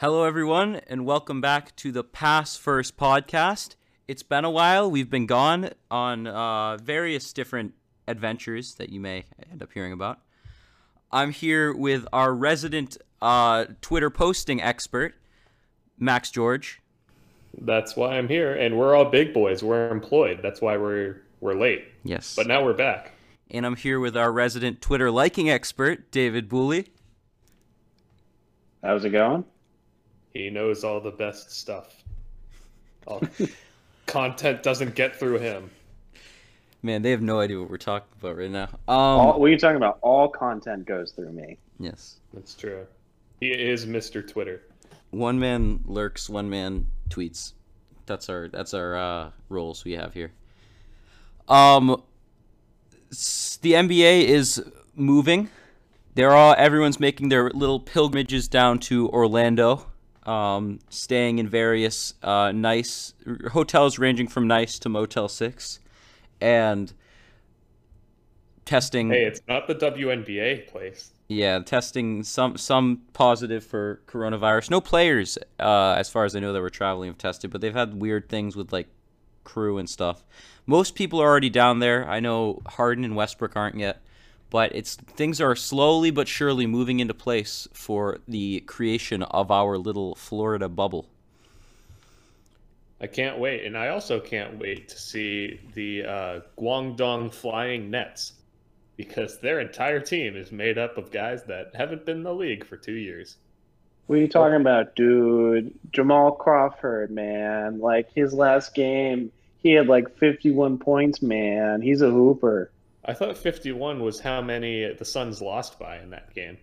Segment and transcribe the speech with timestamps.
[0.00, 3.74] Hello, everyone, and welcome back to the Pass First podcast.
[4.08, 4.90] It's been a while.
[4.90, 7.74] We've been gone on uh, various different
[8.08, 10.20] adventures that you may end up hearing about.
[11.12, 15.16] I'm here with our resident uh, Twitter posting expert,
[15.98, 16.80] Max George.
[17.60, 19.62] That's why I'm here, and we're all big boys.
[19.62, 20.40] We're employed.
[20.42, 21.84] That's why we're we're late.
[22.04, 22.34] Yes.
[22.34, 23.12] But now we're back.
[23.50, 26.86] And I'm here with our resident Twitter liking expert, David Booley.
[28.82, 29.44] How's it going?
[30.32, 32.02] He knows all the best stuff.
[33.06, 33.22] All
[34.06, 35.70] content doesn't get through him.
[36.82, 38.68] Man, they have no idea what we're talking about right now.
[38.88, 39.98] Um, All, what are you talking about?
[40.00, 41.58] All content goes through me.
[41.78, 42.16] yes.
[42.32, 42.86] That's true.
[43.40, 44.26] He is Mr.
[44.26, 44.62] Twitter.
[45.10, 47.52] One man lurks, one man tweets.
[48.06, 50.32] That's our that's our uh, roles we have here.
[51.48, 52.02] Um,
[53.10, 54.62] the NBA is
[54.94, 55.48] moving.
[56.14, 59.86] They're all everyone's making their little pilgrimages down to Orlando,
[60.30, 63.14] um, staying in various uh, nice
[63.50, 65.80] hotels ranging from nice to Motel Six,
[66.40, 66.92] and
[68.64, 69.10] testing.
[69.10, 71.10] Hey, it's not the WNBA place.
[71.26, 74.70] Yeah, testing some some positive for coronavirus.
[74.70, 77.74] No players, uh, as far as I know, that were traveling have tested, but they've
[77.74, 78.86] had weird things with like
[79.42, 80.24] crew and stuff.
[80.64, 82.08] Most people are already down there.
[82.08, 84.00] I know Harden and Westbrook aren't yet,
[84.50, 89.78] but it's things are slowly but surely moving into place for the creation of our
[89.78, 91.06] little Florida bubble.
[93.00, 98.34] I can't wait, and I also can't wait to see the uh, Guangdong Flying Nets
[98.98, 102.66] because their entire team is made up of guys that haven't been in the league
[102.66, 103.38] for two years.
[104.06, 105.72] What are you talking about, dude?
[105.92, 107.78] Jamal Crawford, man.
[107.78, 111.80] Like his last game, he had like 51 points, man.
[111.80, 112.70] He's a hooper.
[113.10, 116.58] I thought 51 was how many the Suns lost by in that game.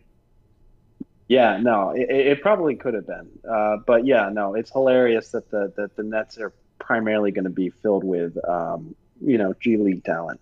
[1.27, 3.27] Yeah, no, it, it probably could have been.
[3.47, 7.49] Uh, but yeah, no, it's hilarious that the that the Nets are primarily going to
[7.49, 10.39] be filled with, um, you know, G League talent.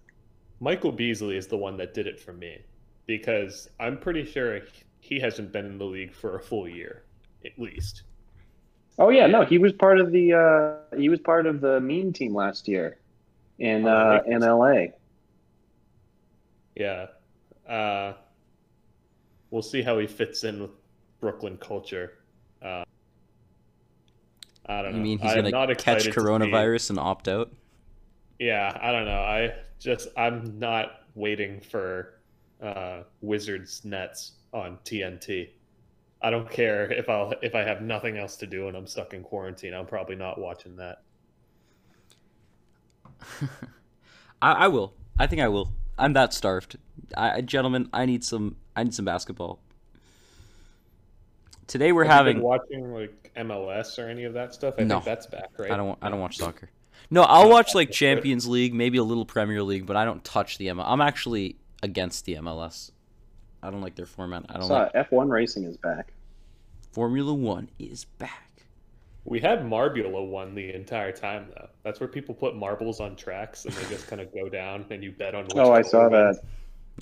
[0.59, 2.59] Michael Beasley is the one that did it for me
[3.07, 4.61] because I'm pretty sure
[4.99, 7.01] he hasn't been in the league for a full year,
[7.43, 8.03] at least.
[8.99, 12.13] Oh yeah, no, he was part of the uh, he was part of the mean
[12.13, 12.99] team last year
[13.57, 14.93] in Oh, uh, in LA.
[16.75, 17.07] Yeah.
[17.67, 18.13] Uh,
[19.49, 20.71] we'll see how he fits in with
[21.19, 22.19] Brooklyn culture.
[22.61, 22.83] Uh,
[24.67, 24.97] I don't know.
[24.97, 27.51] You mean he's catch excited to see- coronavirus and opt out?
[28.39, 29.21] Yeah, I don't know.
[29.21, 32.19] I just I'm not waiting for
[32.61, 35.49] uh, Wizards Nets on TNT.
[36.21, 39.13] I don't care if I'll if I have nothing else to do and I'm stuck
[39.13, 39.73] in quarantine.
[39.73, 41.03] I'm probably not watching that.
[44.41, 44.93] I, I will.
[45.17, 45.71] I think I will.
[45.97, 46.77] I'm that starved.
[47.15, 48.57] I, gentlemen, I need some.
[48.75, 49.59] I need some basketball.
[51.67, 52.37] Today we're Have you having.
[52.37, 54.75] been watching like MLS or any of that stuff.
[54.77, 54.95] I No.
[54.95, 55.71] think that's back, right?
[55.71, 55.97] I don't.
[56.01, 56.69] I don't watch soccer.
[57.11, 60.57] No, I'll watch like Champions League, maybe a little Premier League, but I don't touch
[60.57, 60.85] the MLS.
[60.87, 62.91] I'm actually against the MLS.
[63.61, 64.45] I don't like their format.
[64.49, 66.13] I don't So like F1 racing is back.
[66.91, 68.44] Formula One is back.
[69.25, 71.67] We had Marbula one the entire time though.
[71.83, 75.03] That's where people put marbles on tracks and they just kind of go down and
[75.03, 75.45] you bet on.
[75.45, 76.37] Which Oh, I color saw wins.
[76.37, 76.43] that.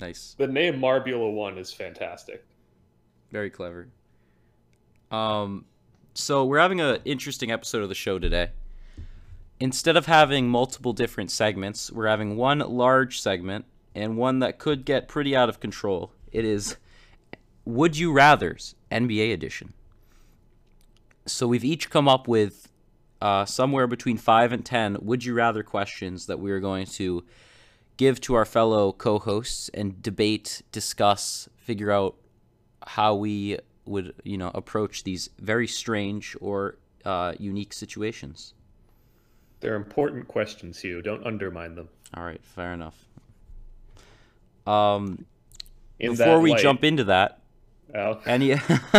[0.00, 0.34] Nice.
[0.38, 2.44] The name Marbula one is fantastic.
[3.30, 3.88] Very clever.
[5.10, 5.66] Um,
[6.14, 8.50] so we're having an interesting episode of the show today.
[9.60, 14.84] Instead of having multiple different segments, we're having one large segment and one that could
[14.84, 16.10] get pretty out of control.
[16.32, 16.76] It is
[17.64, 19.72] Would You Rather's NBA edition.
[21.26, 22.68] So we've each come up with
[23.22, 27.24] uh, somewhere between five and ten Would You Rather questions that we are going to
[27.96, 32.16] give to our fellow co-hosts and debate, discuss, figure out
[32.86, 38.52] how we would, you know, approach these very strange or uh, unique situations.
[39.60, 41.00] They're important questions, Hugh.
[41.00, 41.88] Don't undermine them.
[42.14, 42.96] All right, fair enough.
[44.66, 45.24] Um,
[45.98, 47.40] In before we light- jump into that,
[48.26, 48.54] Any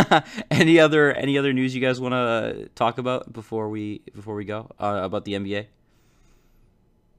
[0.50, 4.44] any other any other news you guys want to talk about before we before we
[4.44, 5.66] go uh, about the NBA?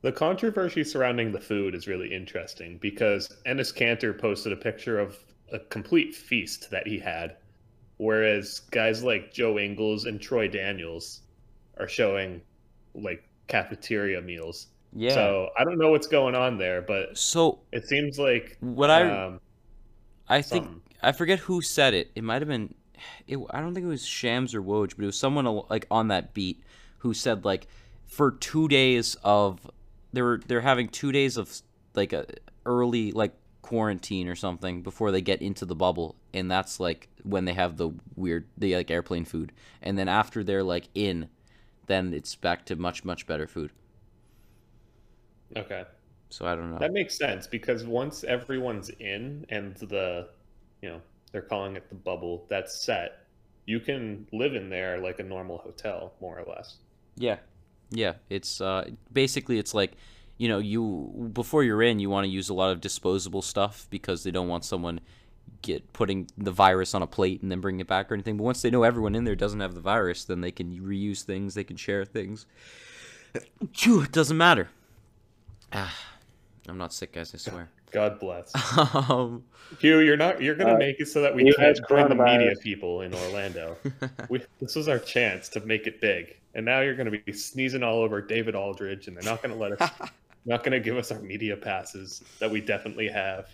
[0.01, 5.17] the controversy surrounding the food is really interesting because Enes Kanter posted a picture of
[5.51, 7.35] a complete feast that he had,
[7.97, 11.21] whereas guys like Joe Ingles and Troy Daniels
[11.77, 12.41] are showing
[12.93, 14.67] like cafeteria meals.
[14.93, 15.09] Yeah.
[15.09, 18.89] So, So I don't know what's going on there, but so it seems like what
[18.89, 19.39] I um,
[20.29, 20.81] I think something.
[21.01, 22.11] I forget who said it.
[22.15, 22.73] It might have been.
[23.27, 26.07] It, I don't think it was Shams or Woj, but it was someone like on
[26.07, 26.63] that beat
[26.99, 27.67] who said like
[28.07, 29.69] for two days of
[30.13, 31.61] they were they're having two days of
[31.93, 32.25] like a
[32.65, 37.45] early like quarantine or something before they get into the bubble, and that's like when
[37.45, 39.51] they have the weird the like airplane food,
[39.81, 41.29] and then after they're like in,
[41.85, 43.71] then it's back to much much better food.
[45.55, 45.83] Okay.
[46.29, 46.79] So I don't know.
[46.79, 50.27] That makes sense because once everyone's in and the,
[50.81, 51.01] you know,
[51.31, 53.25] they're calling it the bubble that's set,
[53.65, 56.77] you can live in there like a normal hotel, more or less.
[57.15, 57.37] Yeah,
[57.89, 58.13] yeah.
[58.29, 59.93] It's uh, basically it's like,
[60.37, 63.87] you know, you before you're in, you want to use a lot of disposable stuff
[63.89, 64.99] because they don't want someone
[65.61, 68.37] get putting the virus on a plate and then bring it back or anything.
[68.37, 71.23] But once they know everyone in there doesn't have the virus, then they can reuse
[71.23, 72.45] things, they can share things.
[73.33, 74.69] It doesn't matter.
[75.73, 75.93] Ah,
[76.67, 77.33] I'm not sick, guys.
[77.33, 77.69] I swear.
[77.91, 78.51] God bless.
[79.09, 79.43] um,
[79.79, 80.41] Hugh, you're not.
[80.41, 83.77] You're gonna Uh, make it so that we can't bring the media people in Orlando.
[84.29, 87.83] we, this was our chance to make it big, and now you're gonna be sneezing
[87.83, 89.91] all over David Aldridge, and they're not gonna let us.
[90.45, 93.53] not gonna give us our media passes that we definitely have.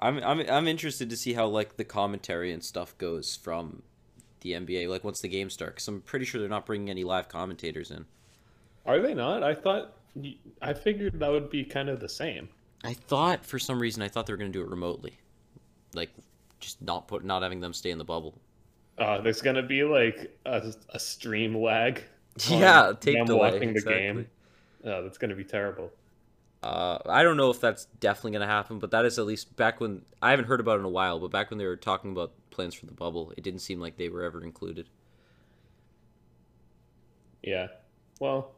[0.00, 3.82] I'm I'm I'm interested to see how like the commentary and stuff goes from
[4.40, 5.84] the NBA like once the game starts.
[5.84, 8.04] Cause I'm pretty sure they're not bringing any live commentators in.
[8.84, 9.42] Are they not?
[9.42, 9.94] I thought.
[10.60, 12.48] I figured that would be kind of the same.
[12.84, 15.18] I thought for some reason I thought they were gonna do it remotely,
[15.94, 16.10] like
[16.60, 18.34] just not put not having them stay in the bubble.
[18.98, 22.02] Uh, there's gonna be like a, a stream lag.
[22.48, 23.94] Yeah, take them delay, watching the exactly.
[23.94, 24.26] game.
[24.84, 25.90] Oh, that's gonna be terrible.
[26.62, 29.80] Uh, I don't know if that's definitely gonna happen, but that is at least back
[29.80, 31.18] when I haven't heard about it in a while.
[31.18, 33.98] But back when they were talking about plans for the bubble, it didn't seem like
[33.98, 34.88] they were ever included.
[37.42, 37.66] Yeah.
[38.18, 38.52] Well,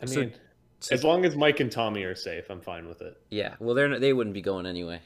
[0.00, 0.34] I So- mean,
[0.80, 3.20] so- as long as Mike and Tommy are safe, I'm fine with it.
[3.30, 5.00] Yeah, well, they're not, they wouldn't be going anyway.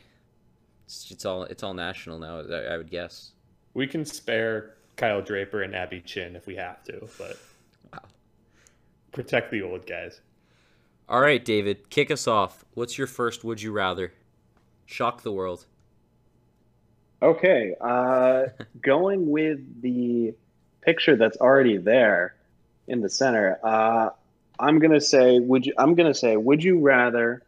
[0.85, 2.41] It's, it's all it's all national now.
[2.41, 3.33] I, I would guess.
[3.75, 7.39] We can spare Kyle Draper and Abby Chin if we have to, but
[7.93, 8.00] Wow.
[9.12, 10.21] protect the old guys.
[11.09, 12.65] All right, David, kick us off.
[12.75, 14.12] What's your first would you rather?
[14.87, 15.67] Shock the world.
[17.23, 18.47] Okay, uh,
[18.83, 20.35] going with the
[20.83, 22.35] picture that's already there
[22.89, 24.11] in the center, uh,
[24.58, 25.75] I'm gonna say, would you?
[25.78, 27.43] I'm gonna say, would you rather?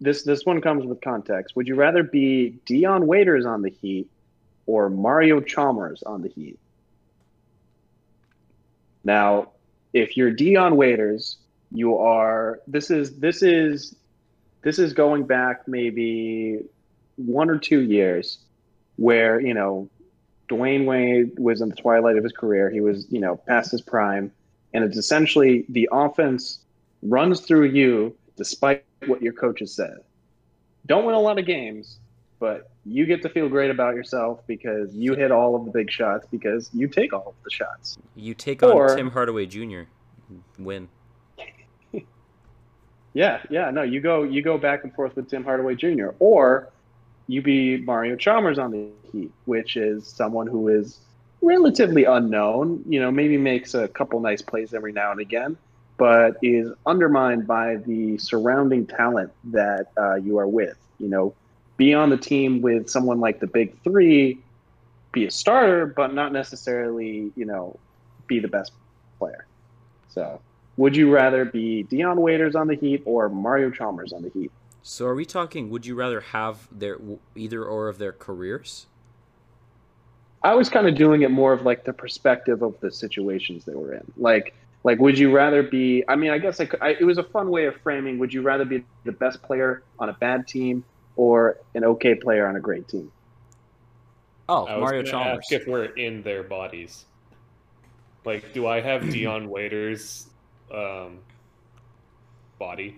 [0.00, 1.56] This this one comes with context.
[1.56, 4.08] Would you rather be Dion Waiters on the Heat
[4.66, 6.58] or Mario Chalmers on the Heat?
[9.04, 9.50] Now,
[9.92, 11.38] if you're Dion Waiters,
[11.72, 12.60] you are.
[12.66, 13.96] This is this is
[14.62, 16.60] this is going back maybe
[17.16, 18.38] one or two years
[18.96, 19.88] where you know
[20.48, 22.70] Dwyane Wade was in the twilight of his career.
[22.70, 24.32] He was you know past his prime,
[24.74, 26.60] and it's essentially the offense
[27.02, 29.98] runs through you despite what your coaches said.
[30.86, 31.98] Don't win a lot of games,
[32.38, 35.90] but you get to feel great about yourself because you hit all of the big
[35.90, 37.98] shots because you take all of the shots.
[38.16, 39.82] You take on Tim Hardaway Jr.
[40.58, 40.88] Win.
[43.14, 46.10] Yeah, yeah, no, you go you go back and forth with Tim Hardaway Jr.
[46.20, 46.68] or
[47.26, 51.00] you be Mario Chalmers on the Heat, which is someone who is
[51.40, 55.56] relatively unknown, you know, maybe makes a couple nice plays every now and again,
[55.96, 60.76] but is undermined by the surrounding talent that uh, you are with.
[60.98, 61.34] You know,
[61.76, 64.38] be on the team with someone like the Big Three,
[65.12, 67.78] be a starter, but not necessarily, you know,
[68.26, 68.72] be the best
[69.18, 69.46] player.
[70.08, 70.40] So,
[70.76, 74.50] would you rather be Dion Waiters on the Heat or Mario Chalmers on the Heat?
[74.82, 75.70] So are we talking?
[75.70, 76.98] Would you rather have their
[77.34, 78.86] either or of their careers?
[80.42, 83.74] I was kind of doing it more of like the perspective of the situations they
[83.74, 84.02] were in.
[84.16, 84.54] Like,
[84.84, 86.04] like would you rather be?
[86.08, 88.18] I mean, I guess I, could- I, it was a fun way of framing.
[88.18, 90.84] Would you rather be the best player on a bad team
[91.16, 93.10] or an okay player on a great team?
[94.48, 95.38] Oh, I Mario gonna Chalmers.
[95.50, 97.04] ask if we're in their bodies.
[98.24, 100.28] Like, do I have Dion Waiters'
[100.72, 101.18] um,
[102.58, 102.96] body,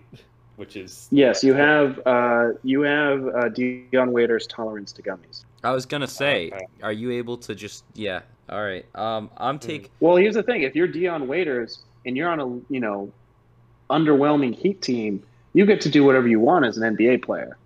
[0.56, 2.00] which is Yes, you have.
[2.06, 5.44] Uh, you have uh, Dion Waiters' tolerance to gummies.
[5.62, 6.66] I was gonna say, Okay.
[6.82, 8.20] are you able to just yeah?
[8.48, 8.84] All right.
[8.94, 9.90] Um, I'm take.
[10.00, 13.12] Well, here's the thing: if you're Dion Waiters and you're on a you know
[13.88, 17.56] underwhelming Heat team, you get to do whatever you want as an NBA player.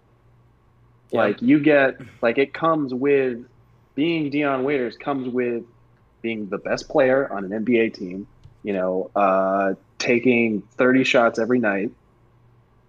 [1.11, 1.21] Yeah.
[1.21, 3.45] Like you get like it comes with
[3.95, 5.65] being Dion Waiters comes with
[6.23, 8.27] being the best player on an NBA team.
[8.63, 11.91] You know, uh, taking 30 shots every night,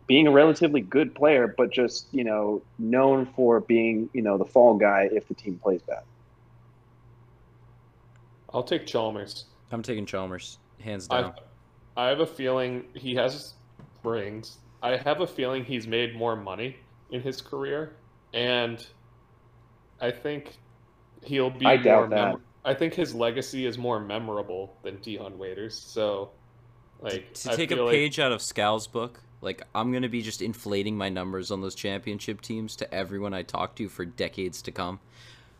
[0.08, 4.46] being a relatively good player, but just you know known for being you know the
[4.46, 6.04] fall guy if the team plays bad.
[8.54, 9.46] I'll take Chalmers.
[9.72, 11.34] I'm taking Chalmers, hands I down.
[11.98, 13.54] I have a feeling he has
[14.04, 14.58] rings.
[14.82, 16.78] I have a feeling he's made more money
[17.12, 17.94] in his career,
[18.34, 18.86] and
[20.00, 20.58] I think
[21.24, 22.18] he'll be I doubt more.
[22.18, 22.32] that.
[22.34, 25.76] Mem- I think his legacy is more memorable than Dion Waiters.
[25.78, 26.32] So,
[27.02, 30.10] like to I take a feel like- page out of Scal's book, Like I'm gonna
[30.10, 34.04] be just inflating my numbers on those championship teams to everyone I talk to for
[34.04, 35.00] decades to come.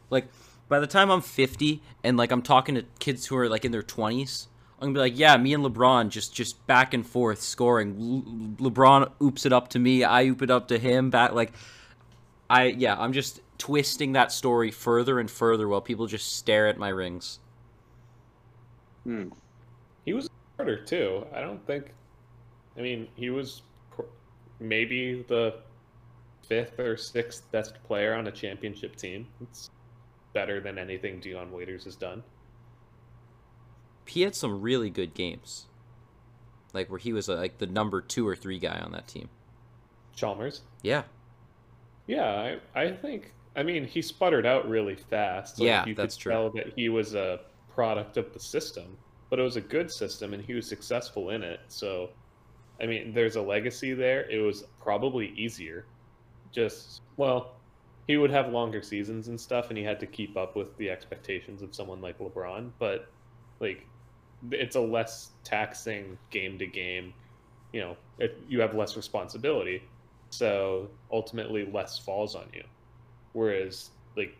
[0.10, 0.27] Like
[0.68, 3.72] by the time I'm 50 and like I'm talking to kids who are like in
[3.72, 4.48] their 20s,
[4.80, 7.96] I'm gonna be like, yeah, me and LeBron just just back and forth scoring.
[8.60, 11.12] Le- LeBron oops it up to me, I oop it up to him.
[11.12, 11.54] Back like,
[12.50, 16.77] I yeah, I'm just twisting that story further and further while people just stare at
[16.77, 17.39] my rings.
[19.04, 19.30] Hmm.
[20.06, 21.27] He was a starter too.
[21.34, 21.94] I don't think.
[22.77, 23.62] I mean, he was
[24.60, 25.56] maybe the
[26.48, 29.28] fifth or sixth best player on a championship team.
[29.42, 29.70] It's
[30.34, 32.24] better than anything Dion Waiters has done.
[34.06, 35.66] He had some really good games,
[36.74, 39.30] like where he was uh, like the number two or three guy on that team.
[40.16, 40.62] Chalmers.
[40.84, 41.04] Yeah,
[42.08, 43.34] Yeah, I, I think.
[43.56, 45.60] I mean, he sputtered out really fast.
[45.60, 46.32] Yeah, you that's could true.
[46.32, 47.40] Tell that he was a
[47.74, 48.98] product of the system,
[49.30, 51.62] but it was a good system, and he was successful in it.
[51.68, 52.10] So,
[52.82, 54.29] I mean, there's a legacy there.
[54.29, 55.86] It was probably easier.
[56.51, 57.55] Just well,
[58.08, 60.89] he would have longer seasons and stuff, and he had to keep up with the
[60.89, 62.72] expectations of someone like LeBron.
[62.77, 63.10] But
[63.60, 63.86] like,
[64.51, 67.13] it's a less taxing game to game.
[67.74, 69.84] You know, it, you have less responsibility,
[70.29, 72.63] so ultimately less falls on you.
[73.34, 74.38] Whereas, like,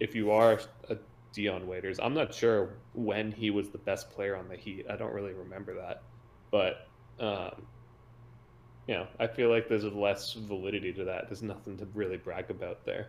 [0.00, 0.96] if you are a
[1.32, 4.86] Dion Waiters, I'm not sure when he was the best player on the Heat.
[4.90, 6.02] I don't really remember that,
[6.50, 6.88] but
[7.20, 7.66] um,
[8.86, 11.28] you know, I feel like there's less validity to that.
[11.28, 13.08] There's nothing to really brag about there.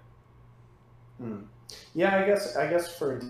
[1.19, 1.41] Hmm.
[1.93, 3.21] Yeah, I guess I guess for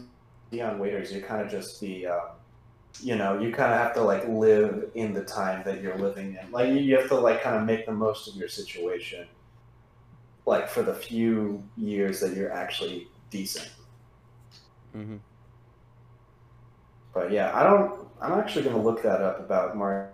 [0.51, 2.21] Dion Waiters, you're kind of just the, um,
[3.01, 6.37] you know, you kind of have to like live in the time that you're living
[6.41, 6.51] in.
[6.51, 9.27] Like you- you have to like kind of make the most of your situation,
[10.45, 13.69] like for the few years that you're actually decent.
[14.95, 15.17] Mm-hmm.
[17.13, 18.07] But yeah, I don't.
[18.21, 20.09] I'm actually going to look that up about Mario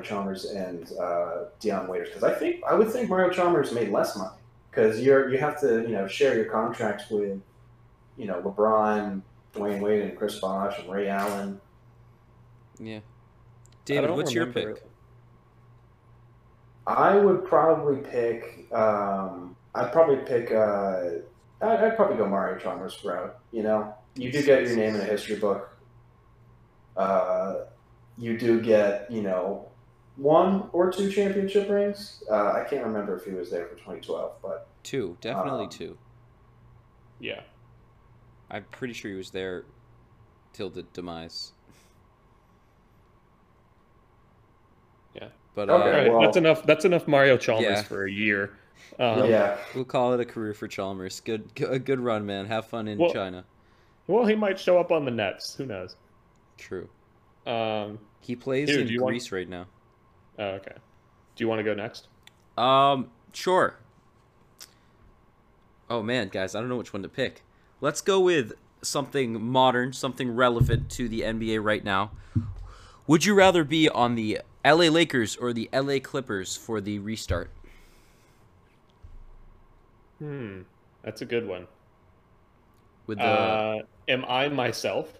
[0.00, 4.16] Chalmers and uh, Dion Waiters because I think I would think Mario Chalmers made less
[4.16, 4.30] money
[4.70, 7.40] because you're you have to you know share your contracts with
[8.16, 9.20] you know LeBron,
[9.54, 11.60] Dwyane Wade, and Chris Bosh and Ray Allen.
[12.78, 13.00] yeah.
[13.84, 14.84] David, what's your remember- pick?
[16.86, 18.66] I would probably pick.
[18.72, 20.50] Um, I'd probably pick.
[20.52, 21.20] Uh,
[21.60, 23.36] I'd, I'd probably go Mario Chalmers route.
[23.52, 25.76] You know, you do get your name in a history book.
[26.96, 27.64] Uh,
[28.18, 29.68] you do get, you know,
[30.16, 32.22] one or two championship rings.
[32.30, 35.98] Uh, I can't remember if he was there for 2012, but Two, definitely Um, two.
[37.20, 37.40] Yeah,
[38.50, 39.64] I'm pretty sure he was there
[40.52, 41.52] till the demise.
[45.14, 45.28] Yeah.
[45.54, 45.82] But uh, Okay.
[45.84, 46.10] all right.
[46.12, 46.62] well- that's enough.
[46.64, 47.82] That's enough Mario Chalmers Yeah.
[47.82, 48.58] for a year.
[48.98, 51.20] Um, yeah, we'll call it a career for Chalmers.
[51.20, 52.46] Good, g- a good run, man.
[52.46, 53.44] Have fun in Well- China.
[54.06, 55.54] Well, he might show up on the Nets.
[55.54, 55.96] Who knows?
[56.58, 56.88] True.
[57.46, 59.66] Um, He plays Dude, in do you want- Greece right now.
[60.42, 60.74] Oh, okay.
[61.36, 62.08] Do you want to go next?
[62.56, 63.76] Um, sure.
[65.88, 67.42] Oh man, guys, I don't know which one to pick.
[67.80, 72.12] Let's go with something modern, something relevant to the NBA right now.
[73.06, 77.50] Would you rather be on the LA Lakers or the LA Clippers for the restart?
[80.18, 80.62] Hmm,
[81.02, 81.66] that's a good one.
[83.06, 85.18] With the Uh, am I myself?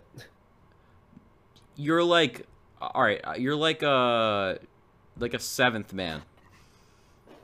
[1.76, 2.46] you're like
[2.80, 4.58] all right, uh, you're like a
[5.18, 6.22] like a seventh man.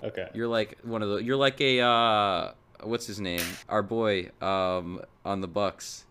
[0.02, 0.28] Okay.
[0.34, 3.44] You're like one of the you're like a uh what's his name?
[3.68, 6.04] Our boy um on the Bucks.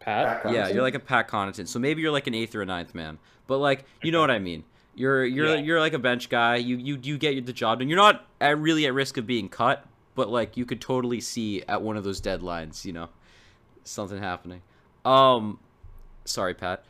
[0.00, 0.42] Pat.
[0.42, 1.66] Pat Yeah, you're like a Pat Connaughton.
[1.66, 3.18] So maybe you're like an eighth or a ninth man.
[3.46, 4.64] But like, you know what I mean.
[4.94, 5.60] You're you're Yeah.
[5.60, 6.56] you're like a bench guy.
[6.56, 7.88] You you you get the job done.
[7.88, 11.62] You're not at, really at risk of being cut, but like you could totally see
[11.62, 13.08] at one of those deadlines, you know,
[13.82, 14.62] something happening.
[15.04, 15.58] Um,
[16.24, 16.84] sorry, Pat.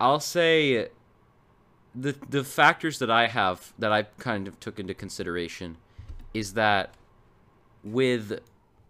[0.00, 0.88] I'll say
[1.94, 5.76] the the factors that I have that I kind of took into consideration
[6.32, 6.94] is that
[7.84, 8.40] with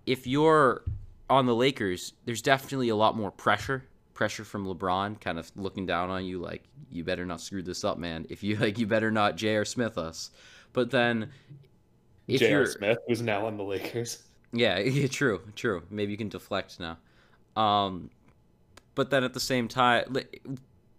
[0.07, 0.83] if you're
[1.29, 3.85] on the Lakers, there's definitely a lot more pressure.
[4.15, 7.85] Pressure from LeBron kind of looking down on you like you better not screw this
[7.85, 8.27] up, man.
[8.29, 9.65] If you like you better not J.R.
[9.65, 10.31] Smith us.
[10.73, 11.31] But then
[12.29, 12.67] if J.R.
[12.67, 14.23] Smith, who's now on the Lakers.
[14.53, 15.83] yeah, yeah, true, true.
[15.91, 16.99] Maybe you can deflect now.
[17.61, 18.11] Um,
[18.95, 20.17] but then at the same time,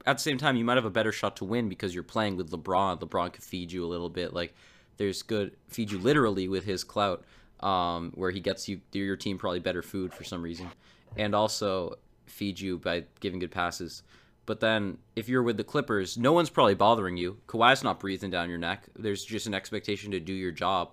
[0.05, 2.35] at the same time, you might have a better shot to win because you're playing
[2.35, 2.99] with LeBron.
[2.99, 4.33] LeBron could feed you a little bit.
[4.33, 4.53] Like
[4.97, 7.23] there's good feed you literally with his clout,
[7.61, 10.69] um, where he gets you your team probably better food for some reason,
[11.17, 11.95] and also
[12.25, 14.03] feed you by giving good passes.
[14.45, 17.37] But then if you're with the Clippers, no one's probably bothering you.
[17.47, 18.83] Kawhi's not breathing down your neck.
[18.97, 20.91] There's just an expectation to do your job.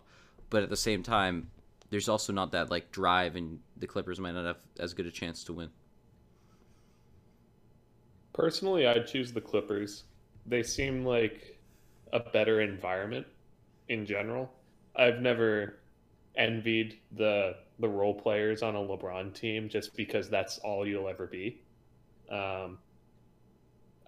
[0.51, 1.51] But at the same time,
[1.91, 5.11] there's also not that like drive, and the Clippers might not have as good a
[5.11, 5.71] chance to win.
[8.41, 10.05] Personally, I'd choose the Clippers.
[10.47, 11.59] They seem like
[12.15, 13.27] a better environment
[13.91, 14.51] in general.
[14.97, 15.81] I've never
[16.37, 21.27] envied the the role players on a LeBron team just because that's all you'll ever
[21.27, 21.61] be.
[22.31, 22.79] Um,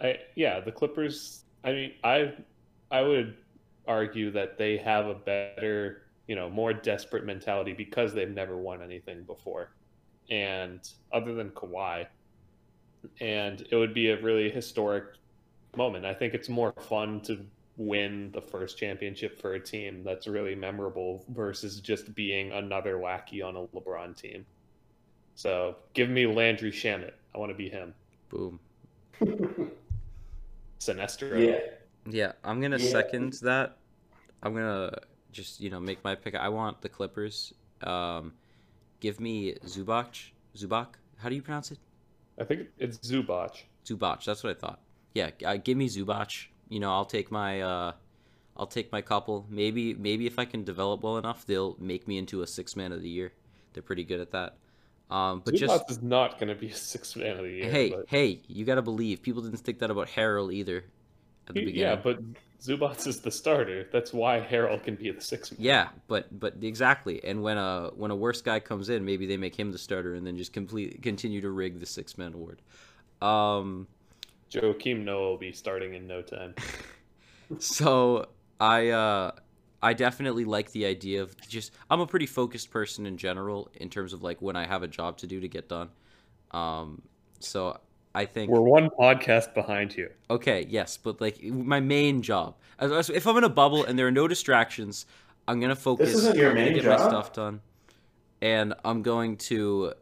[0.01, 1.45] I yeah, the Clippers.
[1.63, 2.33] I mean, I
[2.91, 3.37] I would
[3.87, 8.81] argue that they have a better, you know, more desperate mentality because they've never won
[8.81, 9.73] anything before,
[10.31, 10.81] and
[11.13, 12.07] other than Kawhi,
[13.21, 15.05] and it would be a really historic
[15.77, 16.05] moment.
[16.05, 17.45] I think it's more fun to
[17.79, 23.43] win the first championship for a team that's really memorable versus just being another wacky
[23.45, 24.45] on a LeBron team.
[25.35, 27.13] So give me Landry Shamet.
[27.35, 27.95] I want to be him.
[28.29, 28.61] Boom.
[30.81, 31.47] Sinestro.
[31.47, 31.59] yeah.
[32.05, 32.91] Yeah, I'm gonna Yeah.
[32.91, 33.77] second that.
[34.43, 34.99] I'm gonna
[35.31, 36.35] just you know make my pick.
[36.35, 37.55] I want the Clippers.
[37.83, 38.35] Um,
[39.01, 40.31] give me Zubac.
[40.57, 40.89] Zubac.
[41.19, 41.79] How do you pronounce it?
[42.39, 43.63] I think it's Zubac.
[43.85, 44.25] Zubac.
[44.25, 44.81] That's what I thought.
[45.15, 46.47] Yeah, uh, give me Zubac.
[46.69, 47.93] You know, I'll take my uh,
[48.57, 49.47] I'll take my couple.
[49.51, 52.93] Maybe maybe if I can develop well enough, they'll make me into a six man
[52.93, 53.33] of the year.
[53.73, 54.57] They're pretty good at that.
[55.11, 57.71] Um, but Zubac just is not going to be a six man of the year.
[57.71, 59.21] hey but hey, you gotta believe.
[59.23, 60.85] People didn't think that about Harrell either.
[61.49, 61.91] At the he- beginning.
[61.91, 62.19] yeah, but
[62.63, 63.89] Zubac is the starter.
[63.91, 65.61] That's why Harrell can be the six man.
[65.61, 67.23] Yeah, but but exactly.
[67.25, 70.15] And when a when a worse guy comes in, maybe they make him the starter
[70.15, 72.63] and then just complete continue to rig the six man award.
[73.21, 73.89] Um,
[74.51, 76.55] Joakim Noah will be starting in no time.
[77.59, 78.29] so
[78.61, 79.33] I uh
[79.83, 83.91] I definitely like the idea of just I'm a pretty focused person in general in
[83.91, 85.89] terms of like when I have a job to do to get done.
[86.53, 87.03] Um,
[87.41, 87.81] so
[88.15, 90.11] I think We're one podcast behind you.
[90.31, 92.57] Okay, yes, but like my main job.
[92.79, 95.07] As- as- If I'm in a bubble and there are no distractions,
[95.49, 96.09] I'm gonna focus.
[96.09, 97.61] This isn't your I'm gonna main get my stuff done,
[98.41, 99.95] and I'm going to.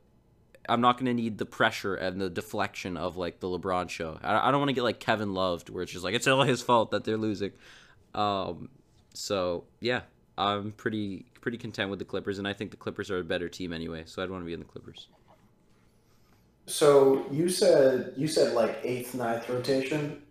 [0.68, 4.18] I'm not gonna need the pressure and the deflection of like the LeBron show.
[4.22, 6.42] I, I don't want to get like Kevin Loved, where it's just like it's all
[6.42, 7.52] his fault that they're losing.
[8.14, 8.68] Um,
[9.14, 10.02] so yeah,
[10.36, 13.48] I'm pretty pretty content with the Clippers, and I think the Clippers are a better
[13.48, 14.02] team anyway.
[14.06, 15.08] So I'd want to be in the Clippers.
[16.66, 20.22] So you said you said like eighth, ninth rotation.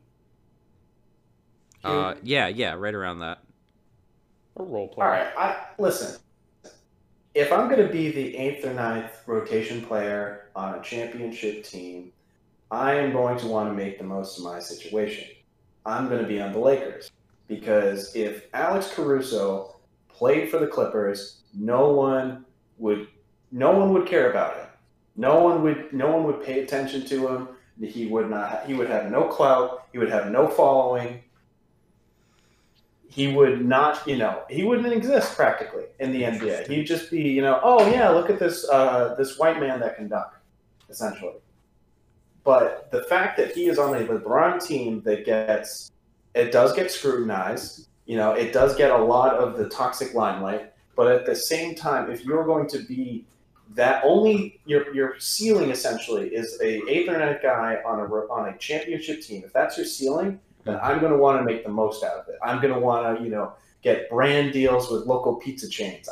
[1.84, 3.40] Uh, yeah, yeah, right around that.
[4.58, 5.10] A role All player.
[5.10, 6.20] right, I listen.
[7.36, 12.12] If I'm going to be the eighth or ninth rotation player on a championship team,
[12.72, 15.28] I am going to want to make the most of my situation.
[15.86, 17.12] I'm going to be on the Lakers
[17.48, 19.76] because if Alex Caruso
[20.10, 22.46] played for the Clippers, no one
[22.78, 23.08] would
[23.52, 24.68] no one would care about him.
[25.20, 27.48] No one would no one would pay attention to him.
[27.82, 31.22] He would not he would have no clout, he would have no following
[33.10, 36.68] he would not, you know, he wouldn't exist practically in the NBA.
[36.70, 39.96] He'd just be, you know, oh yeah, look at this uh, this white man that
[39.96, 40.28] can dunk,
[40.90, 41.34] essentially.
[42.44, 45.92] But the fact that he is on a LeBron team that gets,
[46.36, 47.88] it does get scrutinized.
[48.06, 50.72] You know, it does get a lot of the toxic limelight.
[50.96, 53.26] But at the same time, if you're going to be
[53.76, 58.50] that only your your ceiling essentially is a eighth or ninth guy on a on
[58.50, 59.44] a championship team.
[59.46, 62.28] If that's your ceiling, then I'm going to want to make the most out of
[62.28, 62.36] it.
[62.44, 66.10] I'm going to want to, you know, get brand deals with local pizza chains.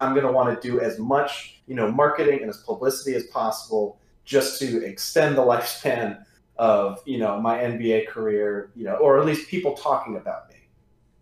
[0.00, 3.24] I'm going to want to do as much, you know, marketing and as publicity as
[3.24, 6.24] possible just to extend the lifespan
[6.56, 10.56] of, you know, my NBA career, you know, or at least people talking about me.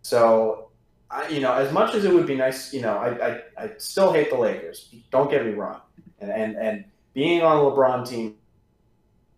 [0.02, 0.70] So,
[1.12, 3.70] I, you know, as much as it would be nice, you know, I, I, I
[3.78, 4.94] still hate the Lakers.
[5.10, 5.80] Don't get me wrong.
[6.20, 8.36] And, and, and being on a LeBron team,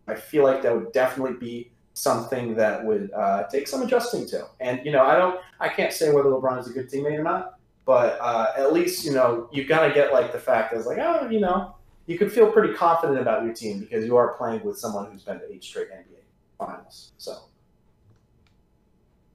[0.06, 4.46] I feel like that would definitely be something that would uh, take some adjusting to.
[4.60, 7.22] And you know, I don't, I can't say whether LeBron is a good teammate or
[7.22, 10.86] not, but uh, at least you know you gotta get like the fact that it's
[10.86, 11.74] like, oh, you know,
[12.06, 15.22] you could feel pretty confident about your team because you are playing with someone who's
[15.22, 16.22] been to eight straight NBA
[16.58, 17.12] finals.
[17.16, 17.36] So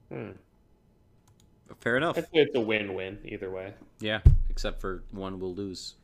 [0.09, 0.31] Hmm.
[1.79, 2.17] Fair enough.
[2.33, 3.73] It's a win-win either way.
[3.99, 5.95] Yeah, except for one will lose.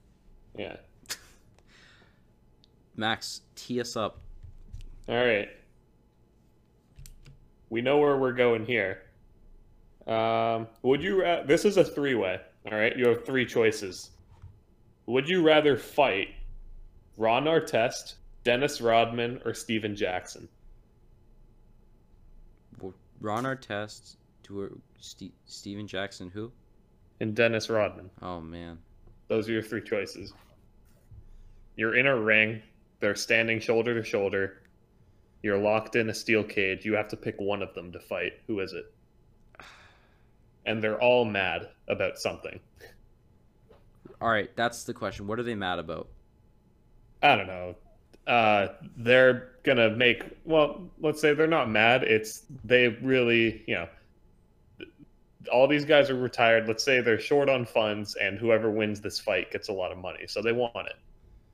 [0.58, 0.78] Yeah.
[2.96, 4.22] Max, tee us up.
[5.10, 5.50] All right.
[7.70, 9.02] We know where we're going here.
[10.08, 11.22] Um, would you?
[11.22, 12.40] Ra- this is a three-way.
[12.72, 14.12] All right, you have three choices.
[15.08, 16.30] Would you rather fight
[17.18, 20.48] Ron Artest, Dennis Rodman, or Stephen Jackson?
[23.22, 26.52] Ron Artest, to Ste Stephen Jackson, who?
[27.20, 28.10] And Dennis Rodman.
[28.22, 28.80] Oh man.
[29.28, 30.34] Those are your three choices.
[31.76, 32.62] You're in a ring.
[33.00, 34.62] They're standing shoulder to shoulder.
[35.44, 36.86] You're locked in a steel cage.
[36.86, 38.34] You have to pick one of them to fight.
[38.48, 38.92] Who is it?
[40.68, 42.60] And they're all mad about something.
[44.20, 45.28] All right, that's the question.
[45.28, 46.08] What are they mad about?
[47.22, 47.76] I don't know.
[48.26, 50.90] Uh, they're gonna make well.
[51.00, 52.02] Let's say they're not mad.
[52.04, 53.88] It's they really, you know,
[55.50, 56.68] all these guys are retired.
[56.68, 59.98] Let's say they're short on funds, and whoever wins this fight gets a lot of
[59.98, 60.96] money, so they want it.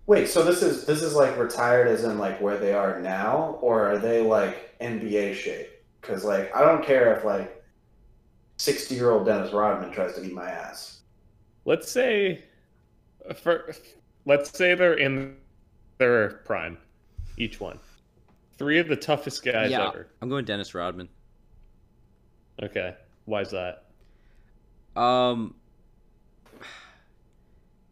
[0.08, 3.58] Wait, so this is this is like retired as in like where they are now,
[3.62, 5.70] or are they like NBA shape?
[6.02, 7.64] Because like I don't care if like
[8.58, 11.02] sixty year old Dennis Rodman tries to eat my ass.
[11.66, 12.44] Let's say,
[13.36, 13.74] for
[14.26, 15.38] let's say they're in
[15.98, 16.78] their prime,
[17.38, 17.80] each one.
[18.58, 20.08] Three of the toughest guys yeah, ever.
[20.22, 21.10] I'm going Dennis Rodman.
[22.62, 23.86] Okay, why's that?
[24.96, 25.56] Um,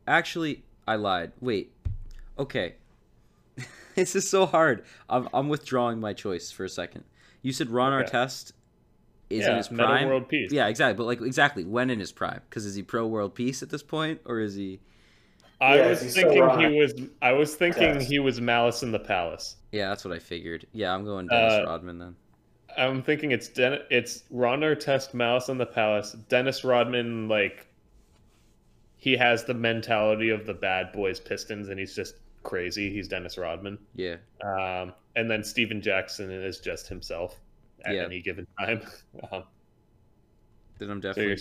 [0.08, 1.32] actually, I lied.
[1.40, 1.74] Wait.
[2.38, 2.76] Okay.
[3.96, 4.84] this is so hard.
[5.10, 7.04] I'm, I'm withdrawing my choice for a second.
[7.42, 8.12] You said Ron Okay.
[8.12, 8.54] Artest
[9.30, 10.08] is yeah, in his prime.
[10.08, 10.52] World Peace.
[10.52, 10.96] Yeah, exactly.
[10.98, 12.42] But like exactly when in his prime?
[12.50, 14.80] Because is he pro world peace at this point, or is he?
[15.62, 16.94] I Yeah, was he's so thinking he was.
[17.22, 18.08] I was thinking Yes.
[18.08, 19.58] he was Malice in the Palace.
[19.72, 20.66] Yeah, that's what I figured.
[20.74, 22.16] Yeah, I'm going Dennis Uh, Rodman then.
[22.80, 26.14] I'm thinking it's Den- it's Ron Artest, Malice in the Palace.
[26.30, 27.68] Dennis Rodman, like
[28.96, 32.92] he has the mentality of the bad boys Pistons, and he's just crazy.
[32.92, 33.78] He's Dennis Rodman.
[33.96, 34.16] Yeah.
[34.44, 37.40] Um, and then Stephen Jackson is just himself
[37.86, 38.04] at Yeah.
[38.06, 38.82] any given time.
[39.32, 39.44] um,
[40.78, 41.28] Then I'm definitely.
[41.34, 41.38] you're,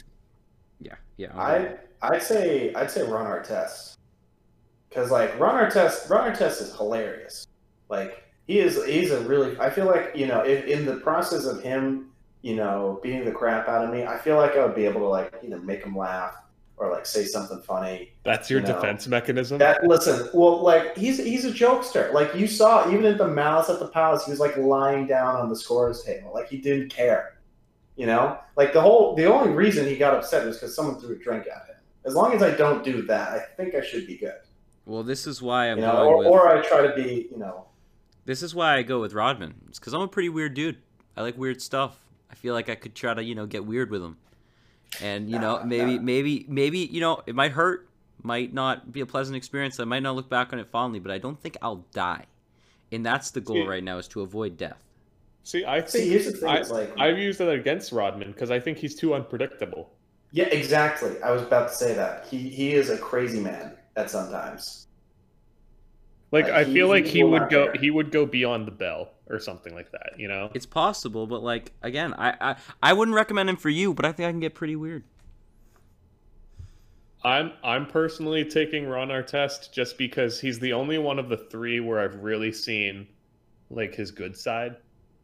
[0.81, 1.37] Yeah, yeah.
[1.39, 3.97] I'm going- I I'd say I'd say Ron Artest,
[4.89, 7.47] because like Ron Artest, Ron Artest is hilarious.
[7.89, 9.57] Like he is, he's a really.
[9.61, 12.11] I feel like you know, in, in the process of him,
[12.43, 15.03] you know, beating the crap out of me, I feel like I would be able
[15.03, 16.35] to like you know make him laugh
[16.79, 18.13] or like say something funny.
[18.25, 19.59] that's your You know, defense mechanism.
[19.59, 22.13] That listen, well, like he's he's a jokester.
[22.13, 25.37] Like you saw, even at the Malice at the Palace, he was like lying down
[25.37, 27.35] on the scores table, like he didn't care.
[27.97, 31.17] You know, like the whole the only reason he got upset was because someone threw
[31.17, 31.77] a drink at him.
[32.07, 34.39] As long as I don't do that, I think I should be good.
[34.87, 36.27] Well, this is why I'm You know, going or, with.
[36.29, 37.67] or I try to be, you know,
[38.29, 39.55] This is why I go with Rodman.
[39.71, 40.77] It's because I'm a pretty weird dude.
[41.17, 41.99] I like weird stuff.
[42.31, 44.19] I feel like I could try to, you know, get weird with him.
[45.01, 46.03] And you know, maybe, nah.
[46.03, 47.89] maybe, maybe, you know, it might hurt,
[48.23, 49.81] might not be a pleasant experience.
[49.81, 52.27] I might not look back on it fondly, but I don't think I'll die.
[52.93, 54.77] And that's the goal See- right now is to avoid death.
[55.45, 56.01] See, I see.
[56.01, 58.77] think Here's the thing: I, it's like, I've used that against Rodman because I think
[58.77, 59.91] he's too unpredictable.
[60.33, 61.19] yeah, exactly.
[61.23, 64.88] I was about to say that he he is a crazy man at sometimes.
[66.31, 67.73] Like Like, I feel like he he would go care.
[67.73, 70.51] he would go beyond the bell or something like that, you know?
[70.55, 74.13] It's possible, but like again, I, I, I wouldn't recommend him for you, but I
[74.13, 75.05] think I can get pretty weird.
[77.25, 81.81] I'm I'm personally taking Ron Artest just because he's the only one of the three
[81.81, 83.09] where I've really seen
[83.71, 84.77] like his good side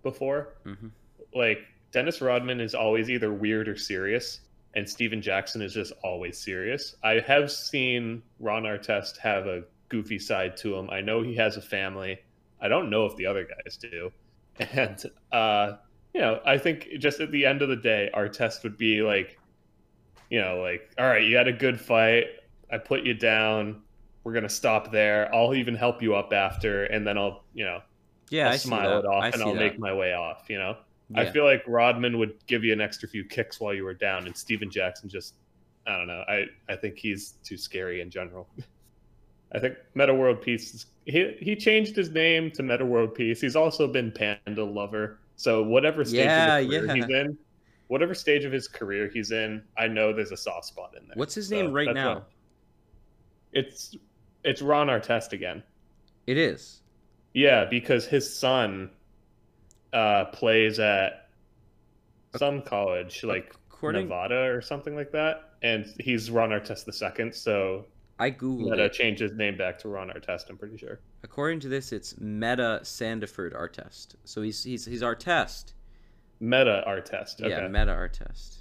[0.02, 0.56] before.
[0.64, 0.88] hmm
[1.34, 1.60] Like
[1.92, 4.40] Dennis Rodman is always either weird or serious,
[4.74, 6.96] and Stephen Jackson is just always serious.
[7.04, 10.90] I have seen Ron Artest have a goofy side to him.
[10.90, 12.18] I know he has a family.
[12.60, 14.10] I don't know if the other guys do.
[14.72, 15.72] And uh,
[16.14, 19.36] you know, I think just at the end of the day, Artest would be like,
[20.30, 22.26] you know, like, all right, you had a good fight.
[22.70, 23.82] I put you down.
[24.22, 25.34] We're gonna stop there.
[25.34, 27.80] I'll even help you up after, and then I'll, you know,
[28.30, 29.58] Yeah, I'll I smile it off I and I'll that.
[29.60, 30.44] make my way off.
[30.48, 30.76] You know.
[31.16, 34.26] I feel like Rodman would give you an extra few kicks while you were down,
[34.26, 35.34] and Stephen Jackson just,
[35.86, 36.24] I don't know.
[36.26, 38.48] I, I think he's too scary in general.
[39.54, 43.40] I think Metta World Peace, is, he, he changed his name to Metta World Peace.
[43.40, 45.20] He's also been Panda Lover.
[45.36, 46.94] So whatever stage Yeah, of his career yeah.
[46.94, 47.38] he's in,
[47.88, 51.14] whatever stage of his career he's in, I know there's a soft spot in there.
[51.16, 52.14] What's his So name right now?
[52.14, 52.30] what-
[53.52, 53.94] it's
[54.42, 55.62] it's Ron Artest again.
[56.26, 56.80] It is.
[57.34, 58.90] Yeah, because his son
[59.92, 61.28] uh, plays at
[62.36, 67.32] some college, like According, Nevada or something like that, and he's Ron Artest the second.
[67.34, 67.86] So
[68.18, 68.92] I googled Metta it.
[68.92, 70.48] changed his name back to Ron Artest.
[70.50, 71.00] I'm pretty sure.
[71.22, 74.14] According to this, it's Metta Sandiford Artest.
[74.24, 75.72] So he's he's he's Artest.
[76.40, 77.40] Metta Artest.
[77.40, 77.50] Okay.
[77.50, 78.58] Yeah, Metta Artest.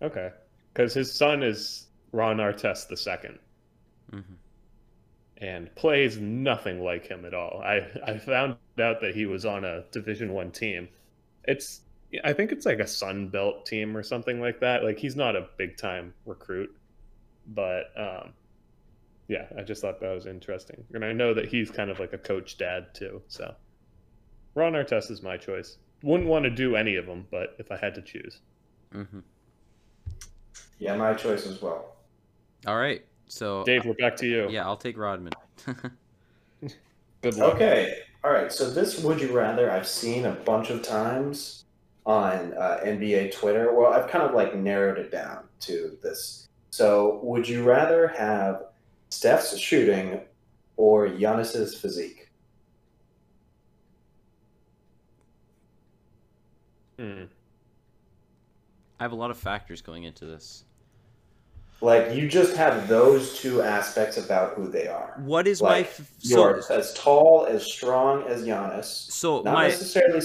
[0.00, 0.30] okay.
[0.72, 3.38] Because his son is Ron Artest the second,
[4.10, 4.20] hmm
[5.38, 7.60] and plays nothing like him at all.
[7.64, 10.88] I I found out that he was on a Division One team.
[11.44, 11.80] It's
[12.24, 14.84] I think it's like a Sun Belt team or something like that.
[14.84, 16.70] Like he's not a big time recruit,
[17.46, 18.32] but um,
[19.28, 22.12] yeah, I just thought that was interesting, and I know that he's kind of like
[22.12, 23.22] a coach dad too.
[23.28, 23.54] So
[24.54, 25.78] Ron Artest is my choice.
[26.02, 28.40] Wouldn't want to do any of them, but if I had to choose,
[28.92, 29.20] hmm
[30.78, 31.94] yeah, my choice as well.
[32.66, 33.04] All right.
[33.28, 34.50] So Dave, we're back to you.
[34.50, 35.32] yeah, I'll take Rodman.
[37.22, 37.54] Good luck.
[37.54, 38.52] Okay, all right.
[38.52, 41.64] So this would you rather I've seen a bunch of times
[42.04, 43.72] on uh, NBA Twitter.
[43.72, 46.48] Well, I've kind of like narrowed it down to this.
[46.72, 48.64] So would you rather have
[49.10, 50.22] Steph's shooting
[50.78, 52.30] or Giannis's physique?
[56.98, 57.24] Hmm.
[58.98, 60.64] I have a lot of factors going into this.
[61.82, 65.14] Like you just have those two aspects about who they are.
[65.18, 69.52] What is my Like, f- You're so as tall, as strong as Giannis, so not
[69.52, 70.22] my necessarily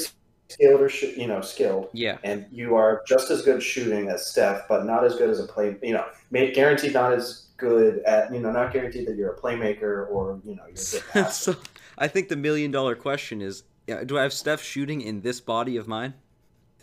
[0.50, 4.28] skilled or sh- you know skilled, yeah and you are just as good shooting as
[4.28, 5.76] Steph, but not as good as a play.
[5.82, 9.38] You know, may, guaranteed not as good at you know not guaranteed that you're a
[9.38, 11.56] playmaker or you know you're a good so
[11.98, 13.64] I think the million dollar question is
[14.06, 16.14] do I have Steph shooting in this body of mine?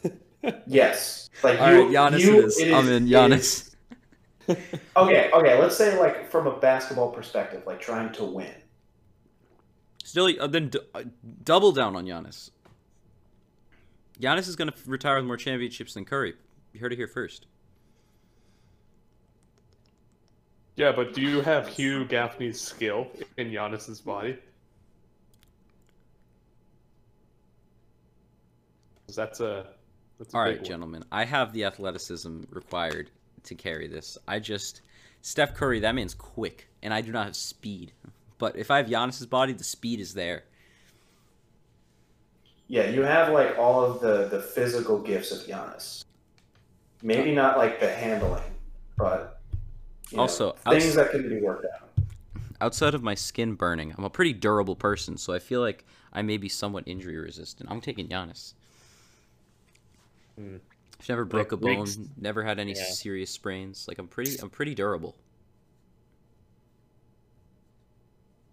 [0.66, 2.58] yes, like All you, right, Giannis you, it is.
[2.58, 3.34] it I'm in Giannis.
[3.38, 3.76] is-
[4.96, 5.58] okay, okay.
[5.60, 8.52] Let's say like from a basketball perspective, like trying to win.
[10.02, 11.02] Still, uh, then d- uh,
[11.44, 12.50] double down on Giannis.
[14.20, 16.34] Giannis is going to retire with more championships than Curry.
[16.72, 17.46] You heard it here first.
[20.76, 24.38] Yeah, but do you have Hugh Gaffney's skill in Giannis's body?
[29.14, 29.66] That's a
[30.18, 30.64] that's a All right, one.
[30.64, 31.04] gentlemen.
[31.12, 33.10] I have the athleticism required
[33.44, 34.18] to carry this.
[34.26, 34.80] I just
[35.22, 35.80] Steph Curry.
[35.80, 37.92] That man's quick, and I do not have speed.
[38.38, 40.42] But if I have Giannis's body, the speed is there.
[42.68, 46.04] Yeah, you have like all of the the physical gifts of Giannis.
[47.02, 48.42] Maybe not like the handling,
[48.96, 49.40] but
[50.10, 51.88] you know, Also, things outs- that can be worked out.
[52.60, 56.22] Outside of my skin burning, I'm a pretty durable person, so I feel like I
[56.22, 57.70] may be somewhat injury resistant.
[57.70, 58.54] I'm taking Giannis.
[60.38, 60.56] Hmm.
[60.98, 62.84] I've never broke a bone, weeks- never had any Yeah.
[62.84, 63.86] serious sprains.
[63.86, 65.14] Like I'm pretty, I'm pretty durable.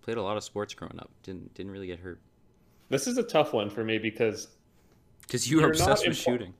[0.02, 1.12] Played a lot of sports growing up.
[1.24, 2.20] Didn't didn't really get hurt.
[2.92, 4.50] This is a tough one for me because
[5.22, 6.54] Because you were You're obsessed with impl- shooting.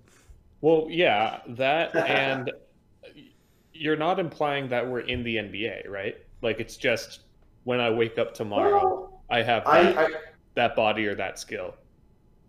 [0.62, 2.50] well, yeah, that and
[3.74, 6.16] you're not implying that we're in the NBA, right?
[6.42, 7.22] Like it's just
[7.66, 10.10] when I wake up tomorrow, I have that, I, I
[10.56, 11.76] that body or that skill.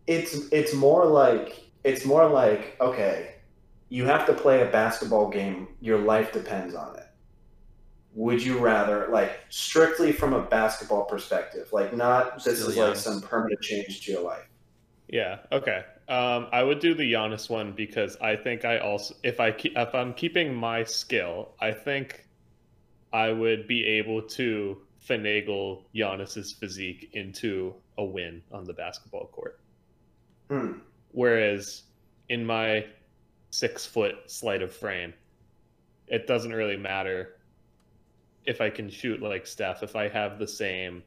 [0.06, 3.34] it's it's more like it's more like okay,
[3.88, 5.66] you have to play a basketball game.
[5.80, 7.06] Your life depends on it.
[8.14, 12.96] Would you rather like strictly from a basketball perspective, like not this Still is like
[12.96, 14.46] some permanent change to your life?
[15.08, 15.38] Yeah.
[15.50, 15.84] Okay.
[16.08, 19.76] Um, I would do the Giannis one because I think I also, if I keep,
[19.76, 22.26] if I'm keeping my skill, I think
[23.12, 29.60] I would be able to finagle Giannis's physique into a win on the basketball court.
[30.48, 30.78] Hmm.
[31.12, 31.84] Whereas
[32.28, 32.86] in my
[33.50, 35.12] six foot sleight of frame,
[36.08, 37.36] it doesn't really matter
[38.44, 39.82] if I can shoot like Steph.
[39.82, 41.02] If I have the same,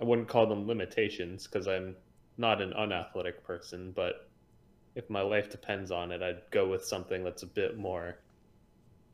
[0.00, 1.96] I wouldn't call them limitations because I'm
[2.36, 4.28] not an unathletic person, but
[4.94, 8.16] if my life depends on it, I'd go with something that's a bit more,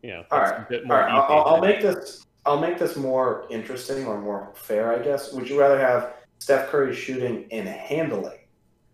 [0.03, 0.97] you know, All that's right, a bit more.
[0.99, 1.11] right.
[1.11, 2.25] I'll, I'll- I'll make this.
[2.47, 5.33] I'll make this more interesting or more fair, I guess.
[5.33, 8.39] Would you rather have Steph Curry shooting and handling,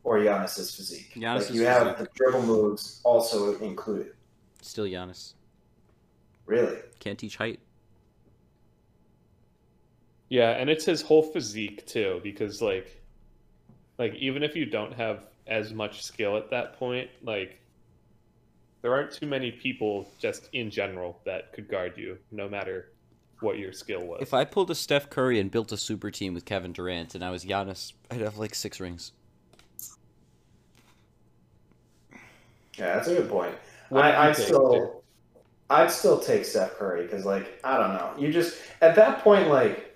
[0.04, 1.14] or Giannis's physique?
[1.16, 4.12] Giannis's like you have the dribble moves also included.
[4.62, 5.32] Still Giannis.
[6.46, 6.78] Really?
[7.00, 7.58] Can't teach height.
[10.30, 13.02] Yeah, and it's his whole physique too, because like,
[13.98, 17.58] like even if you don't have as much skill at that point, like,
[18.80, 22.92] there aren't too many people just in general that could guard you, no matter
[23.40, 24.22] what your skill was.
[24.22, 27.24] If I pulled a Steph Curry and built a super team with Kevin Durant and
[27.24, 29.12] I was Giannis, I'd have like six rings.
[32.78, 33.54] Yeah, that's a good point.
[33.88, 35.42] What I, I'd still, Jake?
[35.68, 38.14] I'd still take Steph Curry because, like, I don't know.
[38.16, 39.89] You just at that point, like,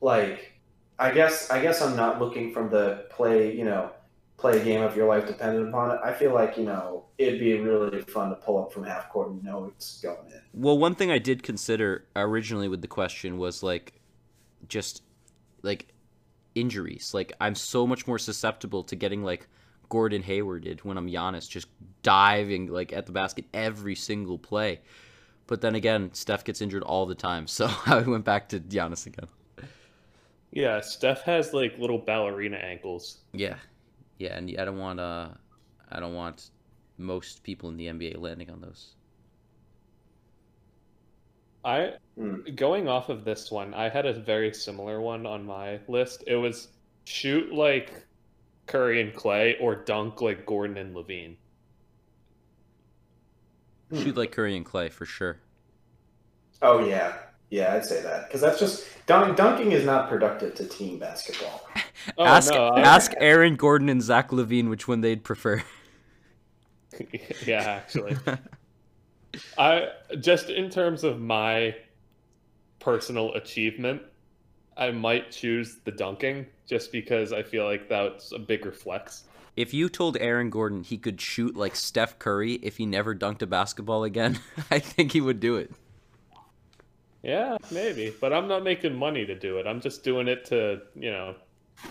[0.00, 0.52] like,
[0.98, 3.90] I guess, I guess I'm not looking from the play, you know,
[4.36, 6.00] play a game of your life dependent upon it.
[6.04, 9.30] I feel like you know it'd be really fun to pull up from half court
[9.30, 10.40] and know it's going in.
[10.52, 14.00] Well, one thing I did consider originally with the question was like
[14.68, 15.02] just
[15.62, 15.92] like
[16.54, 17.12] injuries.
[17.14, 19.48] Like I'm so much more susceptible to getting like
[19.88, 21.68] Gordon Hayward did when I'm Giannis, just
[22.02, 24.80] diving like at the basket every single play.
[25.46, 29.06] But then again, Steph gets injured all the time, so I went back to Giannis
[29.06, 29.28] again.
[30.56, 33.18] Yeah, Steph has like little ballerina ankles.
[33.32, 33.58] Yeah,
[34.18, 35.28] yeah, and I don't want uh,
[35.90, 36.50] I don't want
[36.98, 38.96] most people in the NBA landing on those.
[41.64, 42.40] I Hmm.
[42.54, 46.24] going off of this one, I had a very similar one on my list.
[46.26, 46.68] It was
[47.04, 48.06] shoot like
[48.66, 51.38] Curry and Clay or dunk like Gordon and LaVine.
[53.90, 54.04] Hmm.
[54.04, 55.42] Shoot like Curry and Clay for sure.
[56.62, 60.66] Oh yeah, yeah, I'd say that because that's just dunk, dunking is not productive to
[60.66, 61.68] team basketball.
[62.18, 65.64] Oh ask no, I- ask Aaron Gordon and Zach LaVine which one they'd prefer.
[67.46, 68.16] yeah, actually.
[69.58, 69.88] I
[70.20, 71.74] just in terms of my
[72.78, 74.02] personal achievement,
[74.76, 79.24] I might choose the dunking just because I feel like that's a bigger flex.
[79.56, 83.42] If you told Aaron Gordon he could shoot like Steph Curry if he never dunked
[83.42, 84.38] a basketball again,
[84.70, 85.72] I think he would do it.
[87.26, 88.14] Yeah, maybe.
[88.20, 89.66] But I'm not making money to do it.
[89.66, 91.34] I'm just doing it to, you know,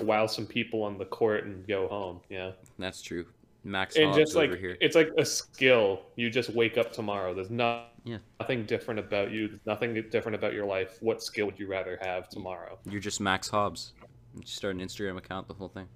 [0.02, 2.22] wow some people on the court and go home.
[2.30, 2.52] Yeah.
[2.80, 3.26] That's true.
[3.66, 4.78] Max And Hobbs just like over here.
[4.80, 6.04] it's like a skill.
[6.16, 7.34] You just wake up tomorrow.
[7.34, 8.20] There's not Yeah.
[8.40, 9.50] nothing different about you.
[9.50, 10.98] There's nothing different about your life.
[11.02, 12.78] What skill would you rather have tomorrow?
[12.90, 13.94] You're just Max Hobbs.
[14.36, 15.88] You start an Instagram account, the whole thing.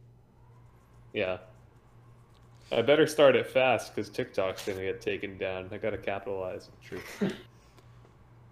[1.14, 1.38] Yeah.
[2.72, 5.70] I better start it fast because TikTok's gonna get taken down.
[5.72, 6.70] I gotta capitalize.
[6.84, 7.02] True.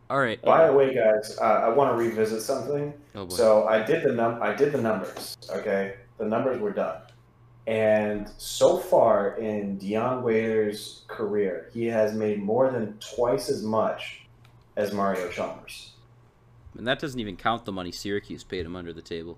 [0.10, 0.42] All right.
[0.42, 2.94] By the way, guys, uh, I want to revisit something.
[3.16, 3.36] Oh boy.
[3.36, 5.38] So I did the num I did the numbers.
[5.50, 7.02] Okay, the numbers were done,
[7.66, 14.22] and so far in Dion Waiters' career, he has made more than twice as much
[14.78, 15.94] as Mario Chalmers.
[16.78, 19.38] And that doesn't even count the money Syracuse paid him under the table.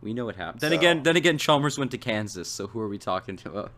[0.00, 0.60] We know what happened.
[0.60, 2.48] Then So- again, then again, Chalmers went to Kansas.
[2.48, 3.72] So who are we talking about?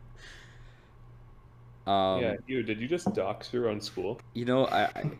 [1.91, 4.21] Um, yeah, you did you just dox your own school?
[4.33, 5.11] you know, I, I,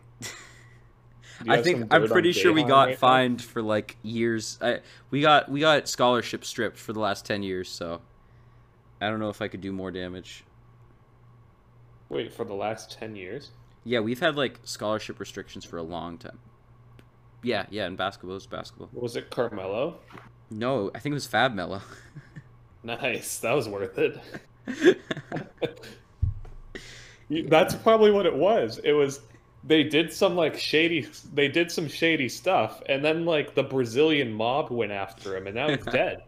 [1.49, 2.97] I think I'm pretty sure we got right now?
[2.97, 4.57] fined for like years.
[4.61, 4.79] I
[5.09, 7.67] we got we got scholarship stripped for the last ten years.
[7.67, 7.99] So
[9.01, 10.45] I don't know if I could do more damage.
[12.07, 13.49] Wait, for the last ten years?
[13.83, 16.39] Yeah, we've had like scholarship restrictions for a long time.
[17.43, 18.87] Yeah, yeah, in basketball, it's basketball.
[18.93, 19.97] Was it Carmelo?
[20.49, 21.81] No, I think it was Fab Melo.
[22.83, 24.19] Nice, that was worth it.
[27.31, 28.79] You- That's probably what it was.
[28.83, 29.21] It was
[29.63, 34.33] they did some like shady they did some shady stuff and then like the Brazilian
[34.33, 36.23] mob went after him and now he's dead.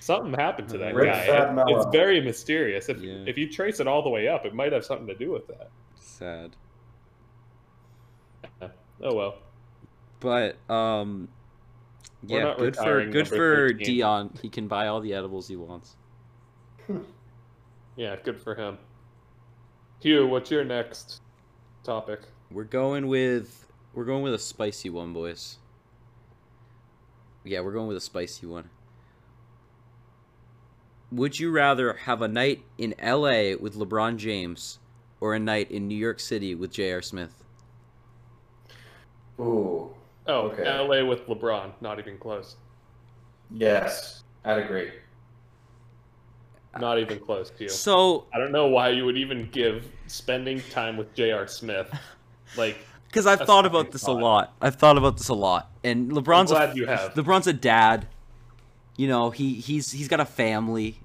[0.00, 1.24] Something happened to that Rick guy.
[1.24, 2.88] It- it's very mysterious.
[2.88, 3.24] If Yeah.
[3.26, 5.46] if you trace it all the way up, it might have something to do with
[5.48, 5.70] that.
[6.00, 6.56] Sad.
[9.02, 9.34] Oh well.
[10.20, 11.28] But um
[12.26, 13.36] yeah, good for good for
[13.70, 13.86] 13.
[13.86, 14.38] Dion.
[14.42, 15.96] He can buy all the edibles he wants.
[17.96, 18.78] Yeah, good for him.
[20.00, 21.20] Hugh, what's your next
[21.84, 22.20] topic?
[22.50, 25.58] We're going with we're going with a spicy one, boys.
[27.44, 28.70] Yeah, we're going with a spicy one.
[31.10, 34.78] Would you rather have a night in LA with LeBron James
[35.20, 37.00] or a night in New York City with J.R.
[37.02, 37.42] Smith?
[39.40, 39.94] Ooh,
[40.26, 40.64] Oh, Okay.
[40.64, 42.56] LA with LeBron, not even close.
[43.50, 44.90] yes, I'd agree.
[46.78, 47.68] Not even close, to you.
[47.68, 51.46] So, I don't know why you would even give spending time with J.R.
[51.46, 51.92] Smith.
[52.56, 52.78] Like,
[53.08, 54.54] because I've thought about a this a lot.
[54.60, 57.14] I've thought about this a lot, and I'm LeBron's a you have.
[57.14, 58.06] LeBron's a dad.
[58.96, 61.00] You know, he he's he's got a family.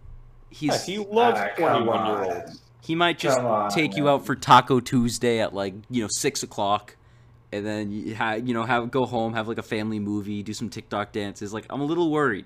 [0.49, 2.61] He's Yeah, he loves Ah, come 21 year olds.
[2.81, 6.43] He might just on, take you out for Taco Tuesday at like you know six
[6.43, 6.97] o'clock,
[7.51, 10.53] and then you, ha- you know have go home, have like a family movie, do
[10.53, 11.53] some TikTok dances.
[11.53, 12.45] Like I'm a little worried.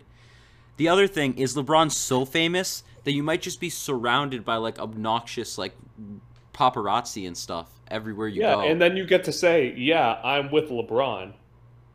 [0.77, 4.79] The other thing is LeBron's so famous that you might just be surrounded by like
[4.79, 5.73] obnoxious like
[6.53, 8.61] paparazzi and stuff everywhere you Yeah, go.
[8.61, 11.33] and then you get to say, "Yeah, I'm with LeBron,"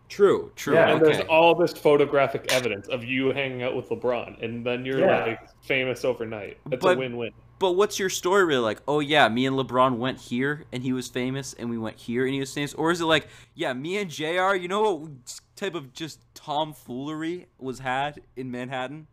[0.08, 0.74] true, true.
[0.74, 1.12] Yeah, and okay.
[1.16, 5.24] there's all this photographic evidence of you hanging out with LeBron, and then you're Yeah.
[5.24, 6.58] like famous overnight.
[6.66, 7.32] That's But- a win-win.
[7.62, 8.82] But what's your story really like?
[8.88, 12.24] Oh yeah, me and LeBron went here and he was famous, and we went here
[12.24, 14.56] and he was famous, or is it like, yeah, me and Jr.
[14.56, 19.06] You know what type of just tomfoolery was had in Manhattan?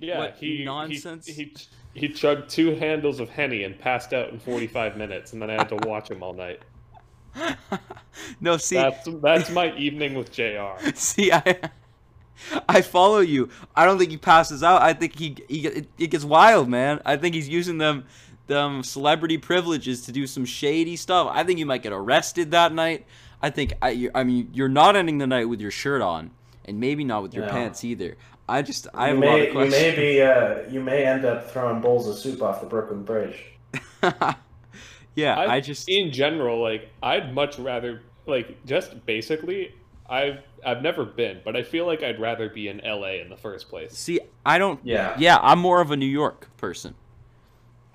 [0.00, 1.28] Yeah, What he nonsense?
[1.28, 1.56] He, he
[1.94, 5.52] he chugged two handles of henny and passed out in 45 minutes, and then I
[5.52, 6.62] had to watch him all night.
[8.40, 10.74] no, see, That's that's my evening with Jr.
[10.96, 11.70] see, I,
[12.68, 13.48] I follow you.
[13.74, 14.82] I don't think he passes out.
[14.82, 17.00] I think he he it, it gets wild, man.
[17.04, 18.04] I think he's using them
[18.46, 21.28] them celebrity privileges to do some shady stuff.
[21.32, 23.06] I think you might get arrested that night.
[23.42, 26.30] I think I you- I mean you're not ending the night with your shirt on,
[26.64, 27.52] and maybe not with your No.
[27.52, 28.16] pants either.
[28.48, 31.04] I just I have you a lot may, of you may be, uh, you may
[31.04, 33.44] end up throwing bowls of soup off the Brooklyn Bridge.
[35.14, 39.74] yeah, I, I, just in general like I'd much rather like just basically
[40.08, 43.36] I've I've never been, but I feel like I'd rather be in LA in the
[43.36, 43.92] first place.
[43.96, 44.20] see.
[44.44, 44.80] I don't.
[44.84, 45.14] Yeah.
[45.18, 46.94] Yeah, I'm more of a New York person.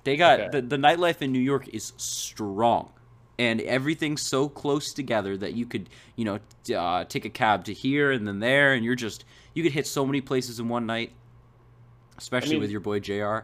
[0.04, 0.48] They got Okay.
[0.60, 2.90] the the nightlife in New York is strong,
[3.38, 6.38] and everything's so close together that you could you know
[6.76, 9.86] uh, take a cab to here and then there, and you're just you could hit
[9.86, 11.12] so many places in one night.
[12.18, 13.40] Especially mean- with your boy Jr.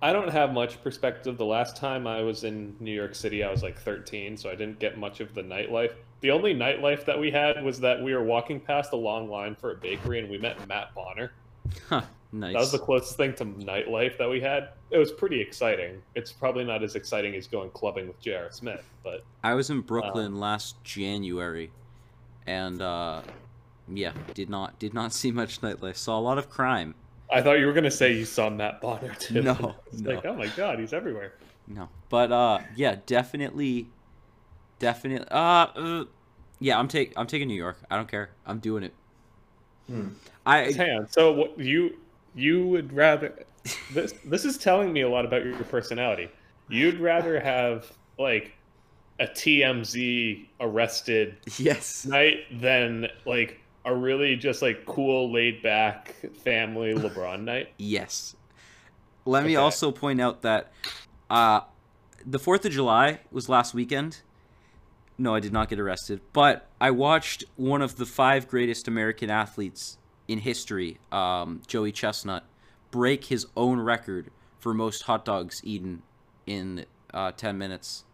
[0.00, 1.36] I don't have much perspective.
[1.38, 4.54] The last time I was in New York City, I was like 13, so I
[4.54, 5.90] didn't get much of the nightlife.
[6.20, 9.54] The only nightlife that we had was that we were walking past a long line
[9.54, 11.32] for a bakery and we met Matt Bonner.
[11.88, 12.02] Huh,
[12.32, 12.54] nice.
[12.54, 14.70] That was the closest thing to nightlife that we had.
[14.90, 16.02] It was pretty exciting.
[16.14, 18.50] It's probably not as exciting as going clubbing with J.R.
[18.50, 21.70] Smith, but I was in Brooklyn last January,
[22.46, 23.20] and uh,
[23.86, 25.96] yeah, did not did not see much nightlife.
[25.96, 26.94] Saw a lot of crime,
[27.30, 29.42] I thought you were gonna say you saw Matt Bonner too.
[29.42, 29.54] No,
[29.92, 30.10] no.
[30.14, 31.34] like, oh my god, he's everywhere.
[31.66, 33.88] No, but uh, yeah, definitely,
[34.78, 35.26] definitely.
[35.30, 36.04] Uh, uh
[36.60, 37.78] yeah, I'm take I'm taking New York.
[37.90, 38.30] I don't care.
[38.46, 38.94] I'm doing it.
[39.86, 40.08] Hmm.
[40.44, 41.08] I Hang on.
[41.08, 41.96] So what you
[42.34, 43.34] you would rather
[43.92, 46.28] this this is telling me a lot about your personality.
[46.68, 48.52] You'd rather have like
[49.20, 52.06] a TMZ arrested yes.
[52.06, 56.14] night than like a really just like cool laid back
[56.44, 57.68] family LeBron night.
[57.78, 58.36] Yes.
[59.24, 60.72] Let me also point out that
[61.28, 61.60] uh,
[62.24, 64.22] the 4th of July was last weekend.
[65.18, 66.20] No, I did not get arrested.
[66.32, 69.98] But I watched one of the five greatest American athletes
[70.28, 72.44] in history, um, Joey Chestnut,
[72.90, 76.02] break his own record for most hot dogs eaten
[76.46, 78.04] in uh, 10 minutes.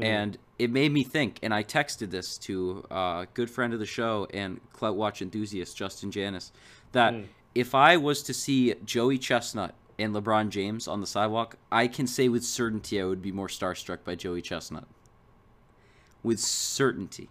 [0.00, 3.86] And it made me think, and I texted this to a good friend of the
[3.86, 6.50] show and Clout Watch enthusiast, Justin Janis,
[6.92, 7.26] that Mm.
[7.54, 12.08] if I was to see Joey Chestnut and LeBron James on the sidewalk, I can
[12.08, 14.88] say with certainty I would be more starstruck by Joey Chestnut.
[16.24, 17.28] With certainty.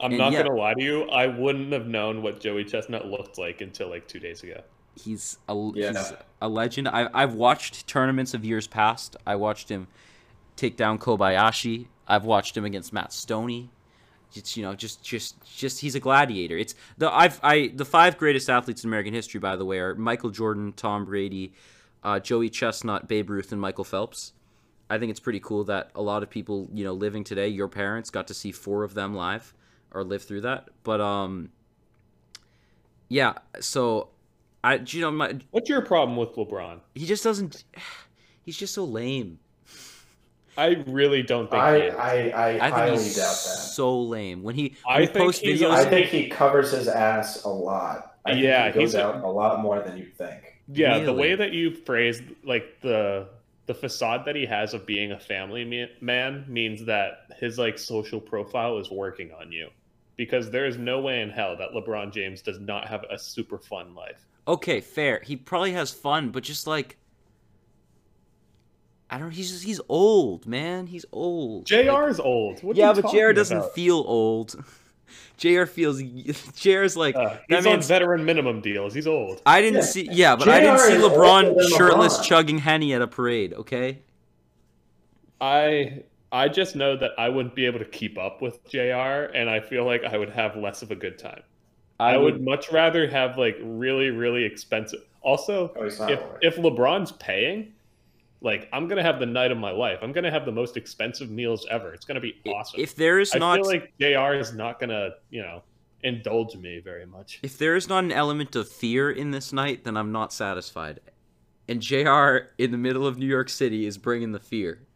[0.00, 0.42] I'm And not yeah.
[0.42, 1.02] gonna lie to you.
[1.10, 4.60] I wouldn't have known what Joey Chestnut looked like until like two days ago.
[4.96, 5.88] He's a, Yeah.
[5.92, 6.88] he's a legend.
[6.88, 9.16] I, I've watched tournaments of years past.
[9.26, 9.86] I watched him
[10.56, 11.86] take down Kobayashi.
[12.08, 13.68] I've watched him against Matt Stonie.
[14.34, 16.56] It's you know just just just he's a gladiator.
[16.56, 19.94] It's the I've I the five greatest athletes in American history by the way are
[19.94, 21.52] Michael Jordan, Tom Brady,
[22.04, 24.32] uh, Joey Chestnut, Babe Ruth, and Michael Phelps.
[24.90, 27.68] I think it's pretty cool that a lot of people you know living today, your
[27.68, 29.52] parents got to see four of them live
[29.92, 30.68] or live through that.
[30.82, 31.50] But um,
[33.08, 33.34] yeah.
[33.60, 34.08] So
[34.64, 36.80] I you know my What's your problem with LeBron?
[36.94, 37.64] he just doesn't.
[38.44, 39.38] He's just so lame.
[40.56, 41.62] I really don't think.
[41.62, 41.94] he I, is.
[41.94, 43.34] I, I, I think highly he's doubt that.
[43.34, 45.70] so lame when he I when he think posts videos.
[45.70, 48.16] I think he covers his ass a lot.
[48.24, 50.60] I think Yeah, he goes a- out a lot more than you think.
[50.72, 53.28] yeah, the way that you phrased like the
[53.68, 58.18] the facade that he has of being a family man means that his like social
[58.20, 59.68] profile is working on you.
[60.16, 63.58] Because there is no way in hell that LeBron James does not have a super
[63.58, 64.26] fun life.
[64.48, 65.20] okay, fair.
[65.24, 66.96] He probably has fun, but just like
[69.10, 69.30] I don't.
[69.30, 70.86] He's just, he's old, man.
[70.86, 71.66] He's old.
[71.66, 71.76] Jr.
[71.76, 72.62] Like- is old.
[72.62, 73.32] What are yeah, you but Jr.
[73.32, 73.74] doesn't about?
[73.74, 74.62] feel old.
[75.36, 75.64] Jr.
[75.64, 76.02] feels.
[76.56, 78.94] Jr's like Uh, that he's on veteran minimum deals.
[78.94, 79.42] He's old.
[79.46, 79.84] I didn't Yeah.
[79.84, 80.08] see.
[80.10, 82.24] Yeah, but I didn't see LeBron shirtless LeBron.
[82.24, 83.52] chugging henny at a parade.
[83.54, 84.00] Okay.
[85.40, 86.02] I
[86.32, 89.60] I just know that I wouldn't be able to keep up with JR, and I
[89.60, 91.42] feel like I would have less of a good time.
[92.00, 95.00] I, would much rather have like really really expensive.
[95.22, 97.72] Also, Oh, if if LeBron's paying,
[98.40, 99.98] like I'm gonna have the night of my life.
[100.02, 101.92] I'm gonna have the most expensive meals ever.
[101.92, 102.80] It's gonna be awesome.
[102.80, 105.62] If there is I not I feel like JR is not gonna you know
[106.02, 107.40] indulge me very much.
[107.42, 111.00] If there is not an element of fear in this night, then I'm not satisfied.
[111.68, 114.86] And JR in the middle of New York City is bringing the fear.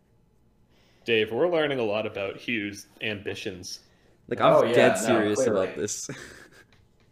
[1.05, 3.81] Dave, we're learning a lot about Hugh's ambitions.
[4.29, 5.65] Like I'm Oh, yeah, dead serious clearly.
[5.65, 6.09] about this.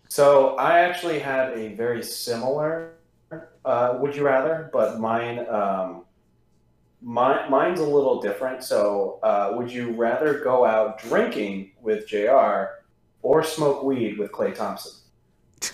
[0.09, 2.95] So I actually had a very similar
[3.65, 6.05] uh, would you rather, but mine um,
[7.03, 8.63] mine mine's a little different.
[8.63, 12.65] So uh, would you rather go out drinking with Jr.
[13.23, 14.93] or smoke weed with Klay Thompson?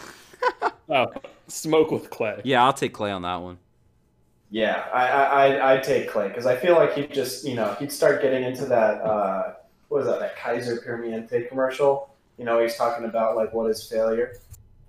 [0.89, 1.07] Oh,
[1.49, 2.41] smoke with Klay.
[2.45, 3.59] yeah, I'll take Klay on that one.
[4.53, 7.75] Yeah, I I I- I'd take Klay because I feel like he'd just you know
[7.81, 9.55] he'd start getting into that uh,
[9.89, 12.15] what was that that Kaiser Permanente commercial.
[12.39, 14.37] You know he's talking about like what is failure.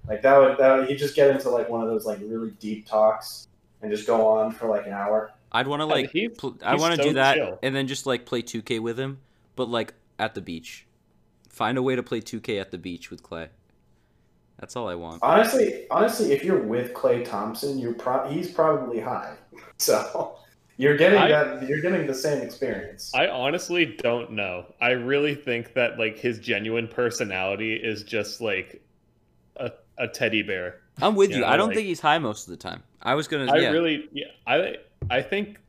[0.07, 2.51] Like that would that would, he'd just get into like one of those like really
[2.59, 3.47] deep talks
[3.81, 5.31] and just go on for like an hour.
[5.57, 7.59] I'd want to like he's- pl- I want to so do that chill.
[7.63, 9.19] and then just like play 2K with him,
[9.55, 10.85] but like at the beach.
[11.49, 13.47] Find a way to play 2K at the beach with Klay.
[14.59, 15.21] That's all I want.
[15.23, 19.35] Honestly, honestly, if you're with Klay Thompson, you're pro- he's probably high,
[19.77, 20.35] so
[20.77, 23.11] you're getting I- that you're getting the same experience.
[23.15, 24.65] I honestly don't know.
[24.81, 28.81] I really think that like his genuine personality is just like
[29.57, 30.81] a, a teddy bear.
[31.01, 31.45] I'm with Yeah, you.
[31.45, 32.81] I don't like- think he's high most of the time.
[33.01, 33.51] I was gonna.
[33.51, 33.69] I yeah.
[33.71, 34.75] really yeah, I
[35.09, 35.59] I think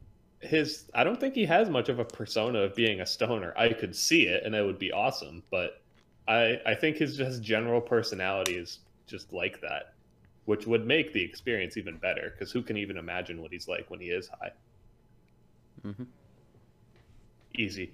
[0.40, 3.52] his I don't think he has much of a persona of being a stoner.
[3.56, 5.80] I could see it and it would be awesome, but
[6.26, 9.94] I I think his just general personality is just like that,
[10.44, 13.90] which would make the experience even better because who can even imagine what he's like
[13.90, 14.52] when he is high?
[15.84, 16.06] Mhm.
[17.54, 17.92] Easy.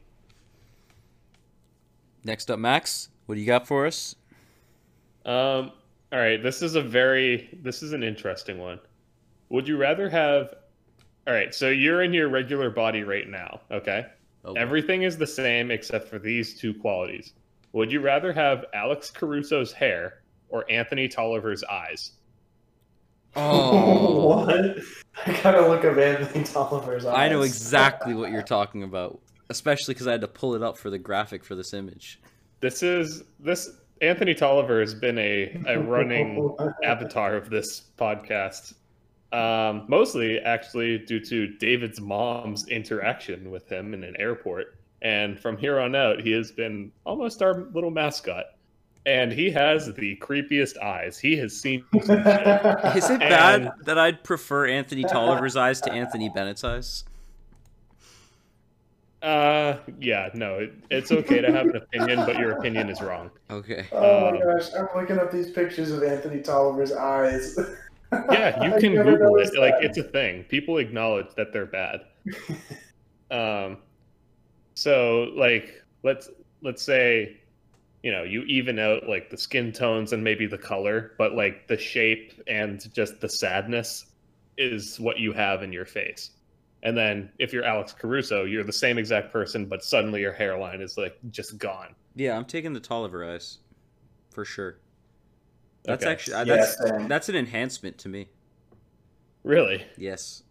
[2.25, 3.11] Next up, Max.
[3.27, 4.17] What do you got for us?
[5.25, 5.73] Um,
[6.13, 8.81] all right, this is a very this is an interesting one.
[9.49, 10.55] Would you rather have
[11.27, 14.07] All right, so you're in your regular body right now, okay?
[14.45, 17.33] Oh, Everything is the same except for these two qualities.
[17.73, 22.13] Would you rather have Alex Caruso's hair or Anthony Tolliver's eyes?
[23.37, 24.77] Oh, what?
[25.27, 27.17] I gotta look up Anthony Tolliver's eyes.
[27.17, 30.77] I know exactly what you're talking about, especially because I had to pull it up
[30.77, 32.21] for the graphic for this image.
[32.61, 33.71] This is this
[34.03, 36.55] Anthony Tolliver has been a, a running
[36.85, 38.75] avatar of this podcast.
[39.35, 44.79] Um, mostly actually due to David's mom's interaction with him in an airport.
[45.03, 48.45] And from here on out, he has been almost our little mascot.
[49.07, 51.19] And he has the creepiest eyes.
[51.19, 51.85] He has seen.
[51.95, 52.09] Is
[53.11, 57.03] it bad that I'd prefer Anthony Tolliver's eyes to Anthony Bennett's eyes?
[59.21, 63.31] Uh, yeah, no, it, it's okay to have an opinion, but your opinion is wrong.
[63.51, 63.87] Okay.
[63.91, 67.59] Oh my Um, gosh, I'm looking up these pictures of Anthony Tolliver's eyes.
[68.13, 69.61] Yeah, you can Google noticed it.
[69.61, 70.45] Like it's a thing.
[70.45, 72.03] People acknowledge that they're bad.
[73.31, 73.79] um,
[74.75, 76.31] so like let's
[76.63, 77.41] let's say,
[78.03, 81.67] you know, you even out like the skin tones and maybe the color, but like
[81.69, 84.07] the shape and just the sadness
[84.57, 86.31] is what you have in your face.
[86.83, 90.83] And then if you're Alex Caruso, you're the same exact person, but suddenly your hairline
[90.83, 91.95] is like just gone.
[92.15, 93.59] Yeah, I'm taking the Tolliver eyes,
[94.31, 94.77] for sure.
[95.85, 96.13] That's Okay.
[96.13, 97.09] actually uh, Yeah, that's same.
[97.09, 98.29] that's an enhancement to me.
[99.43, 100.43] Really, Yes.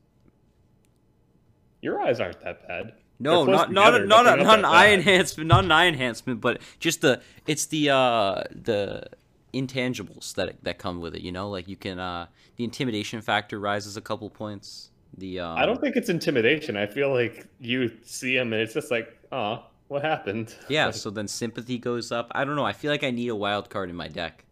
[1.82, 2.94] your eyes aren't that bad.
[3.20, 5.00] No, not not together, not, but a, not an not eye bad.
[5.00, 9.06] enhancement, not an eye enhancement, but just the it's the uh the
[9.54, 11.22] intangibles that that come with it.
[11.22, 12.28] You know, like you can uh
[12.58, 14.90] the intimidation factor rises a couple points.
[15.18, 16.76] The um, I don't think it's intimidation.
[16.76, 20.56] I feel like you see him and it's just like, oh, what happened?
[20.70, 22.32] Yeah, Like, so then sympathy goes up.
[22.34, 22.66] I don't know.
[22.66, 24.44] I feel like I need a wild card in my deck.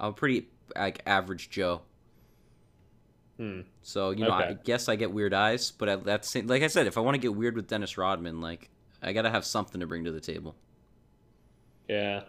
[0.00, 1.82] I'm pretty like average Joe.
[3.36, 3.60] hmm.
[3.82, 6.68] So you know, I guess I get weird eyes, but at that same, like I
[6.68, 8.70] said, if I want to get weird with Dennis Rodman, like
[9.02, 10.56] I gotta have something to bring to the table.
[11.88, 12.22] yeah.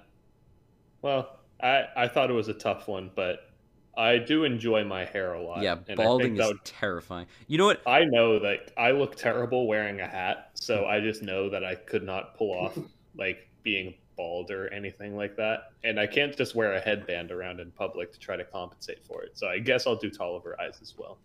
[1.02, 3.50] Well, I I thought it was a tough one, but
[3.98, 5.62] I do enjoy my hair a lot.
[5.62, 7.28] yeah, and I balding is would- terrifying.
[7.48, 7.82] You know what?
[7.88, 11.76] I know that I look terrible wearing a hat, so I just know that I
[11.76, 12.78] could not pull off
[13.16, 17.60] like being bald or anything like that, and I can't just wear a headband around
[17.60, 19.38] in public to try to compensate for it.
[19.38, 21.18] So I guess I'll do Tolliver eyes as well.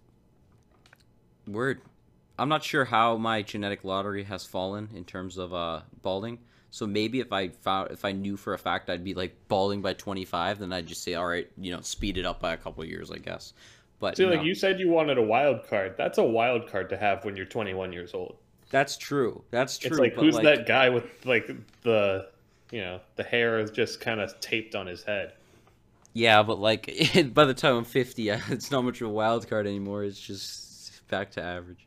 [1.46, 1.80] Word.
[2.38, 6.38] I'm not sure how my genetic lottery has fallen in terms of uh balding.
[6.70, 9.80] So maybe if I found if I knew for a fact I'd be like balding
[9.80, 12.56] by 25, then I'd just say, all right, you know, speed it up by a
[12.56, 13.54] couple of years, I guess.
[13.98, 14.34] But See, no.
[14.34, 15.94] like you said, you wanted a wild card.
[15.96, 18.36] That's a wild card to have when you're 21 years old.
[18.68, 19.42] that's true.
[19.50, 19.90] That's true.
[19.90, 21.50] It's like who's like, that guy with like
[21.82, 22.28] the,
[22.70, 25.32] you know, the hair is just kind of taped on his head.
[26.12, 26.86] Yeah, but like
[27.34, 30.04] by the time I'm 50, it's not much of a wild card anymore.
[30.04, 31.86] It's just back to average.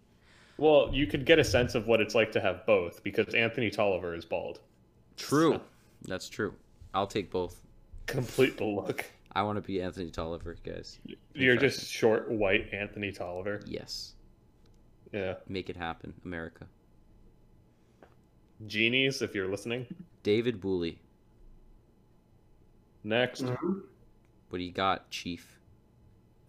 [0.58, 3.70] Well, you could get a sense of what it's like to have both because Anthony
[3.70, 4.60] Tolliver is bald.
[5.16, 5.60] True.
[6.04, 6.54] That's true.
[6.94, 7.62] I'll take both.
[8.08, 9.06] Complete the look.
[9.34, 11.00] I want to be Anthony Tolliver, guys.
[11.34, 13.62] You're just short, white Anthony Tolliver.
[13.66, 14.14] Yes.
[15.12, 15.36] Yeah.
[15.48, 16.66] Make it happen, America.
[18.68, 19.88] Genies, if you're listening.
[20.30, 21.00] David Booley.
[23.04, 23.42] Next.
[23.42, 23.82] Mhm.
[24.50, 25.60] What do you got, Chief?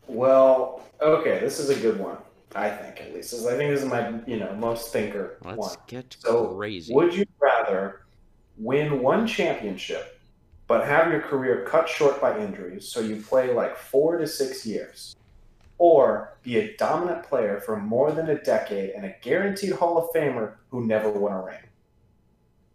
[0.06, 2.18] Well, okay, this is a good one.
[2.54, 3.32] I think, at least.
[3.32, 5.76] I think this is my, you know, most thinker Let's one.
[5.86, 6.92] get So, crazy.
[6.92, 8.02] Would you rather
[8.58, 10.20] win one championship,
[10.66, 14.66] but have your career cut short by injuries, so you play like four to six
[14.66, 15.16] years,
[15.78, 20.10] or be a dominant player for more than a decade and a guaranteed Hall of
[20.14, 21.69] Famer who never won a ring?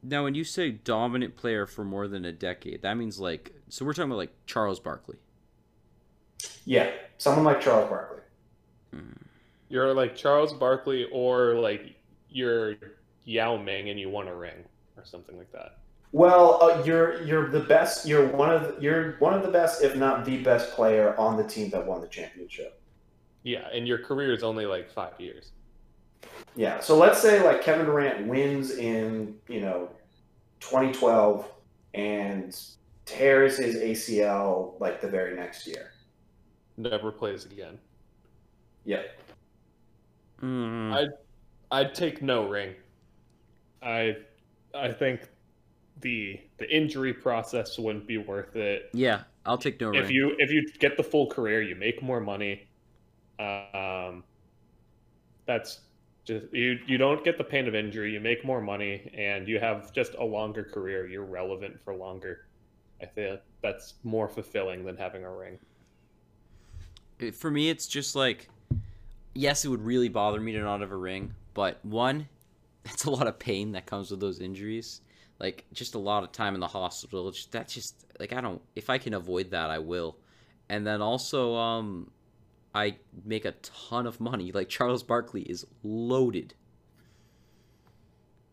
[0.08, 3.84] Now, when you say dominant player for more than a decade, that means like so
[3.86, 5.18] we're talking about like Charles Barkley.
[6.66, 8.22] Yeah, someone like Charles Barkley.
[9.70, 11.95] You're like Charles Barkley or like
[12.30, 12.76] you're
[13.24, 14.64] Yao Ming and you won a ring
[14.95, 15.80] or something like that.
[16.12, 18.06] Well, uh, you're you're the best.
[18.06, 21.36] You're one of the, you're one of the best, if not the best player on
[21.36, 22.80] the team that won the championship.
[23.43, 25.51] Yeah, and your career is only like five years.
[26.55, 26.80] Yeah.
[26.80, 29.89] So let's say like Kevin Durant wins in you know
[30.61, 31.47] 2012
[31.93, 32.57] and
[33.05, 35.91] tears his ACL like the very next year.
[36.78, 37.78] Never plays again.
[38.86, 39.05] Yep.
[40.41, 41.07] Mm, I-
[41.80, 42.76] I'd take no ring.
[43.82, 44.18] I
[44.74, 45.22] I think
[46.01, 48.89] the the injury process wouldn't be worth it.
[48.93, 50.11] yeah, I'll take no If ring.
[50.16, 52.68] you if you get the full career, you make more money.
[53.39, 54.24] Um,
[55.45, 55.82] that's
[56.26, 56.80] just you.
[56.86, 58.12] You don't get the pain of injury.
[58.12, 61.08] You make more money, and you have just a longer career.
[61.08, 62.48] You're relevant for longer.
[63.02, 65.60] I feel that's more fulfilling than having a ring.
[67.34, 68.50] For me, it's just like,
[69.34, 72.28] yes, it would really bother me to not have a ring, but one,
[72.86, 75.02] it's a lot of pain that comes with those injuries.
[75.40, 77.32] Like just a lot of time in the hospital.
[77.52, 78.62] That's just like I don't.
[78.76, 80.18] If I can avoid that, I will.
[80.70, 82.10] And then also, um,
[82.76, 84.52] I make a ton of money.
[84.52, 86.54] Like Charles Barkley is loaded.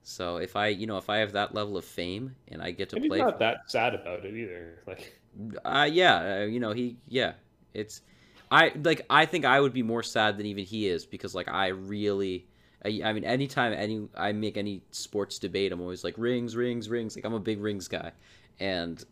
[0.04, 2.88] So if I, you know, if I have that level of fame and I get
[2.90, 4.82] to And he's play, not that sad about it either.
[4.86, 5.20] Like,
[5.64, 7.32] uh, yeah, uh, you know, he, yeah,
[7.74, 8.02] it's,
[8.50, 11.48] I like, I think I would be more sad than even he is because like
[11.48, 12.46] I really,
[12.84, 16.88] I, I mean, anytime any I make any sports debate, I'm always like rings, rings,
[16.88, 17.16] rings.
[17.16, 18.12] Like I'm a big rings guy,
[18.60, 19.02] and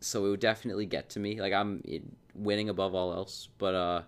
[0.00, 1.40] so it would definitely get to me.
[1.40, 4.02] Like I'm in- winning above all else, but uh,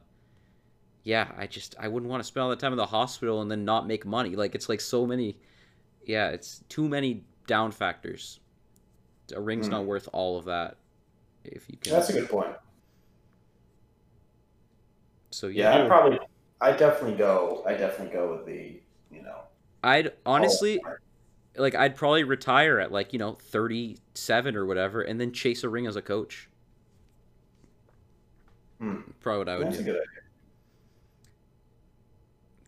[1.08, 3.50] yeah, I just I wouldn't want to spend all that time in the hospital and
[3.50, 4.36] then not make money.
[4.36, 5.38] Like it's like so many,
[6.04, 8.40] yeah, it's too many down factors.
[9.34, 9.72] A ring's Hmm.
[9.72, 10.76] not worth all of that.
[11.44, 12.54] If you can, That's a good point.
[15.30, 16.18] so Yeah, yeah, I probably,
[16.60, 17.62] I definitely go.
[17.66, 18.78] I definitely go with the,
[19.10, 19.40] you know.
[19.82, 20.78] I'd honestly
[21.56, 25.70] like I'd probably retire at like you know 37 or whatever, and then chase a
[25.70, 26.50] ring as a coach.
[28.78, 29.00] Hmm.
[29.20, 30.00] Probably what I would that's a do.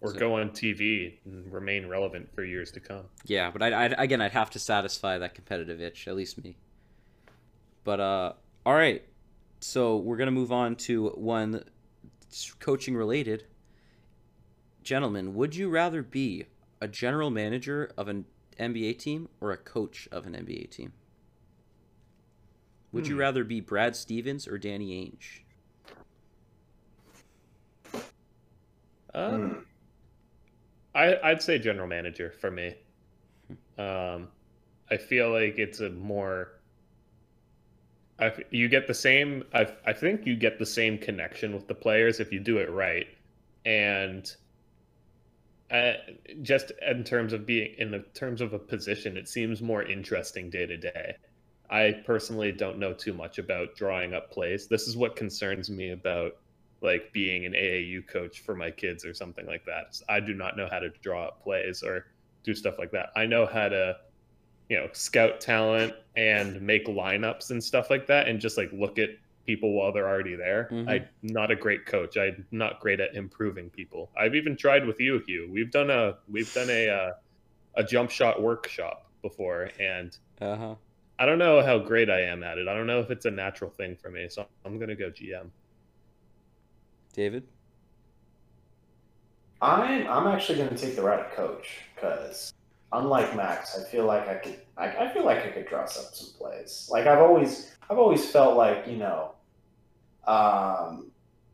[0.00, 3.04] Or So- go on TV and remain relevant for years to come.
[3.26, 6.56] Yeah, but I'd again I'd have to satisfy that competitive itch, at least me.
[7.84, 8.32] But uh,
[8.64, 9.04] all right,
[9.60, 11.64] so we're gonna move on to one
[12.60, 13.44] coaching related.
[14.82, 16.46] Gentlemen, would you rather be
[16.80, 18.24] a general manager of an
[18.58, 20.92] NBA team or a coach of an NBA team?
[22.92, 23.20] Would you Hmm.
[23.20, 25.42] rather be Brad Stevens or Danny Ainge?
[29.14, 29.60] Hmm.
[30.94, 32.74] I, I'd say general manager for me.
[33.78, 34.28] Um,
[34.90, 36.52] I feel like it's a more.
[38.18, 39.44] I, you get the same.
[39.54, 42.70] I, I think you get the same connection with the players if you do it
[42.70, 43.06] right,
[43.64, 44.30] and
[45.70, 45.92] uh,
[46.42, 50.50] just in terms of being in the terms of a position, it seems more interesting
[50.50, 51.14] day to day.
[51.70, 54.66] I personally don't know too much about drawing up plays.
[54.66, 56.36] This is what concerns me about
[56.82, 60.00] like being an AAU coach for my kids or something like that.
[60.08, 62.06] I do not know how to draw up plays or
[62.42, 63.10] do stuff like that.
[63.16, 63.96] I know how to,
[64.68, 68.98] you know, scout talent and make lineups and stuff like that and just like look
[68.98, 69.10] at
[69.46, 70.68] people while they're already there.
[70.70, 70.88] Mhm.
[70.88, 72.16] I'm not a great coach.
[72.16, 74.10] I'm not great at improving people.
[74.16, 75.48] I've even tried with you, Hugh.
[75.50, 77.10] We've done a we've done a uh,
[77.74, 80.74] a jump shot workshop before and Uh huh.
[81.18, 82.66] I don't know how great I am at it.
[82.66, 84.28] I don't know if it's a natural thing for me.
[84.30, 85.50] So I'm going to go GM.
[87.12, 87.46] David.
[89.62, 92.52] I'm I'm actually going to take the route of coach because
[92.92, 96.14] unlike Max, I feel like I could I, I feel like I could dress up
[96.14, 96.88] some plays.
[96.90, 99.32] Like I've always I've always felt like you know,
[100.26, 101.10] um,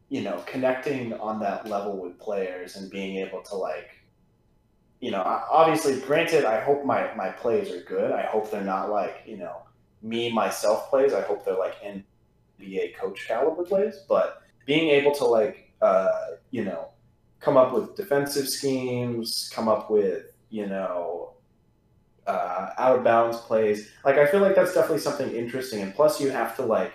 [0.09, 3.91] you know, connecting on that level with players and being able to like,
[5.01, 8.13] you know, obviously, granted, I hope my my plays are good.
[8.13, 9.63] I hope they're not like you know
[10.03, 11.13] me myself plays.
[11.13, 16.09] I hope they're like NBA coach caliber plays, but being able to like uh,
[16.51, 16.91] you know
[17.41, 21.35] come up with defensive schemes, come up with, you know,
[22.27, 23.89] uh, out of bounds plays.
[24.05, 25.81] Like, I feel like that's definitely something interesting.
[25.81, 26.93] And plus, you have to, like,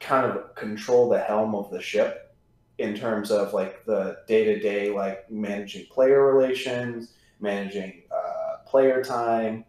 [0.00, 2.34] kind of control the helm of the ship
[2.78, 9.04] in terms of, like, the day to day, like, managing player relations, managing uh, player
[9.04, 9.66] time.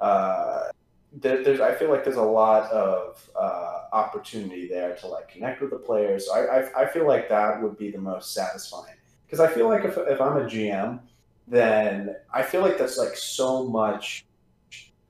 [0.00, 0.68] Uh,
[1.12, 5.60] there, there's, I feel like there's a lot of uh, opportunity there to, like, connect
[5.60, 6.28] with the players.
[6.28, 8.94] I, I, I feel like that would be the most satisfying
[9.26, 11.00] because I feel like if, if I'm a GM,
[11.46, 14.24] then I feel like that's like so much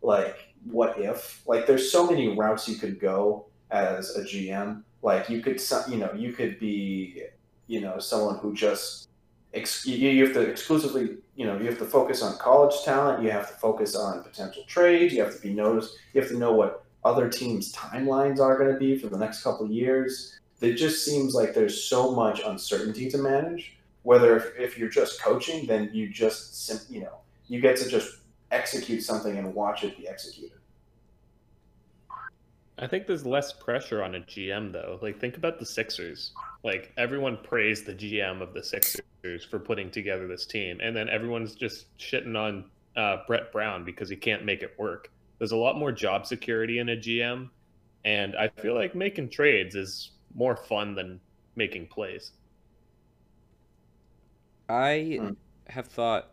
[0.02, 4.82] like what if like there's so many routes you could go as a GM.
[5.02, 7.24] Like you could you know you could be
[7.66, 9.08] you know someone who just
[9.54, 13.22] ex- you have to exclusively you know you have to focus on college talent.
[13.22, 15.14] You have to focus on potential trades.
[15.14, 15.96] You have to be noticed.
[16.12, 19.42] You have to know what other teams' timelines are going to be for the next
[19.42, 20.38] couple years.
[20.60, 23.78] It just seems like there's so much uncertainty to manage
[24.08, 27.18] whether if, if you're just coaching then you just sim- you know
[27.48, 28.20] you get to just
[28.50, 30.58] execute something and watch it be executed
[32.78, 35.00] I think there's less pressure on a GM though.
[35.02, 36.30] Like think about the Sixers.
[36.62, 41.08] Like everyone praised the GM of the Sixers for putting together this team, and then
[41.08, 45.10] everyone's just shitting on uh, Brett Brown because he can't make it work.
[45.38, 47.50] There's a lot more job security in a GM,
[48.04, 51.20] and I feel like making trades is more fun than
[51.56, 52.32] making plays.
[54.68, 55.32] I Hmm.
[55.68, 56.32] have thought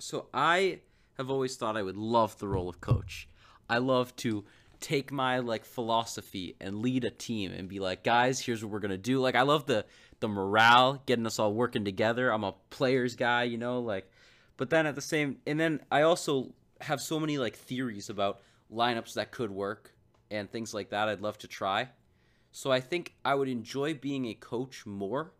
[0.00, 0.80] so I
[1.18, 3.28] have always thought I would love the role of coach.
[3.68, 4.44] I love to
[4.80, 8.80] take my like philosophy and lead a team and be like, guys, here's what we're
[8.80, 9.20] gonna do.
[9.20, 9.86] Like I love the
[10.20, 12.32] the morale, getting us all working together.
[12.32, 14.10] I'm a players guy, you know, like
[14.56, 18.40] but then at the same and then I also have so many like theories about
[18.72, 19.92] lineups that could work
[20.30, 21.88] and things like that I'd love to try.
[22.52, 25.32] So I think I would enjoy being a coach more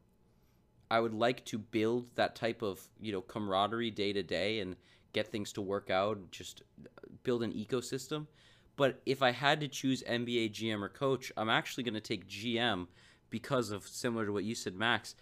[0.90, 4.76] I would like to build that type of you know camaraderie day to day and
[5.12, 6.88] get things to work out, just uh,
[7.22, 8.26] build an ecosystem.
[8.76, 12.28] But if I had to choose NBA GM or coach, I'm actually going to take
[12.28, 12.86] GM
[13.28, 15.14] because of similar to what you said, Max.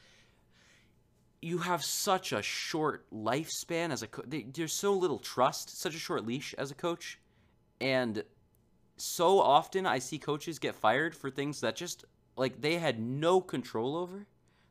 [1.41, 4.27] You have such a short lifespan as a coach.
[4.53, 7.21] There's so little trust, such a short leash as a coach,
[7.81, 8.25] and
[8.97, 12.05] so often I see coaches get fired for things that just
[12.37, 14.27] like they had no control over.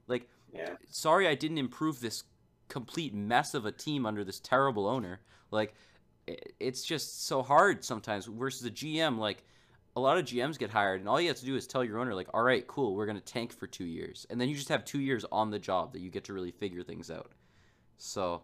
[0.07, 0.75] Like, Yeah.
[0.89, 2.23] sorry, I didn't improve this
[2.67, 5.21] complete mess of a team under this terrible owner.
[5.51, 5.73] Like,
[6.59, 9.17] it's just so hard sometimes versus a GM.
[9.17, 9.45] Like,
[9.97, 11.97] a lot of GMs get hired, and all you have to do is tell your
[11.97, 14.69] owner, like, all right, cool, we're gonna tank for two years, and then you just
[14.69, 17.31] have two years on the job that you get to really figure things out.
[17.97, 18.43] So,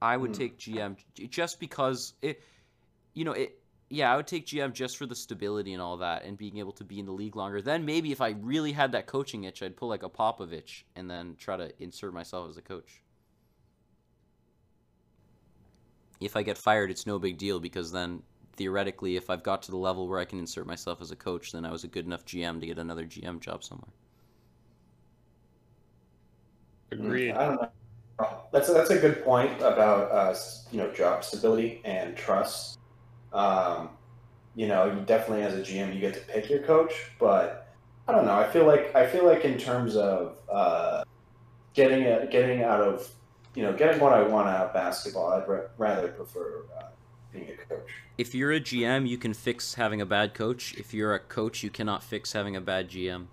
[0.00, 0.38] I would Hmm.
[0.38, 0.96] take GM
[1.28, 2.42] just because it,
[3.12, 3.60] you know, it.
[3.88, 6.72] Yeah, I would take GM just for the stability and all that, and being able
[6.72, 7.60] to be in the league longer.
[7.62, 11.10] Then maybe if I really had that coaching itch, I'd pull like a Popovich and
[11.10, 13.02] then try to insert myself as a coach.
[16.20, 18.22] If I get fired, it's no big deal because then
[18.56, 21.52] theoretically, if I've got to the level where I can insert myself as a coach,
[21.52, 23.92] then I was a good enough GM to get another GM job somewhere.
[26.90, 27.32] Agreed.
[27.32, 27.70] I don't know.
[28.50, 30.34] That's a, that's a good point about uh,
[30.70, 32.78] you know job stability and trust.
[33.32, 33.90] Um,
[34.54, 37.68] you know, you definitely as a GM you get to pick your coach, but
[38.08, 38.34] I don't know.
[38.34, 41.04] I feel like I feel like in terms of uh,
[41.74, 43.10] getting a, getting out of
[43.54, 46.84] you know getting what I want out of basketball, I'd ra- rather prefer uh,
[47.36, 47.90] being a coach.
[48.18, 50.74] If you're a GM, you can fix having a bad coach.
[50.74, 53.26] If you're a coach, you cannot fix having a bad GM.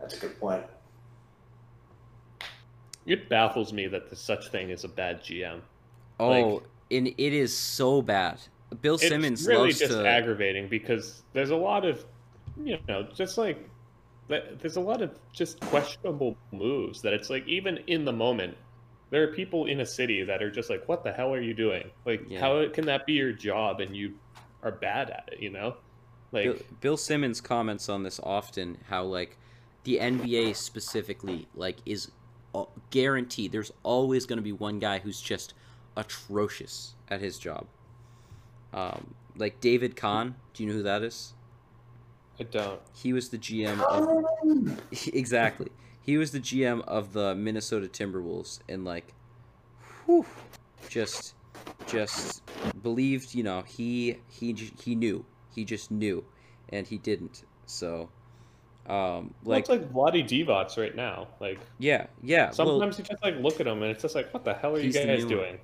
[0.00, 0.64] That's a good point.
[3.06, 5.60] It baffles me that there's such thing as a bad GM.
[6.18, 8.38] Oh, Like- and it is so bad.
[8.80, 10.06] Bill Simmons It's Simmons really loves just to.
[10.06, 12.04] aggravating because there's a lot of,
[12.62, 13.68] you know, just like
[14.28, 18.56] there's a lot of just questionable moves that it's like even in the moment,
[19.14, 21.54] there are people in a city that are just like, "What the hell are you
[21.54, 21.88] doing?
[22.04, 22.40] Like, Yeah.
[22.40, 24.18] how can that be your job and you
[24.64, 25.76] are bad at it?" You know,
[26.32, 28.78] like Bill, Bill Simmons comments on this often.
[28.88, 29.38] How like
[29.84, 32.10] the NBA specifically like is
[32.56, 33.52] uh, guaranteed.
[33.52, 35.54] There's always going to be one guy who's just
[35.96, 37.66] atrocious at his job.
[38.72, 40.34] Um, like David Kahn.
[40.54, 41.34] Do you know who that is?
[42.40, 42.80] I don't.
[42.92, 44.80] He was the GM of
[45.14, 45.70] exactly.
[46.04, 49.14] He was the GM of the Minnesota Timberwolves and like
[50.04, 50.26] whew,
[50.88, 51.34] just
[51.86, 52.42] just
[52.82, 55.24] believed, you know, he he he knew.
[55.54, 56.24] He just knew
[56.70, 57.44] and he didn't.
[57.66, 58.10] So
[58.86, 61.28] um Well, like it's like Vlade Divac right now.
[61.40, 62.52] Like yeah, yeah.
[62.58, 64.76] Well, sometimes you just like look at him and it's just like, "What the hell
[64.76, 65.58] are you guys doing?"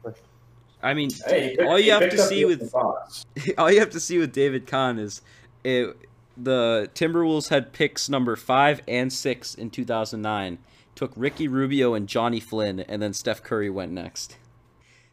[0.83, 3.27] I mean Hey, all you have to see with Fox.
[3.59, 5.21] all you have to see with David Kahn is
[5.65, 5.95] it,
[6.37, 10.59] the Timberwolves had picks number five and six in 2009.
[10.95, 14.37] Took Ricky Rubio and Johnny Flynn, and then Steph Curry went next.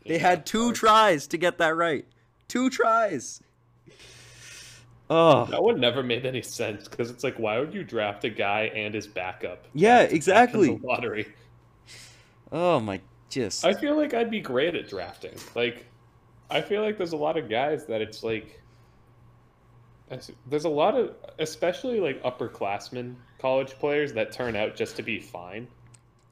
[0.06, 2.06] They had two tries to get that right.
[2.48, 3.42] Two tries.
[5.10, 8.30] Oh, That one never made any sense because it's like, why would you draft a
[8.30, 9.66] guy and his backup?
[9.74, 10.80] Yeah, in the exactly.
[10.84, 11.28] lottery.
[12.52, 13.00] oh my,
[13.30, 15.36] just I feel like I'd be great at drafting.
[15.56, 15.86] Like,
[16.50, 18.67] I feel like there's a lot of guys that it's like, it's-
[20.48, 25.20] there's a lot of, especially like upperclassmen college players that turn out just to be
[25.20, 25.68] fine.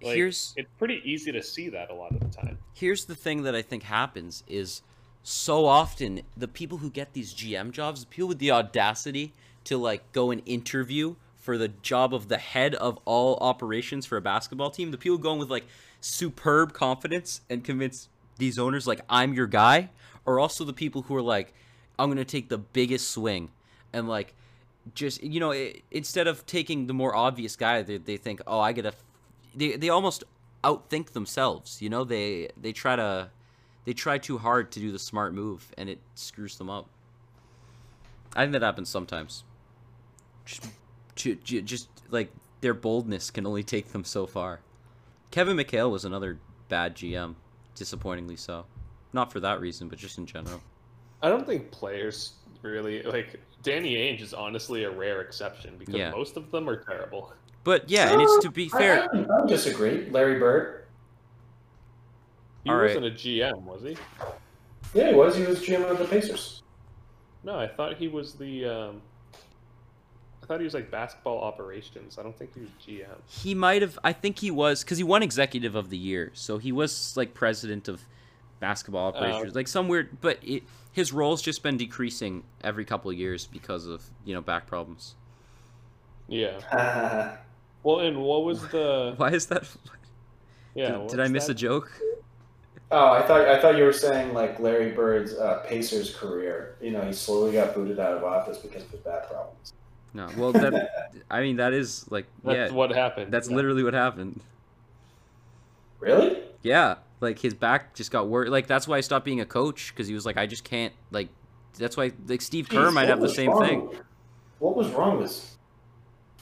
[0.01, 2.57] Like, here's it's pretty easy to see that a lot of the time.
[2.73, 4.81] here's the thing that I think happens is
[5.23, 9.77] so often the people who get these GM jobs, the people with the audacity to
[9.77, 14.21] like go and interview for the job of the head of all operations for a
[14.21, 15.65] basketball team, the people going with like
[16.01, 19.89] superb confidence and convince these owners like I'm your guy,
[20.27, 21.53] are also the people who are like
[21.97, 23.49] I'm going to take the biggest swing
[23.95, 24.33] and like
[24.93, 28.59] just you know i instead of taking the more obvious guy they, they think oh
[28.59, 28.93] i gotta
[29.55, 30.23] they, they almost
[30.65, 32.03] outthink themselves you know?
[32.03, 33.29] They they try to
[33.85, 36.89] they try too hard to do the smart move and it screws them up.
[38.35, 39.43] I think that happens sometimes.
[40.43, 40.67] Just,
[41.15, 42.31] ju- ju- just like
[42.61, 44.59] their boldness can only take them so far.
[45.31, 47.35] Kevin McHale was another bad gm
[47.75, 48.65] disappointingly so.
[49.13, 50.61] Not for that reason but just in general.
[51.21, 52.33] I don't think players
[52.63, 56.11] really like Danny Ainge is honestly a rare exception because Yeah.
[56.11, 57.33] most of them are terrible.
[57.63, 60.07] but yeah and it's to be fair I, don't- I disagree.
[60.11, 60.83] Larry Bird.
[62.63, 62.85] He All right.
[62.95, 63.97] wasn't a GM, was he?
[64.93, 65.35] Yeah, he was.
[65.35, 66.61] He was GM of the Pacers.
[67.43, 68.65] No, I thought he was the.
[68.65, 69.01] Um,
[70.41, 72.17] I thought he was like basketball operations.
[72.19, 73.17] I don't think he was GM.
[73.27, 73.99] He might have.
[74.03, 77.33] I think he was because he won executive of the year, so he was like
[77.35, 78.01] president of
[78.59, 80.19] basketball operations, like some weird.
[80.21, 84.41] But it, his role's just been decreasing every couple of years because of you know
[84.41, 85.15] back problems.
[86.27, 86.57] Yeah.
[86.71, 87.37] Uh,
[87.83, 89.13] Well, and what was the?
[89.17, 89.69] Why is that?
[90.73, 90.93] Yeah.
[90.97, 91.91] did, did I what's miss a joke?
[92.89, 96.77] Oh, I thought I thought you were saying like Larry Bird's uh, Pacers career.
[96.81, 99.73] You know, he slowly got booted out of office because of his back problems.
[100.15, 100.27] No.
[100.35, 103.31] Well, that I mean that is like That's yeah, what happened.
[103.31, 103.55] that's Yeah.
[103.55, 104.41] literally what happened.
[105.99, 106.39] Really?
[106.63, 106.95] Yeah,
[107.25, 108.49] like his back just got worse.
[108.49, 110.93] Like that's why I stopped being a coach because he was like, I just can't
[111.11, 111.29] like.
[111.77, 113.89] That's why like Steve Kerr Jeez, might have the same wrong thing.
[114.59, 115.57] What was wrong with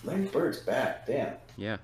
[0.04, 1.08] Larry Bird's back?
[1.08, 1.36] Damn.
[1.58, 1.78] Yeah.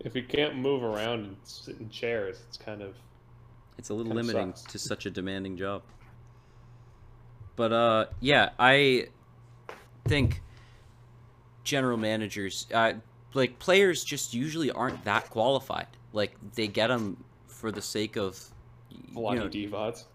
[0.00, 2.96] If you can't move around and sit in chairs, it's kind of
[3.78, 4.72] It's a little limiting sucks.
[4.72, 5.82] to such a demanding job.
[7.54, 9.08] But uh, yeah, I
[10.08, 10.42] think
[11.62, 12.94] general managers, uh,
[13.34, 15.86] like players, just usually aren't that qualified.
[16.12, 17.22] Like they get them
[17.60, 18.42] for the sake of,
[18.90, 20.06] you bloody know, divots.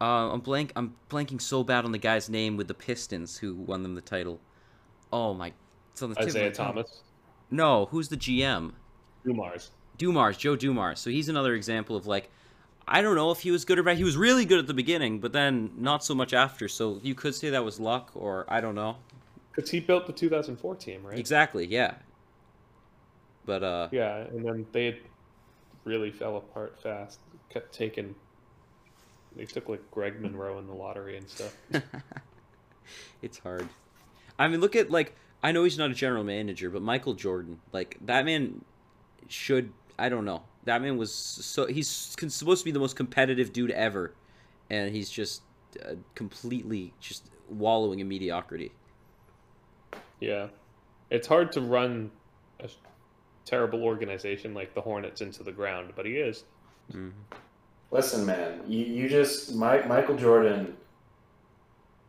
[0.00, 0.72] uh, I'm blank.
[0.76, 4.00] I'm blanking so bad on the guy's name with the Pistons who won them the
[4.00, 4.40] title.
[5.12, 5.52] Oh my,
[5.92, 6.66] it's on the tip of my Isiah tongue.
[6.74, 7.02] Thomas,
[7.50, 8.72] No, who's the GM?
[9.24, 9.70] Dumars.
[9.98, 11.00] Dumars, Joe Dumars.
[11.00, 12.30] So he's another example of like,
[12.86, 13.96] I don't know if he was good or bad.
[13.96, 16.68] He was really good at the beginning, but then not so much after.
[16.68, 18.96] So you could say that was luck, or I don't know.
[19.54, 21.18] Because he built the 2004 team, right?
[21.18, 21.94] Exactly, yeah.
[23.46, 25.00] But uh, Yeah, and then they
[25.86, 27.20] really fell apart fast.
[27.48, 28.14] Kept taking.
[29.34, 31.56] They took like Greg Monroe in the lottery and stuff.
[33.22, 33.68] it's hard.
[34.38, 37.60] I mean, look at like I know he's not a general manager, but Michael Jordan,
[37.72, 38.64] like that man,
[39.28, 40.42] should I don't know.
[40.64, 44.12] That man was so he's supposed to be the most competitive dude ever,
[44.68, 45.42] and he's just
[45.84, 48.72] uh, completely just wallowing in mediocrity.
[50.20, 50.48] Yeah,
[51.10, 52.10] it's hard to run
[52.58, 52.68] a
[53.46, 56.44] terrible organization like the Hornets into the ground, but he is.
[56.92, 57.12] Mhm.
[57.90, 60.76] Listen, man, you, you just Mike, Michael Jordan.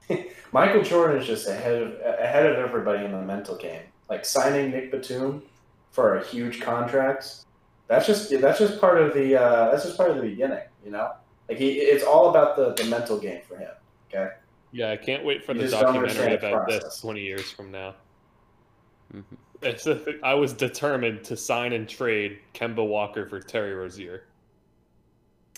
[0.52, 3.84] Michael Jordan is just ahead of ahead of everybody in the mental game.
[4.10, 5.44] Like signing Nick Batum
[5.92, 7.46] for a huge contract.
[7.88, 10.64] That's just that's just part of the uh, that's just part of the beginning.
[10.84, 11.12] You know,
[11.48, 13.72] like he it's all about the, the mental game for him.
[14.10, 14.30] Okay.
[14.72, 17.72] Yeah, I can't wait for You the documentary understand the about this 20 years from
[17.72, 17.96] now.
[19.14, 19.24] Mhm.
[19.62, 24.24] It's a, I was determined to sign and trade Kemba Walker for Terry Rozier.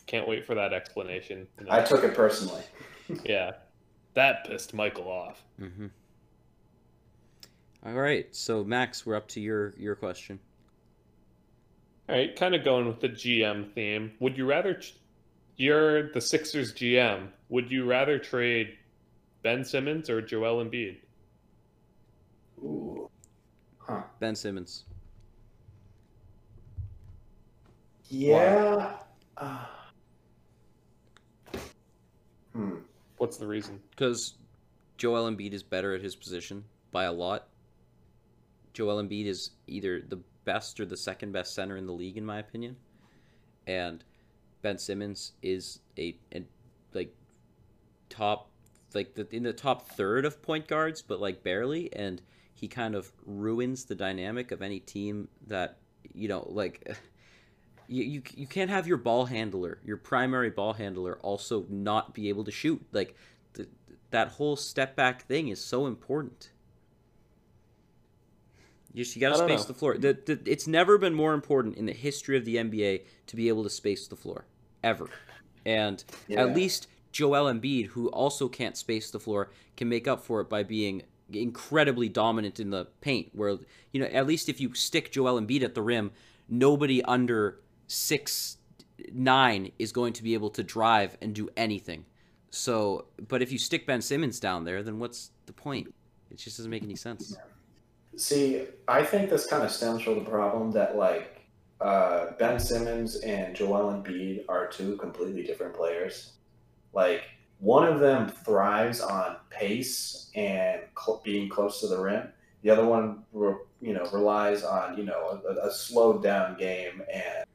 [0.08, 1.48] Can't wait for that explanation.
[1.60, 1.72] you know?
[1.72, 2.64] I took it personally.
[3.26, 3.52] yeah,
[4.14, 5.44] that pissed Michael off.
[5.62, 5.88] Mm-hmm.
[7.86, 10.40] All right, so Max, we're up to your your question.
[12.08, 14.12] All right, kind of going with the GM theme.
[14.20, 14.76] Would you rather?
[14.76, 14.96] Ch-
[15.58, 17.28] you're the Sixers GM.
[17.50, 18.78] Would you rather trade
[19.44, 20.98] Ben Simmons or Joel Embiid?
[22.64, 23.09] Ooh.
[23.90, 24.04] Huh.
[24.20, 24.86] Ben Simmons.
[28.08, 28.98] Yeah.
[29.36, 29.66] Uh,
[32.54, 32.76] hmm.
[33.18, 33.80] What's the reason?
[33.90, 34.36] Because
[34.98, 37.48] Joel Embiid is better at his position by a lot.
[38.74, 42.26] Joel Embiid is either the best or the second best center in the league, in
[42.26, 42.76] my opinion.
[43.66, 44.04] And
[44.62, 46.44] Ben Simmons is a, a
[46.94, 47.12] like
[48.10, 48.52] top
[48.94, 52.22] like the, in the top third of point guards, but like barely, and
[52.60, 55.78] he kind of ruins the dynamic of any team that
[56.14, 56.98] you know like.
[57.92, 62.30] You, you, you can't have your ball handler, your primary ball handler, also not be
[62.30, 62.86] able to shoot.
[62.92, 63.16] Like,
[63.56, 63.68] th-
[64.12, 66.52] that whole step back thing is so important.
[68.94, 69.66] You just you gotta space know.
[69.66, 69.98] the floor.
[69.98, 73.48] The, the, it's never been more important in the history of the NBA to be
[73.48, 74.46] able to space the floor,
[74.84, 75.10] ever.
[75.66, 76.42] And Yeah.
[76.42, 80.50] at least Joel Embiid, who also can't space the floor, can make up for it
[80.50, 81.02] by being
[81.32, 83.30] incredibly dominant in the paint.
[83.34, 83.58] Where
[83.92, 86.12] you know, at least if you stick Joel Embiid at the rim,
[86.48, 88.58] nobody under six
[89.14, 92.06] nine is going to be able to drive and do anything.
[92.52, 95.94] So, but if you stick Ben Simmons down there, then what's the point?
[96.32, 97.38] It just doesn't make any sense.
[98.16, 101.42] See, I think this kind of stems from the problem that like
[101.80, 106.34] uh, Ben Simmons and Joel Embiid are two completely different players.
[106.94, 107.24] Like
[107.60, 112.30] one of them thrives on pace and cl- being close to the rim.
[112.62, 117.02] The other one, re- you know, relies on you know a, a slowed down game
[117.14, 117.46] and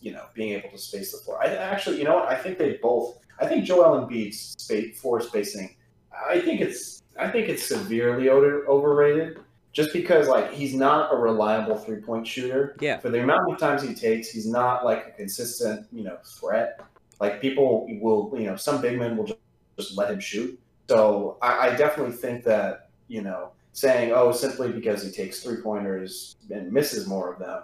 [0.00, 1.42] you know being able to space the floor.
[1.42, 2.28] I actually, you know what?
[2.28, 3.18] I think they both.
[3.40, 5.76] I think Joel Embiid's space, floor spacing.
[6.28, 9.38] I think it's I think it's severely over, overrated.
[9.72, 12.76] Just because like he's not a reliable three point shooter.
[12.80, 12.98] Yeah.
[12.98, 16.80] For the amount of times he takes, he's not like a consistent, you know, threat.
[17.22, 19.38] Like people will, you know, some big men will just,
[19.78, 20.58] just let him shoot.
[20.88, 25.62] So I, I definitely think that, you know, saying, oh, simply because he takes three
[25.62, 27.60] pointers and misses more of them,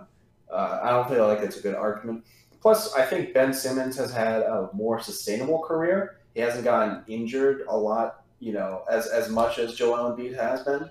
[0.48, 2.24] uh, I don't feel like it's a good argument.
[2.60, 6.20] Plus, I think Ben Simmons has had a more sustainable career.
[6.34, 10.62] He hasn't gotten injured a lot, you know, as as much as Joel Embiid has
[10.62, 10.88] been.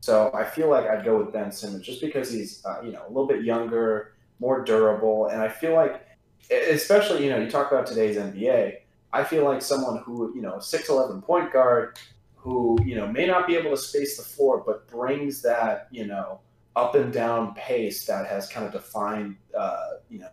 [0.00, 3.04] So I feel like I'd go with Ben Simmons just because he's, uh, you know,
[3.06, 6.04] a little bit younger, more durable, and I feel like,
[6.50, 8.78] especially you know, you talk about today's NBA.
[9.12, 11.98] I feel like someone who you know, six eleven point guard,
[12.36, 16.06] who you know may not be able to space the floor, but brings that you
[16.06, 16.40] know
[16.76, 20.28] up and down pace that has kind of defined uh, you know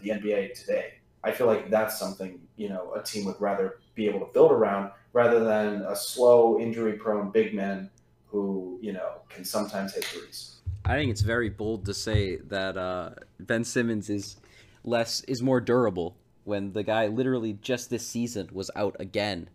[0.00, 0.94] the NBA today.
[1.24, 4.52] I feel like that's something you know a team would rather be able to build
[4.52, 7.90] around rather than a slow, injury-prone big man
[8.26, 10.56] who you know can sometimes hit threes.
[10.84, 14.36] I think it's very bold to say that uh, Ben Simmons is
[14.84, 19.48] less is more durable when the guy literally just this season was out again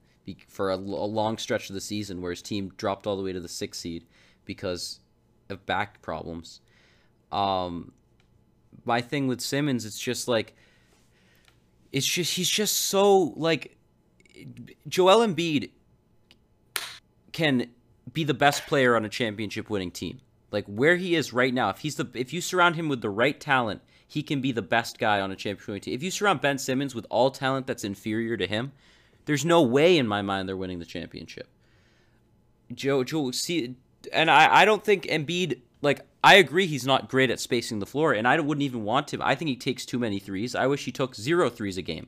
[0.47, 3.33] for a, a long stretch of the season where his team dropped all the way
[3.33, 4.05] to the sixth seed
[4.45, 4.99] because
[5.49, 6.61] of back problems.
[7.31, 7.93] Um,
[8.85, 10.55] my thing with Simmons, it's just like
[11.91, 13.77] it's just he's just so like
[14.87, 15.71] Joel Embiid
[17.31, 17.67] can
[18.11, 20.19] be the best player on a championship winning team.
[20.51, 23.09] Like where he is right now, if he's the if you surround him with the
[23.09, 25.93] right talent, he can be the best guy on a championship team.
[25.93, 28.71] If you surround Ben Simmons with all talent that's inferior to him,
[29.25, 31.47] there's no way in my mind they're winning the championship.
[32.73, 33.75] Joe Joe see
[34.13, 37.85] and I, I don't think Embiid like I agree he's not great at spacing the
[37.85, 39.21] floor, and I wouldn't even want him.
[39.21, 40.55] I think he takes too many threes.
[40.55, 42.07] I wish he took zero threes a game.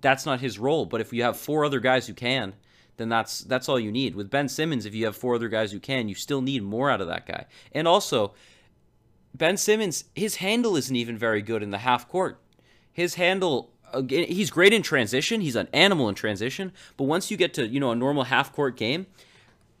[0.00, 0.86] That's not his role.
[0.86, 2.54] But if you have four other guys who can,
[2.98, 4.14] then that's that's all you need.
[4.14, 6.90] With Ben Simmons, if you have four other guys who can, you still need more
[6.90, 7.46] out of that guy.
[7.72, 8.34] And also,
[9.34, 12.40] Ben Simmons, his handle isn't even very good in the half court.
[12.92, 13.70] His handle
[14.08, 15.40] he's great in transition.
[15.40, 16.72] He's an animal in transition.
[16.96, 19.06] But once you get to you know a normal half court game,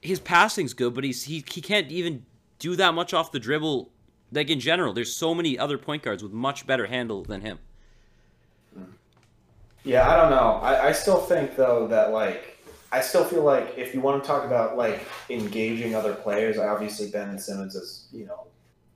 [0.00, 2.24] his passing's good, but he's he, he can't even
[2.58, 3.90] do that much off the dribble.
[4.30, 7.58] Like in general, there's so many other point guards with much better handle than him.
[9.84, 10.60] Yeah, I don't know.
[10.62, 12.58] I, I still think though that like
[12.92, 17.10] I still feel like if you want to talk about like engaging other players, obviously
[17.10, 18.46] Ben Simmons is you know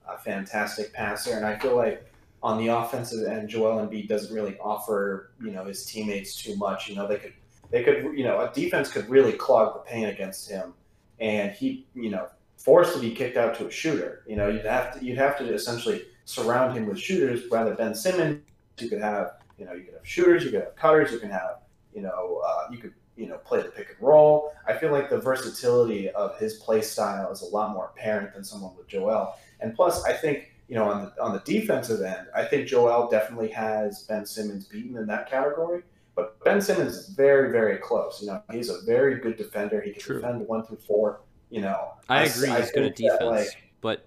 [0.07, 2.05] a fantastic passer, and I feel like
[2.41, 6.89] on the offensive end, Joel Embiid doesn't really offer you know his teammates too much.
[6.89, 7.33] You know they could
[7.71, 10.73] they could you know a defense could really clog the paint against him,
[11.19, 12.27] and he you know
[12.63, 14.23] forced to be kicked out to a shooter.
[14.25, 17.43] You know, you'd have to you'd have to essentially surround him with shooters.
[17.51, 18.41] Rather Ben Simmons,
[18.79, 21.29] you could have you know you could have shooters, you could have cutters, you can
[21.29, 21.59] have
[21.93, 24.53] you know uh, you could you know play the pick and roll.
[24.67, 28.43] I feel like the versatility of his play style is a lot more apparent than
[28.43, 29.35] someone with Joel.
[29.63, 33.09] And plus, I think you know on the on the defensive end, I think Joel
[33.09, 35.83] definitely has Ben Simmons beaten in that category.
[36.15, 38.21] But Ben Simmons is very, very close.
[38.21, 39.81] You know, he's a very good defender.
[39.81, 40.21] He can True.
[40.21, 41.21] defend one through four.
[41.49, 42.49] You know, I agree.
[42.49, 44.05] I he's good at think that, defense, like, but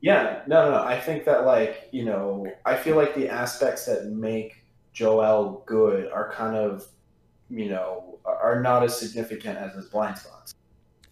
[0.00, 0.84] yeah, no, no, no.
[0.84, 6.10] I think that like you know, I feel like the aspects that make Joel good
[6.10, 6.86] are kind of,
[7.50, 10.54] you know, are not as significant as his blind spots.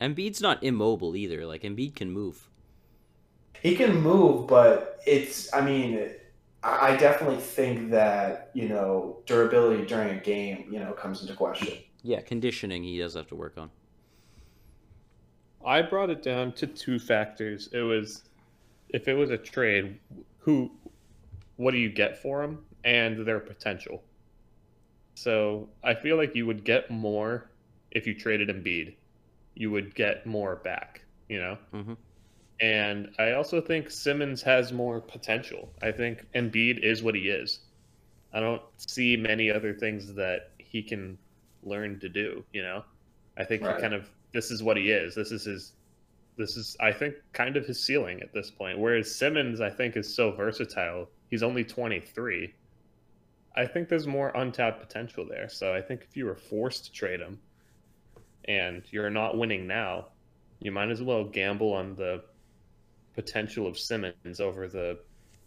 [0.01, 1.47] Embiid's not immobile either.
[1.47, 2.50] Like Embiid can move.
[3.63, 5.53] He can move, but it's.
[5.53, 6.11] I mean,
[6.63, 11.35] I I definitely think that you know durability during a game, you know, comes into
[11.35, 11.77] question.
[12.03, 13.71] Yeah, conditioning he does have to work on.
[15.65, 17.69] I brought it down to two factors.
[17.73, 18.23] It was
[18.89, 19.99] if it was a trade,
[20.39, 20.71] who,
[21.57, 24.03] what do you get for them, and their potential.
[25.15, 27.51] So I feel like you would get more
[27.91, 28.95] if you traded Embiid.
[29.55, 31.59] You would get more back, you know.
[31.75, 31.97] Mhm.
[32.61, 35.73] And I also think Simmons has more potential.
[35.83, 37.61] I think Embiid is what he is.
[38.33, 41.19] I don't see many other things that he can
[41.63, 42.45] learn to do.
[42.53, 42.85] You know,
[43.39, 43.77] I think Right.
[43.77, 45.15] he kind of this is what he is.
[45.15, 45.73] This is his.
[46.37, 48.79] This is I think kind of his ceiling at this point.
[48.79, 51.09] Whereas Simmons, I think, is so versatile.
[51.31, 52.55] He's only twenty three.
[53.57, 55.49] I think there's more untapped potential there.
[55.49, 57.41] So I think if you were forced to trade him,
[58.45, 60.07] and you're not winning now,
[60.61, 62.23] you might as well gamble on the
[63.21, 64.99] potential of Simmons over the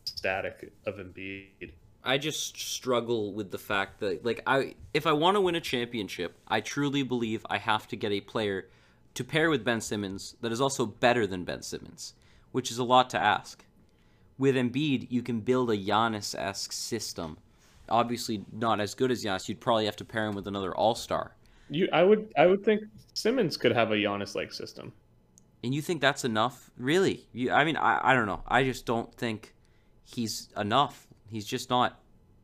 [0.05, 1.71] static of Embiid.
[2.03, 5.61] I just struggle with the fact that like I if I want to win a
[5.61, 8.67] championship, I truly believe I have to get a player
[9.15, 12.13] to pair with Ben Simmons that is also better than Ben Simmons,
[12.51, 13.65] which is a lot to ask.
[14.37, 17.37] With Embiid, you can build a Giannis-esque system.
[17.89, 19.47] Obviously not as good as Giannis.
[19.47, 21.35] You'd probably have to pair him with another All-Star.
[21.69, 22.81] You, I would, I would think
[23.13, 24.91] Simmons could have a Giannis-like system.
[25.63, 26.69] And you think that's enough?
[26.77, 27.25] Really?
[27.31, 28.41] You, I mean, I, I don't know.
[28.47, 29.53] I just don't think
[30.03, 31.07] he's enough.
[31.29, 31.99] He's just not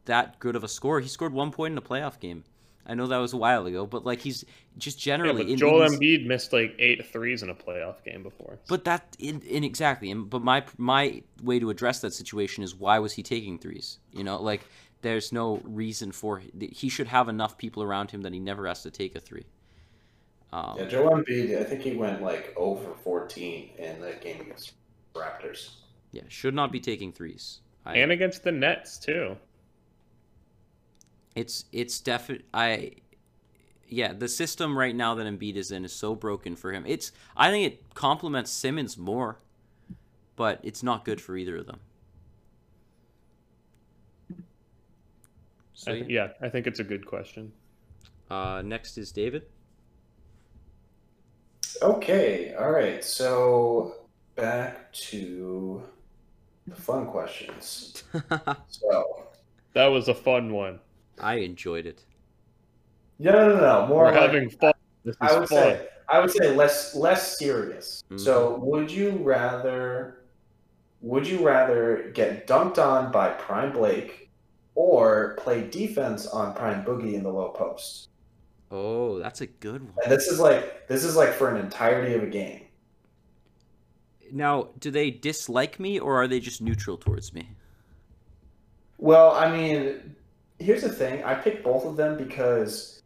[0.05, 1.01] that good of a scorer.
[1.01, 2.43] He scored one point in a playoff game.
[2.85, 4.45] I know that was a while ago, but like he's
[4.77, 5.51] just Yeah, generally.
[5.51, 8.57] in Joel these- Embiid missed like eight threes in a playoff game before.
[8.67, 10.09] But that in, in exactly.
[10.09, 13.99] And but my my way to address that situation is why was he taking threes?
[14.11, 14.61] You know, like
[15.01, 18.81] there's no reason for he should have enough people around him that he never has
[18.83, 19.45] to take a three.
[20.51, 24.41] Um, Yeah, Joel Embiid, I think he went like 0 for 14 in that game
[24.41, 24.73] against
[25.13, 25.75] Raptors.
[26.11, 27.59] Yeah, should not be taking threes.
[27.85, 29.37] I, and against the Nets too.
[31.35, 32.45] it's it's definite.
[32.53, 32.93] I
[33.87, 36.83] yeah, the system right now that Embiid is in is so broken for him.
[36.87, 39.39] It's I think it complements Simmons more,
[40.35, 41.79] but it's not good for either of them.
[45.73, 45.99] So I yeah.
[46.01, 47.51] th- yeah, I think it's a good question.
[48.29, 49.45] Uh, next is David.
[51.81, 53.03] Okay, all right.
[53.03, 53.95] So
[54.35, 55.83] back to
[56.67, 58.03] the fun questions.
[58.69, 59.27] So
[59.73, 60.79] That was a fun one.
[61.19, 62.03] I enjoyed it.
[63.19, 63.87] no, no, no, no.
[63.87, 64.73] More We're like, having fun.
[65.03, 65.57] This is I would fun.
[65.57, 68.03] say I would say less less serious.
[68.09, 68.19] Mhm.
[68.19, 70.23] So would you rather
[71.01, 74.29] would you rather get dunked on by Prime Blake
[74.75, 78.08] or play defense on Prime Boogie in the low post?
[78.71, 79.93] Oh, that's a good one.
[80.03, 82.65] And this is like this is like for an entirety of a game.
[84.31, 87.49] Now, do they dislike me or are they just neutral towards me?
[88.99, 90.15] Well, I mean,
[90.59, 91.23] here's the thing.
[91.23, 93.01] I picked both of them because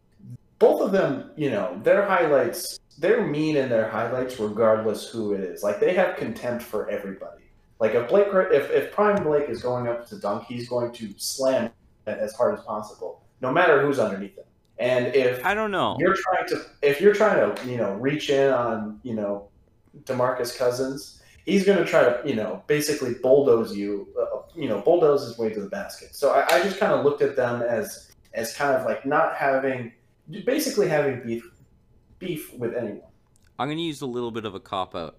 [0.59, 5.41] both of them, you know, their highlights, they're mean in their highlights regardless who it
[5.41, 5.63] is.
[5.63, 7.43] Like they have contempt for everybody.
[7.79, 11.13] Like if Blake, if if Prime Blake is going up to dunk, he's going to
[11.17, 11.65] slam
[12.07, 14.45] it as hard as possible, no matter who's underneath him.
[14.79, 15.97] And if I don't know.
[15.99, 19.49] you're trying to, if you're trying to, you know, reach in on, you know,
[20.03, 24.81] Demarcus Cousins, he's going to try to, you know, basically bulldoze you, uh, you know,
[24.81, 26.15] bulldoze his way to the basket.
[26.15, 29.35] So I, I just kind of looked at them as, as kind of like not
[29.35, 29.93] having,
[30.45, 31.43] basically having beef,
[32.19, 33.01] beef with anyone.
[33.59, 35.17] I'm going to use a little bit of a cop out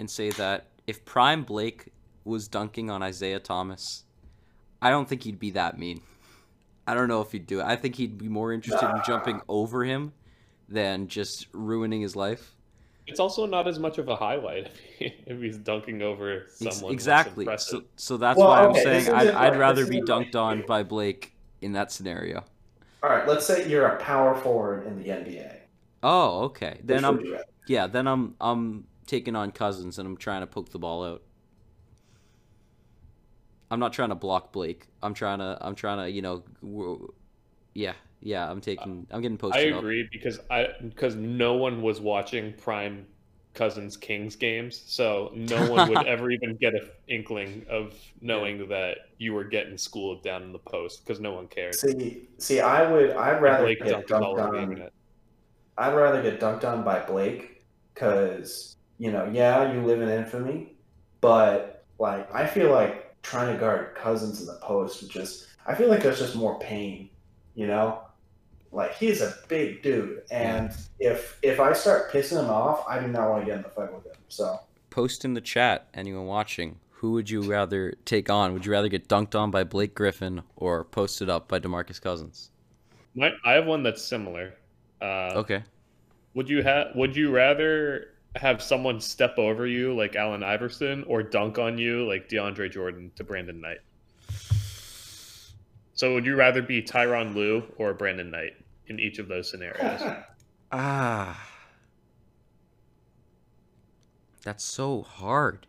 [0.00, 1.92] and say that if Prime Blake
[2.24, 4.04] was dunking on Isaiah Thomas,
[4.80, 6.00] I don't think he'd be that mean.
[6.86, 7.64] I don't know if he'd do it.
[7.64, 10.12] I think he'd be more interested in jumping over him
[10.68, 12.52] than just ruining his life.
[13.06, 16.92] It's also not as much of a highlight if, he, if he's dunking over someone.
[16.92, 17.46] exactly.
[17.58, 20.30] So, so that's Well, why I'm okay, saying I'd, I'd like- rather be isn't like-
[20.32, 22.44] dunked on by Blake in that scenario.
[23.02, 25.56] All right, let's say you're a power forward in the NBA.
[26.02, 26.80] Oh, okay.
[26.82, 27.44] Then I'm would you rather?
[27.68, 27.86] yeah.
[27.86, 31.22] Then I'm I'm taking on Cousins and I'm trying to poke the ball out.
[33.70, 34.86] I'm not trying to block Blake.
[35.02, 37.12] I'm trying to I'm trying to you know, w-
[37.74, 38.50] yeah yeah.
[38.50, 39.78] I'm taking I'm getting I posted up.
[39.80, 43.06] agree because I because no one was watching Prime
[43.54, 48.98] Cousins Kings games, so no one would ever even get an inkling of knowing that
[49.18, 51.74] you were getting schooled down in the post because no one cared.
[51.74, 54.88] See, see, I would, I'd rather Blake get dunked it all dunked on.
[55.78, 60.76] I'd rather get dunked on by Blake because you know, yeah, you live in infamy,
[61.20, 65.74] but like I feel like trying to guard Cousins in the post would just I
[65.74, 67.10] feel like there's just more pain,
[67.54, 68.00] you know.
[68.72, 70.70] Like he's a big dude, and
[71.00, 73.68] if if I start pissing him off, I do not want to get in the
[73.70, 74.12] fight with him.
[74.28, 74.60] So
[74.90, 75.88] Post in the chat.
[75.94, 76.78] Anyone watching?
[76.90, 78.52] Who would you rather take on?
[78.54, 82.50] Would you rather get dunked on by Blake Griffin or posted up by Demarcus Cousins?
[83.14, 84.54] My, I have one that's similar.
[85.00, 85.62] Uh, Okay.
[86.34, 86.88] Would you have?
[86.94, 92.06] Would you rather have someone step over you like Allen Iverson, or dunk on you
[92.06, 93.78] like DeAndre Jordan to Brandon Knight?
[95.94, 98.52] So, would you rather be Tyronn Lue or Brandon Knight
[98.88, 100.02] in each of those scenarios?
[100.72, 101.48] Ah.
[104.42, 105.66] That's so hard.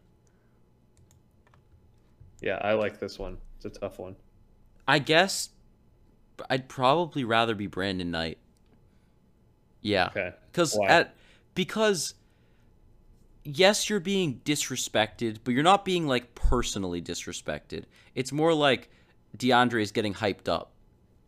[2.42, 3.38] yeah, I like this one.
[3.58, 4.16] It's a tough one.
[4.88, 5.50] I guess
[6.50, 8.40] I'd probably rather be Brandon Knight.
[9.82, 10.08] Yeah.
[10.08, 10.34] Okay.
[10.52, 11.16] Cuz at
[11.54, 12.16] because
[13.48, 17.86] yes, you're being disrespected, but you're not being like personally disrespected.
[18.16, 18.90] It's more like
[19.38, 20.72] DeAndre is getting hyped up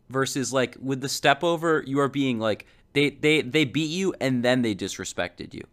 [0.08, 4.14] versus like with the step over, you are being like they they they beat you
[4.20, 5.64] and then they disrespected you.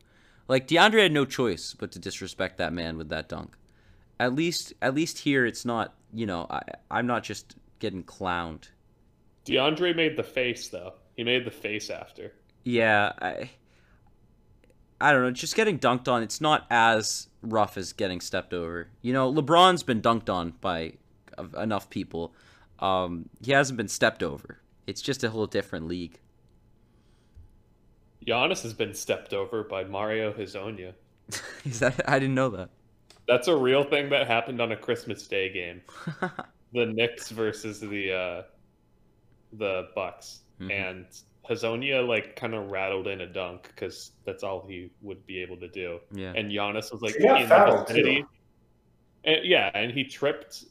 [0.48, 3.56] Like DeAndre had no choice but to disrespect that man with that dunk.
[4.20, 8.70] At least at least here it's not, you know, I I'm not just getting clowned.
[9.46, 10.94] DeAndre made the face though.
[11.16, 12.34] He made the face after.
[12.64, 13.50] Yeah, I
[15.00, 18.90] I don't know, just getting dunked on, it's not as rough as getting stepped over.
[19.02, 20.94] You know, LeBron's been dunked on by
[21.58, 22.34] enough people.
[22.80, 24.60] Um, he hasn't been stepped over.
[24.88, 26.20] It's just a whole different league.
[28.26, 30.94] Giannis has been stepped over by Mario Hezonja.
[31.66, 32.70] Is that I didn't know that.
[33.28, 35.82] That's a real thing that happened on a Christmas Day game.
[36.74, 38.42] the Knicks versus the uh,
[39.54, 40.72] the Bucks, Mhm.
[40.72, 41.06] and
[41.50, 45.58] Hezonja like kind of rattled in a dunk because that's all he would be able
[45.58, 46.00] to do.
[46.12, 46.34] yeah.
[46.36, 48.22] And Giannis was like He in the fouled, vicinity.
[48.22, 48.28] too.
[49.24, 50.66] And, yeah, and he tripped,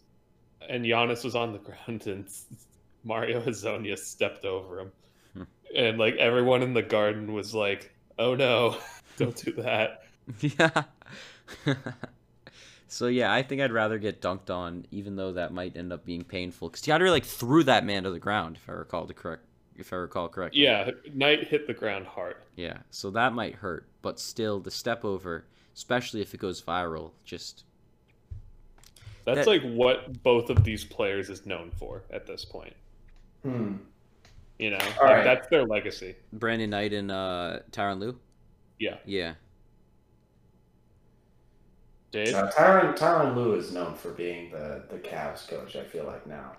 [0.69, 2.29] and Giannis was on the ground, and
[3.05, 4.93] Mario Hezonja stepped over him,
[5.35, 5.43] Hmm.
[5.77, 8.79] and like everyone in the garden was like, "Oh no,
[9.17, 10.03] don't do that."
[10.41, 10.85] Yeah.
[12.89, 16.05] So yeah, I think I'd rather get dunked on, even though that might end up
[16.05, 16.69] being painful.
[16.69, 19.45] Because DeAndre like threw that man to the ground, if I recall the correct,
[19.79, 20.63] if I recall correctly.
[20.63, 22.37] Yeah, Knight hit the ground hard.
[22.57, 25.45] Yeah, so that might hurt, but still, the step over,
[25.75, 27.65] especially if it goes viral, just
[29.25, 32.75] That's That- like what both of these players is known for at this point.
[33.43, 33.77] Hmm.
[34.59, 35.25] You know, like, right.
[35.25, 36.17] that's their legacy.
[36.33, 38.19] Brandon Knight and uh, Tyronn Lue.
[38.79, 39.35] Yeah, Yeah,
[42.11, 42.35] Dave.
[42.35, 45.77] Uh, Tyronn Tyronn Lue is known for being the the Cavs coach.
[45.77, 46.53] I feel like now.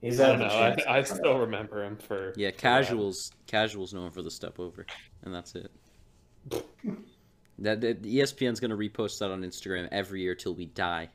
[0.00, 0.54] He's I had don't the know.
[0.60, 2.32] I, chance to I still remember him for.
[2.36, 2.48] yeah.
[2.48, 2.58] for that.
[2.58, 4.86] Casuals, casuals known for the step over,
[5.22, 5.70] and that's it.
[7.62, 11.10] That, that ESPN's gonna repost that on Instagram every year till we die.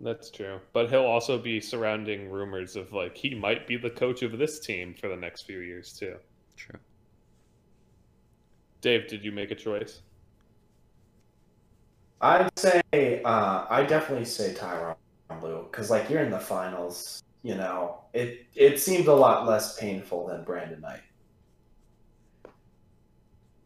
[0.00, 4.22] That's true, but he'll also be surrounding rumors of like he might be the coach
[4.22, 6.16] of this team for the next few years too.
[6.56, 6.80] True.
[8.80, 10.02] Dave, did you make a choice?
[12.20, 12.82] I'd say
[13.24, 14.96] uh, I definitely say Tyronn
[15.42, 17.22] Lue because like you're in the finals.
[17.42, 21.02] You know, it it seemed a lot less painful than Brandon Knight.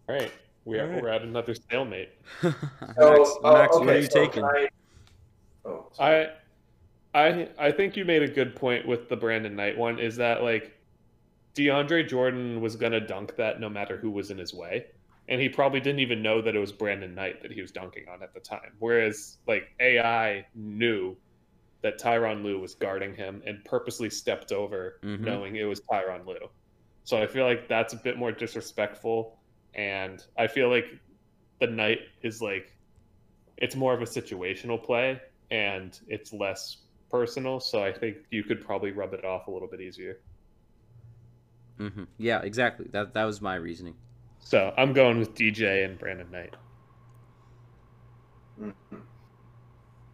[0.09, 0.33] All right,
[0.65, 1.03] we are, All right.
[1.03, 2.11] we're at another stalemate.
[2.43, 2.51] So,
[3.19, 4.45] Max, oh, Max what are you so taking?
[4.45, 4.69] I-
[5.65, 5.91] Oh.
[6.01, 6.31] I,
[7.15, 9.99] I, I think you made a good point with the Brandon Knight one.
[9.99, 10.73] Is that like
[11.55, 14.87] DeAndre Jordan was gonna dunk that no matter who was in his way,
[15.29, 18.05] and he probably didn't even know that it was Brandon Knight that he was dunking
[18.09, 18.73] on at the time.
[18.79, 21.17] Whereas like AI knew
[21.83, 25.21] that Tyronn Lue was guarding him and purposely stepped over, Mhm.
[25.21, 26.51] knowing it was Tyronn Lue.
[27.05, 29.39] So I feel like that's a bit more disrespectful,
[29.75, 30.87] and I feel like
[31.61, 32.75] the Knight is like
[33.59, 37.61] it's more of a situational play and it's less personal.
[37.61, 40.21] So I think you could probably rub it off a little bit easier.
[41.79, 42.87] hmm Yeah, exactly.
[42.93, 43.95] That that was my reasoning.
[44.41, 46.55] So I'm going with DJ and Brandon Knight.
[48.59, 49.03] Mhm.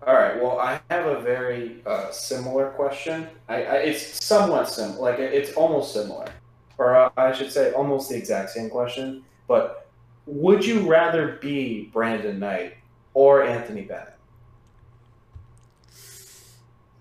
[0.07, 0.41] All right.
[0.41, 3.27] Well, I have a very uh, similar question.
[3.49, 5.01] I, I, it's somewhat similar.
[5.01, 6.27] Like it- it's almost similar,
[6.77, 9.25] or uh, I should say, almost the exact same question.
[9.49, 9.89] But
[10.27, 12.75] would you rather be Brandon Knight
[13.15, 14.15] or Anthony Bennett?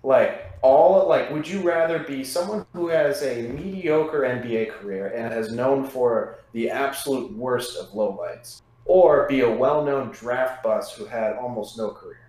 [0.02, 5.32] Like all, like, would you rather be someone who has a mediocre NBA career and
[5.32, 11.04] has known for the absolute worst of lowlights, or be a well-known draft bust who
[11.06, 12.23] had almost no career?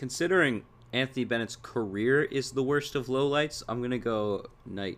[0.00, 0.64] Considering
[0.94, 4.96] Anthony Bennett's career is the worst of lowlights, I'm gonna go Knight.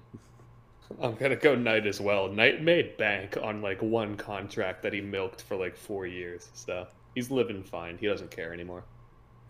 [1.03, 2.29] I'm gonna go Knight as well.
[2.29, 6.51] Knight made bank on like one contract that he milked for like four years.
[6.55, 7.99] So he's living fine.
[7.99, 8.85] He doesn't care anymore.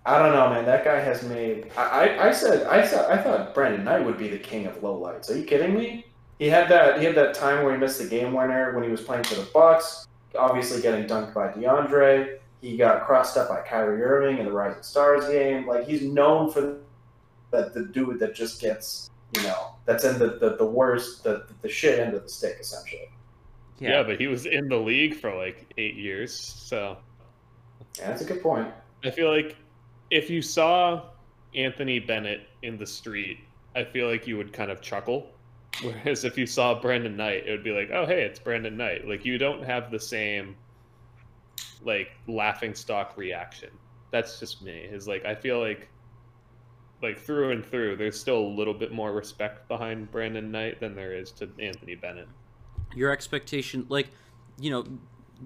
[0.07, 0.65] I don't know, man.
[0.65, 1.71] That guy has made.
[1.77, 4.81] I, I, I said I said I thought Brandon Knight would be the king of
[4.81, 5.31] lowlights.
[5.31, 6.07] Are you kidding me?
[6.39, 6.99] He had that.
[6.99, 9.35] He had that time where he missed the game winner when he was playing for
[9.35, 10.09] the Bucks.
[10.35, 12.39] Obviously, getting dunked by DeAndre.
[12.63, 15.67] He got crossed up by Kyrie Irving in the Rising Stars game.
[15.67, 16.79] Like he's known for
[17.51, 21.47] that the dude that just gets you know that's in the the, the worst the
[21.61, 23.09] the shit end of the stick essentially.
[23.79, 24.05] Yeah.
[24.05, 26.33] but he was in the league for like eight years.
[26.33, 26.99] So
[27.99, 28.69] Yeah, that's a good point.
[29.05, 29.57] I feel like
[30.11, 31.07] if you saw
[31.55, 33.41] Anthony Bennett in the street,
[33.75, 35.33] I feel like you would kind of chuckle.
[35.83, 39.09] Whereas if you saw Brandon Knight, it would be like, oh hey, it's Brandon Knight.
[39.09, 40.55] Like you don't have the same
[41.85, 43.71] like laughing stock reaction.
[44.11, 44.89] That's just me.
[44.91, 45.89] Is like I feel like
[47.03, 50.95] like through and through, there's still a little bit more respect behind Brandon Knight than
[50.95, 52.29] there is to Anthony Bennett.
[52.95, 54.09] Your expectation, like,
[54.59, 54.85] you know,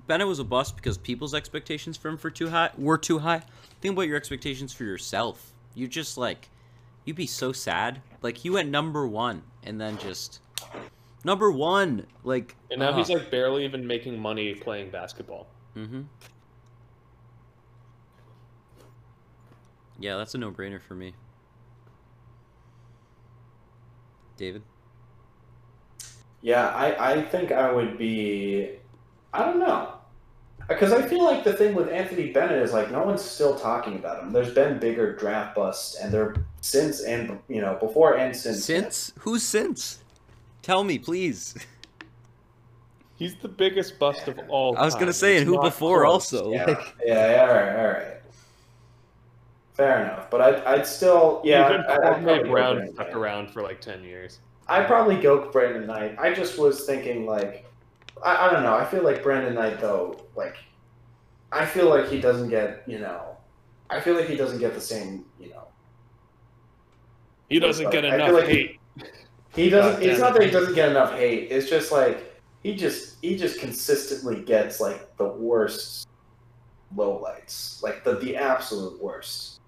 [0.06, 3.42] Bennett was a bust because people's expectations for him for too high were too high.
[3.80, 5.54] Think about your expectations for yourself.
[5.74, 6.50] You just like,
[7.04, 8.02] you'd be so sad.
[8.20, 10.40] Like he went number one and then just
[11.24, 12.06] number one.
[12.24, 15.46] Like, And now uh, he's like barely even making money playing basketball.
[15.76, 16.02] Mm-hmm.
[19.98, 21.14] Yeah, that's a no-brainer for me.
[24.36, 24.62] David.
[26.42, 28.70] Yeah, I, I think I would be.
[29.32, 29.92] I don't know.
[30.68, 33.94] Because I feel like the thing with Anthony Bennett is like no one's still talking
[33.94, 34.32] about him.
[34.32, 38.64] There's been bigger draft busts, and there since and you know before and since.
[38.64, 40.00] Since who's since?
[40.62, 41.54] Tell me, please.
[43.16, 44.76] He's the biggest bust of all.
[44.76, 46.32] I was gonna say, It's and who before close.
[46.34, 46.52] also?
[46.52, 48.06] Yeah, Like, yeah, yeah, all right, all right.
[49.74, 51.68] Fair enough, but I'd, I'd still yeah.
[51.68, 53.16] Even I- I'd Kwame Brown Brandon stuck Knight.
[53.16, 54.40] around for like ten years.
[54.68, 56.16] I'd probably go Brandon Knight.
[56.18, 57.64] I just was thinking like,
[58.24, 58.74] I, I don't know.
[58.74, 60.56] I feel like Brandon Knight though, like,
[61.52, 63.36] I feel like he doesn't get you know,
[63.90, 65.64] I feel like he doesn't get the same you know.
[67.48, 68.80] He doesn't get enough like hate.
[69.54, 70.02] He doesn't.
[70.02, 71.50] It's not that he doesn't get enough hate.
[71.50, 72.35] It's just like
[72.66, 76.08] he just he just consistently gets like the worst
[76.96, 79.60] lowlights, like the the absolute worst.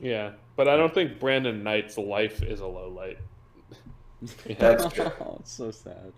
[0.00, 3.18] Yeah, but I don't think Brandon Knight's life is a low light.
[4.44, 4.56] Yeah.
[4.58, 5.04] That's true.
[5.20, 6.12] Oh, it's so sad.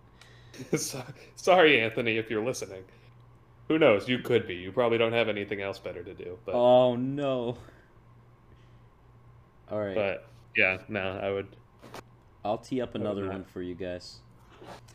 [0.78, 1.05] So-
[1.35, 2.82] Sorry, Anthony, if you're listening.
[3.68, 4.09] Who knows?
[4.09, 4.55] You could be.
[4.55, 6.39] You probably don't have anything else better to do.
[6.47, 7.59] But, Oh no.
[9.70, 11.48] All right, but yeah, no, I would.
[12.47, 14.20] I'll tee up another one for you guys.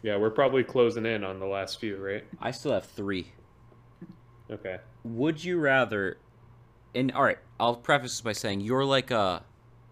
[0.03, 2.23] Yeah, we're probably closing in on the last few, right?
[2.39, 3.31] I still have three.
[4.49, 4.77] Okay.
[5.03, 6.17] Would you rather?
[6.95, 9.43] And all right, I'll preface this by saying you're like a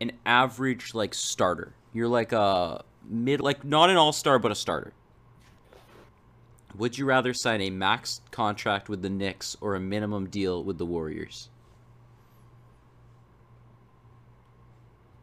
[0.02, 1.74] an average like starter.
[1.94, 4.94] You're like a mid, like not an all star, but a starter.
[6.76, 10.78] Would you rather sign a max contract with the Knicks or a minimum deal with
[10.78, 11.50] the Warriors?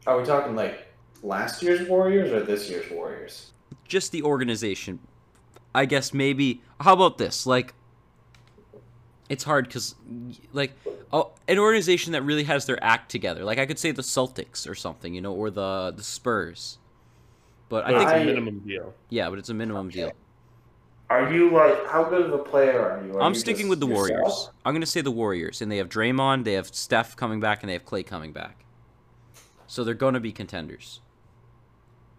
[0.07, 0.87] Are we talking like
[1.23, 3.53] last year's Warriors or this year's Warriors?
[3.89, 4.99] Just the organization.
[5.75, 6.63] I guess maybe.
[6.81, 7.47] How about this?
[7.47, 7.75] Like,
[9.29, 9.95] it's hard because,
[10.53, 10.73] like,
[11.13, 13.45] oh, an organization that really has their act together.
[13.45, 16.79] Like, I could say the Celtics or something, you know, or the the Spurs.
[17.69, 18.95] But I But think it's I- a minimum deal.
[19.11, 20.01] Yeah, but it's a minimum Okay.
[20.03, 20.13] deal.
[21.09, 23.15] Are you like how good of a player are you?
[23.15, 24.09] Are I'm you sticking with the yourself?
[24.21, 24.51] Warriors.
[24.65, 27.69] I'm gonna say the Warriors, and they have Draymond, they have Steph coming back, and
[27.69, 28.65] they have Klay coming back.
[29.69, 31.01] So they're gonna be contenders.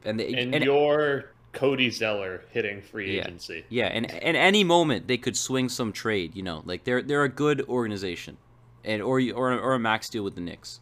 [0.05, 3.21] And they And, and, you're Cody Zeller hitting free Yeah.
[3.21, 3.65] agency.
[3.69, 6.35] yeah, and and any moment they could swing some trade.
[6.35, 8.37] You know, like they're they're a good organization,
[8.83, 10.79] and or or or a max deal with the Knicks.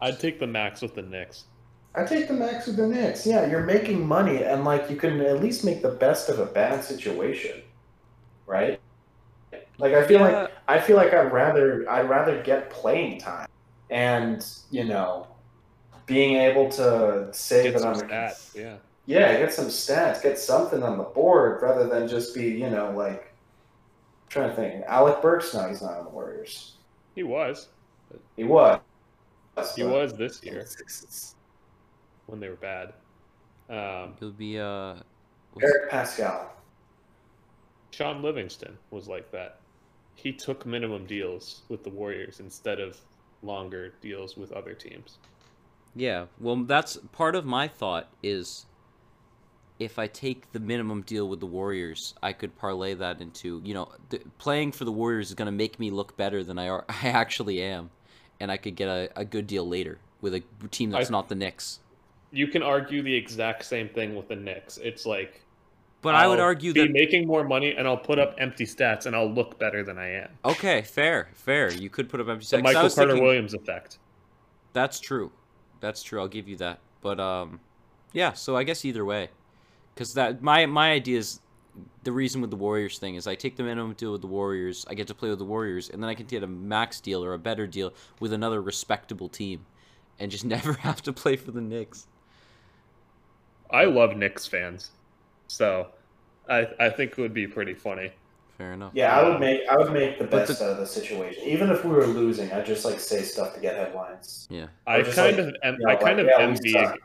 [0.00, 1.44] I'd take the max with the Knicks.
[1.94, 3.26] I take the max with the Knicks.
[3.26, 6.46] Yeah, you're making money, and like you can at least make the best of a
[6.46, 7.62] bad situation,
[8.46, 8.80] right?
[9.78, 13.48] Like I feel like I feel like I'd rather I'd rather get playing time,
[13.90, 15.26] and you know,
[16.06, 18.54] being able to say Get that some I'm a, stats.
[18.54, 18.76] Yeah.
[19.08, 22.90] Yeah, get some stats, get something on the board rather than just be you know
[22.90, 24.84] like I'm trying to think.
[24.86, 26.74] Alec Burks now he's not on the Warriors.
[27.14, 27.68] He was.
[28.36, 28.80] He was.
[29.74, 30.66] He was this year
[32.26, 32.92] when they were bad.
[33.70, 34.96] Um, It'll be uh,
[35.60, 36.44] Eric Paschall.
[37.90, 39.60] Shaun Livingston was like that.
[40.16, 42.98] He took minimum deals with the Warriors instead of
[43.42, 45.16] longer deals with other teams.
[45.96, 48.66] Yeah, well, that's part of my thought is
[49.78, 53.74] if I take the minimum deal with the Warriors, I could parlay that into, you
[53.74, 56.68] know, th- playing for the Warriors is going to make me look better than I,
[56.68, 57.90] are, I actually am.
[58.40, 61.28] And I could get a, a good deal later with a team that's I- not
[61.28, 61.80] the Knicks.
[62.30, 64.76] You can argue the exact same thing with the Knicks.
[64.78, 65.40] It's like,
[66.02, 66.90] But I would I'll argue be that.
[66.92, 70.10] making more money and I'll put up empty stats and I'll look better than I
[70.10, 70.28] am.
[70.44, 71.72] Okay, fair, fair.
[71.72, 72.58] You could put up empty The stats.
[72.58, 73.98] I Michael Carter thinking- Williams effect.
[74.74, 75.32] That's true.
[75.80, 76.20] That's true.
[76.20, 76.80] I'll give you that.
[77.00, 77.60] But um,
[78.12, 78.32] yeah.
[78.34, 79.30] So I guess either way,
[79.98, 81.40] because that my my idea is
[82.04, 84.86] the reason with the Warriors thing is I take the minimum deal with the Warriors,
[84.88, 87.24] I get to play with the Warriors, and then I can get a max deal
[87.24, 89.66] or a better deal with another respectable team,
[90.20, 92.06] and just never have to play for the Knicks.
[93.70, 94.92] I love Knicks fans,
[95.48, 95.88] so
[96.48, 98.12] I I think it would be pretty funny.
[98.56, 98.92] Fair enough.
[98.94, 101.42] Yeah, I would make I would make the best the- out of the situation.
[101.42, 104.46] Even if we were losing, I'd just like say stuff to get headlines.
[104.48, 104.68] Yeah.
[104.86, 106.98] I kind like, of you know, I kind like, of yeah, we envy.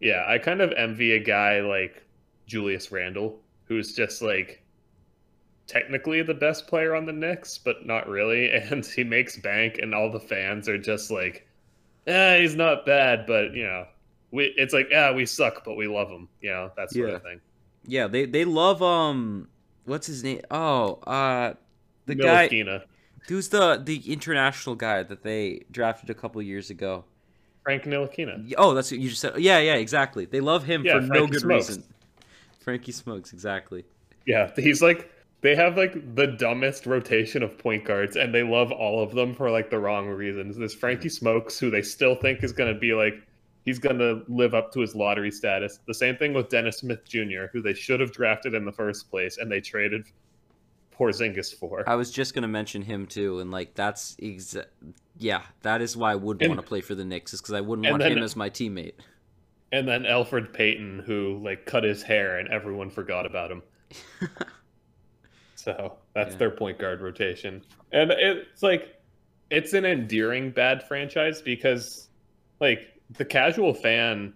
[0.00, 2.05] Yeah, I kind of envy a guy like
[2.46, 4.62] Julius Randle, who's just like
[5.66, 9.94] technically the best player on the Knicks, but not really, and he makes bank, and
[9.94, 11.46] all the fans are just like,
[12.06, 13.86] "Eh, he's not bad, but you know."
[14.32, 16.28] We, it's like, yeah, we suck, but we love him.
[16.40, 17.40] You know, that sort of thing.
[17.86, 18.08] Yeah.
[18.08, 19.48] They they love um,
[19.84, 20.40] what's his name?
[20.50, 21.54] Oh, uh,
[22.06, 22.82] the guy Ntilikina.
[23.28, 27.04] who's the the international guy that they drafted a couple years ago.
[27.62, 28.44] Frank Ntilikina.
[28.44, 29.38] Y- Oh, that's what you just said.
[29.38, 30.24] Yeah, yeah, exactly.
[30.26, 31.68] They love him Yeah, for no good Smokes.
[31.68, 31.84] reason.
[32.66, 33.84] Frankie Smokes, exactly.
[34.26, 35.08] Yeah, he's like
[35.40, 39.36] they have like the dumbest rotation of point guards, and they love all of them
[39.36, 40.56] for like the wrong reasons.
[40.56, 43.22] There's Frankie Smokes, who they still think is going to be like
[43.64, 45.78] he's going to live up to his lottery status.
[45.86, 49.12] The same thing with Dennis Smith Jr., who they should have drafted in the first
[49.12, 50.06] place, and they traded
[50.98, 51.88] Porzingis for.
[51.88, 54.66] I was just gonna mention him too, and like that's exa-
[55.18, 57.60] yeah, that is why I would want to play for the Knicks, is because I
[57.60, 58.94] wouldn't want then- him as my teammate.
[59.72, 63.62] And then Elfrid Payton, who like cut his hair, and everyone forgot about him.
[65.54, 66.38] So that's Yeah.
[66.38, 67.62] their point guard rotation.
[67.92, 68.94] And it's like
[69.50, 72.08] it's an endearing bad franchise because
[72.60, 72.80] like
[73.10, 74.34] the casual fan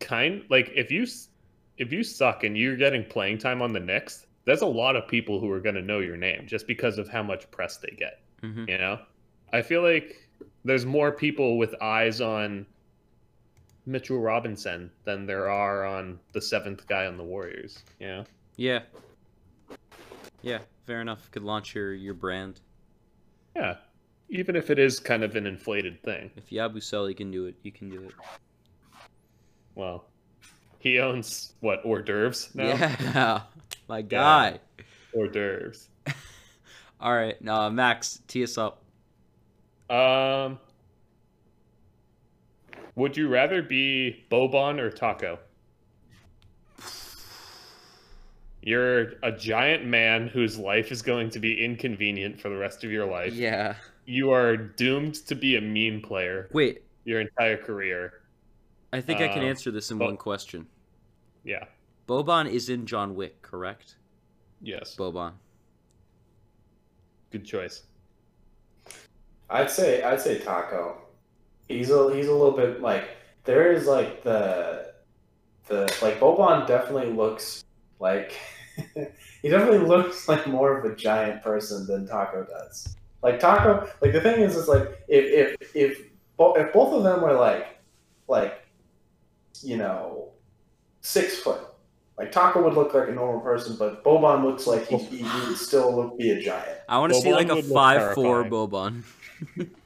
[0.00, 1.06] kind like if you
[1.78, 5.08] if you suck and you're getting playing time on the Knicks, there's a lot of
[5.08, 7.94] people who are going to know your name just because of how much press they
[7.96, 9.00] get, hmm you know?
[9.52, 10.14] I feel like
[10.64, 12.66] there's more people with eyes on
[13.86, 18.24] Mitchell Robinson than there are on the seventh guy on the Warriors, you know?
[18.56, 18.80] Yeah,
[20.42, 21.30] yeah, fair enough.
[21.30, 22.60] Could launch your your brand.
[23.56, 23.76] Yeah,
[24.28, 26.30] even if it is kind of an inflated thing.
[26.36, 28.14] If Yabusele can do it, you can do it.
[29.74, 30.04] Well,
[30.78, 32.66] he owns what hors d'oeuvres now.
[32.66, 33.42] Yeah,
[33.88, 34.60] my guy.
[35.14, 35.88] Hors d'oeuvres.
[37.00, 38.82] All right, now Max, tee us up.
[39.90, 40.58] Um,
[42.96, 45.38] would you rather be Boban or Tacko?
[48.62, 52.90] You're a giant man whose life is going to be inconvenient for the rest of
[52.90, 53.34] your life.
[53.34, 53.74] Yeah.
[54.06, 58.22] You are doomed to be a meme player Wait, your entire career.
[58.92, 60.66] I think I can Uh, answer this in Bo- one question.
[61.42, 61.64] Yeah.
[62.08, 63.96] Boban is in John Wick, correct?
[64.62, 64.94] Yes.
[64.96, 65.32] Boban.
[67.30, 67.82] Good choice.
[69.50, 70.96] I'd say I'd say Tacko.
[71.68, 73.08] He's a he's a little bit like
[73.44, 74.92] there is like the
[75.66, 77.64] the like Boban definitely looks
[77.98, 78.38] like
[79.42, 82.96] he definitely looks like more of a giant person than Tacko does.
[83.22, 85.98] Like Tacko, like the thing is, is like if if if
[86.36, 87.78] bo- if both of them were like
[88.28, 88.60] like
[89.62, 90.32] you know
[91.00, 91.60] six foot,
[92.18, 95.48] like Tacko would look like a normal person, but Boban looks like he, he, he
[95.48, 96.80] would still look, be a giant.
[96.88, 99.04] I want to see like a would look five four terrifying.
[99.56, 99.70] Boban.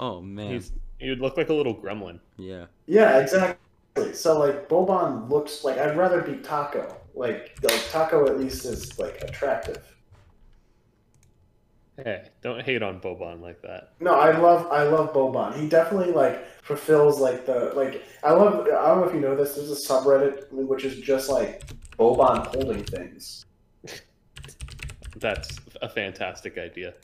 [0.00, 0.54] oh man.
[0.54, 2.18] He's you'd look like a little gremlin.
[2.36, 2.66] Yeah.
[2.86, 4.12] Yeah, exactly.
[4.14, 6.96] So like Boban looks like I'd rather be Tacko.
[7.14, 9.86] Like like Tacko at least is like attractive.
[11.96, 13.92] Hey, don't hate on Boban like that.
[14.00, 15.56] No, I love I love Boban.
[15.56, 19.36] He definitely like fulfills like the like I love I don't know if you know
[19.36, 21.66] this, there's a subreddit which is just like
[21.98, 23.44] Boban holding things.
[25.16, 26.94] That's a fantastic idea.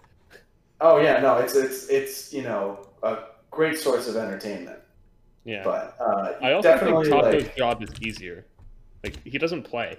[0.80, 3.18] Oh yeah, no, it's it's it's you know a
[3.50, 4.78] great source of entertainment.
[5.44, 5.62] Yeah.
[5.64, 8.44] But uh I also definitely think Tacko's like job is easier.
[9.04, 9.96] Like he doesn't play.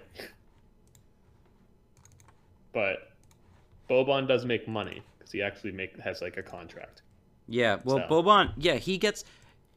[2.74, 3.12] But
[3.90, 7.02] Boban does make money because he actually make has like a contract.
[7.48, 7.78] Yeah.
[7.84, 9.24] Well, So- Boban, yeah, he gets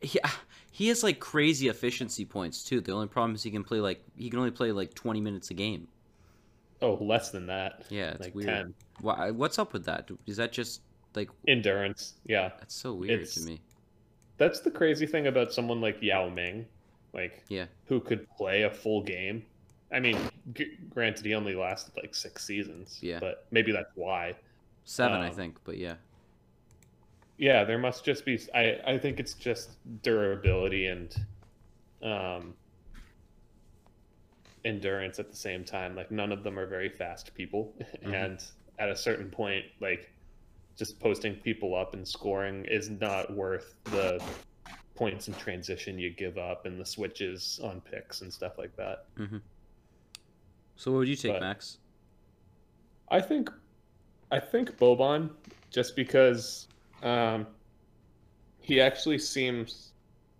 [0.03, 0.19] he,
[0.73, 2.81] he has like crazy efficiency points too.
[2.81, 5.51] The only problem is he can play like he can only play like 20 minutes
[5.51, 5.89] a game.
[6.83, 7.85] Oh, less than that.
[7.91, 8.49] Yeah, it's like weird.
[8.49, 8.75] ten.
[9.01, 10.11] Why, what's up with that?
[10.27, 10.81] Is that just
[11.15, 12.15] like Endurance.
[12.25, 12.51] Yeah.
[12.59, 13.61] that's so weird It's- to me?
[14.39, 16.67] That's the crazy thing about someone like Yao Ming,
[17.13, 17.67] like Yeah.
[17.87, 19.45] who could play a full game.
[19.93, 20.17] I mean,
[20.55, 22.99] g- granted, he only lasted like six seasons.
[23.03, 23.19] Yeah.
[23.21, 24.37] But maybe that's why.
[24.85, 25.97] 7, I Um, think, but yeah.
[27.37, 28.39] Yeah, there must just be.
[28.55, 31.15] I I think it's just durability and,
[32.03, 32.55] um,
[34.65, 35.95] endurance at the same time.
[35.97, 38.15] Like none of them are very fast people, Mhm.
[38.15, 38.45] and
[38.79, 40.11] at a certain point, like
[40.81, 44.19] just posting people up and scoring is not worth the
[44.95, 49.05] points in transition you give up and the switches on picks and stuff like that.
[50.77, 51.77] So what would you take, but- Max?
[53.11, 53.51] I think
[54.33, 55.29] I think Boban
[55.69, 56.69] just because
[57.03, 57.47] um,
[58.61, 59.93] he actually seems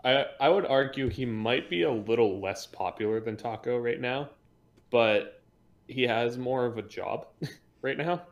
[0.05, 4.31] I I would argue he might be a little less popular than Tacko right now,
[4.89, 5.43] but
[5.87, 7.27] he has more of a job
[7.83, 8.23] right now.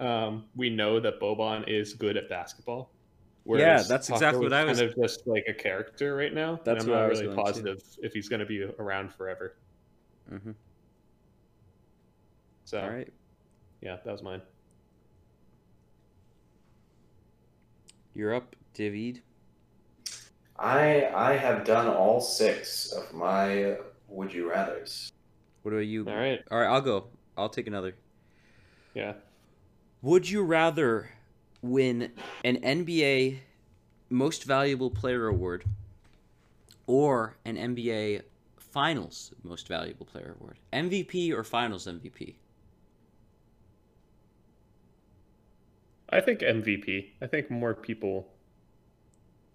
[0.00, 2.90] Um, we know that Boban is good at basketball.
[3.46, 6.54] Yeah, that's exactly Tacko what I was- kind of just like a character right now.
[6.54, 7.42] and That's I'm what not I was really going to.
[7.52, 9.56] positive if he's going to be around forever.
[10.32, 10.52] Mm-hmm.
[12.64, 13.12] So All right.
[13.82, 14.40] yeah, that was mine.
[18.14, 19.20] You're up, David.
[20.58, 23.76] I I have done all six of my
[24.08, 25.12] would you rather's.
[25.62, 26.06] What about you?
[26.08, 27.08] All right, All right, I'll go.
[27.36, 27.96] I'll take another.
[28.94, 29.14] yeah.
[30.04, 31.08] Would you rather
[31.62, 32.12] win
[32.44, 33.38] an NBA
[34.10, 35.64] Most Valuable Player award
[36.86, 38.20] or an NBA
[38.58, 40.58] Finals Most Valuable Player award?
[40.74, 42.34] MVP or Finals MVP?
[46.10, 47.06] I think MVP.
[47.22, 48.28] I think more people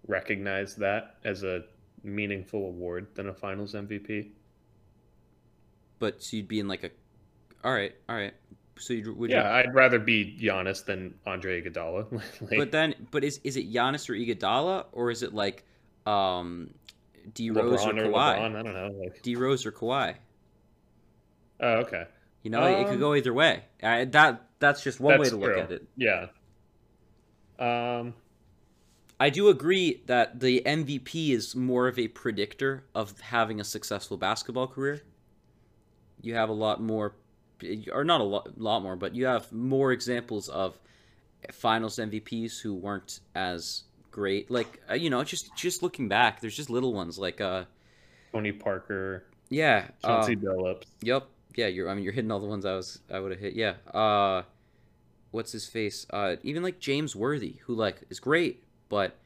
[0.08, 1.62] recognize that as a
[2.02, 4.30] meaningful award than a finals MVP.
[6.00, 6.90] But so you'd be in like a.
[7.62, 8.34] All right, all right.
[8.80, 12.10] So you would Yeah, I'd rather be Giannis than Andre Iguodala.
[12.40, 12.58] like.
[12.58, 15.64] But then, but is is it Giannis or Iguodala or is it like
[16.06, 16.70] um,
[17.34, 18.38] D Rose or or Kawhi?
[18.38, 18.90] LeBron, I don't know.
[19.02, 20.14] Like, D Rose or Kawhi?
[21.60, 22.06] oh, okay.
[22.42, 23.64] You know, it could Um, go either way.
[23.82, 25.60] Uh, that that's just one way to look true.
[25.60, 25.86] at it.
[25.96, 26.26] Yeah.
[27.58, 28.14] Um,
[29.18, 34.16] I do agree that the MVP is more of a predictor of having a successful
[34.16, 35.02] basketball career.
[36.22, 37.14] You have a lot more,
[37.92, 40.78] or not a lot, lot more, but you have more examples of
[41.52, 44.50] Finals MVPs who weren't as great.
[44.50, 47.64] Like uh, you know, just just looking back, there's just little ones like uh,
[48.32, 50.84] Tony Parker, yeah, uh, Chauncey Billups.
[51.02, 51.26] Yep.
[51.56, 51.88] yeah, you're.
[51.88, 53.00] I mean, you're hitting all the ones I was.
[53.10, 53.54] I would have hit.
[53.54, 53.74] Yeah.
[53.92, 54.42] Uh,
[55.30, 56.06] what's his face?
[56.10, 59.16] Uh, even like James Worthy, who like is great, but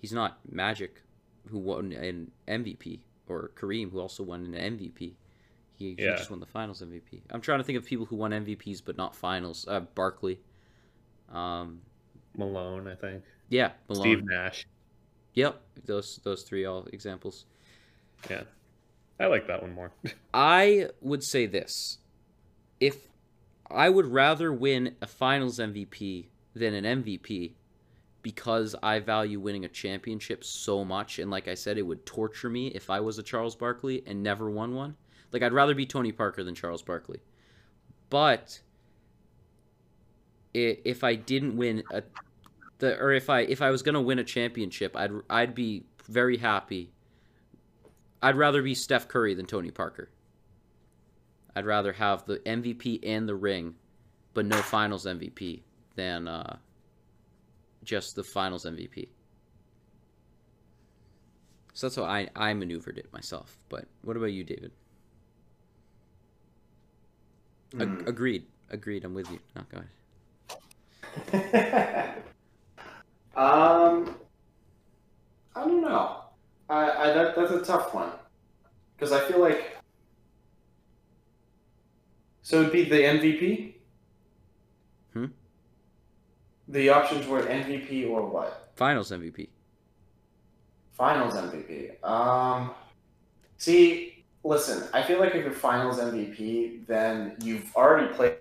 [0.00, 1.02] he's not Magic,
[1.50, 5.12] who won an MVP, or Kareem, who also won an MVP.
[5.76, 7.22] He, he just won the Finals MVP.
[7.30, 9.66] I'm trying to think of people who won MVPs but not Finals.
[9.68, 10.38] Uh, Barkley.
[11.32, 11.80] Um,
[12.36, 13.24] Malone, I think.
[13.48, 14.02] yeah, Malone.
[14.02, 14.66] Steve Nash.
[15.34, 17.44] Yep, those those three all examples.
[18.30, 18.42] Yeah.
[19.18, 19.92] I like that one more.
[20.34, 21.98] I would say this.
[22.80, 23.08] If
[23.70, 27.52] I would rather win a finals MVP than an MVP
[28.22, 32.48] because I value winning a championship so much and like I said it would torture
[32.48, 34.96] me if I was a Charles Barkley and never won one.
[35.34, 37.20] Like I'd rather be Tony Parker than Charles Barkley.
[38.08, 38.60] But
[40.54, 42.02] if I didn't win a
[42.78, 45.84] the or if I if I was going to win a championship, I'd I'd be
[46.08, 46.94] very happy
[48.24, 50.08] I'd rather be Steph Curry than Tony Parker.
[51.54, 53.74] I'd rather have the MVP and the ring,
[54.32, 55.60] but no Finals MVP
[55.94, 56.56] than uh,
[57.84, 59.08] just the Finals MVP.
[61.74, 63.58] So that's how I, I maneuvered it myself.
[63.68, 64.72] But what about you, David?
[67.76, 68.06] Hmm.
[68.06, 68.46] agreed.
[68.70, 69.04] Agreed.
[69.04, 69.38] I'm with you.
[69.54, 69.88] Not going.
[73.36, 74.16] um,
[75.54, 76.20] I don't know.
[76.68, 78.10] I, I that, that's a tough one
[78.96, 79.74] because I feel like
[82.44, 83.74] so it'd be the MVP.
[85.14, 85.26] Hmm?
[86.68, 88.70] The options were MVP or what?
[88.76, 89.48] Finals MVP.
[90.92, 92.04] Finals MVP.
[92.04, 92.72] Um,
[93.56, 94.13] see,
[94.44, 94.86] listen.
[94.92, 98.36] I feel like if you're Finals MVP, then you've already played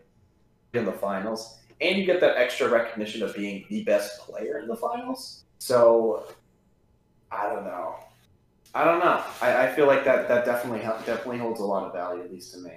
[0.74, 4.68] in the finals, and you get that extra recognition of being the best player in
[4.68, 5.46] the finals.
[5.60, 6.26] So,
[7.32, 7.96] I don't know.
[8.76, 9.24] I don't know.
[9.42, 12.54] I, I feel like that that definitely definitely holds a lot of value, at least
[12.54, 12.72] to me.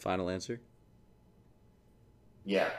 [0.00, 0.60] Final answer.
[2.44, 2.70] Yeah.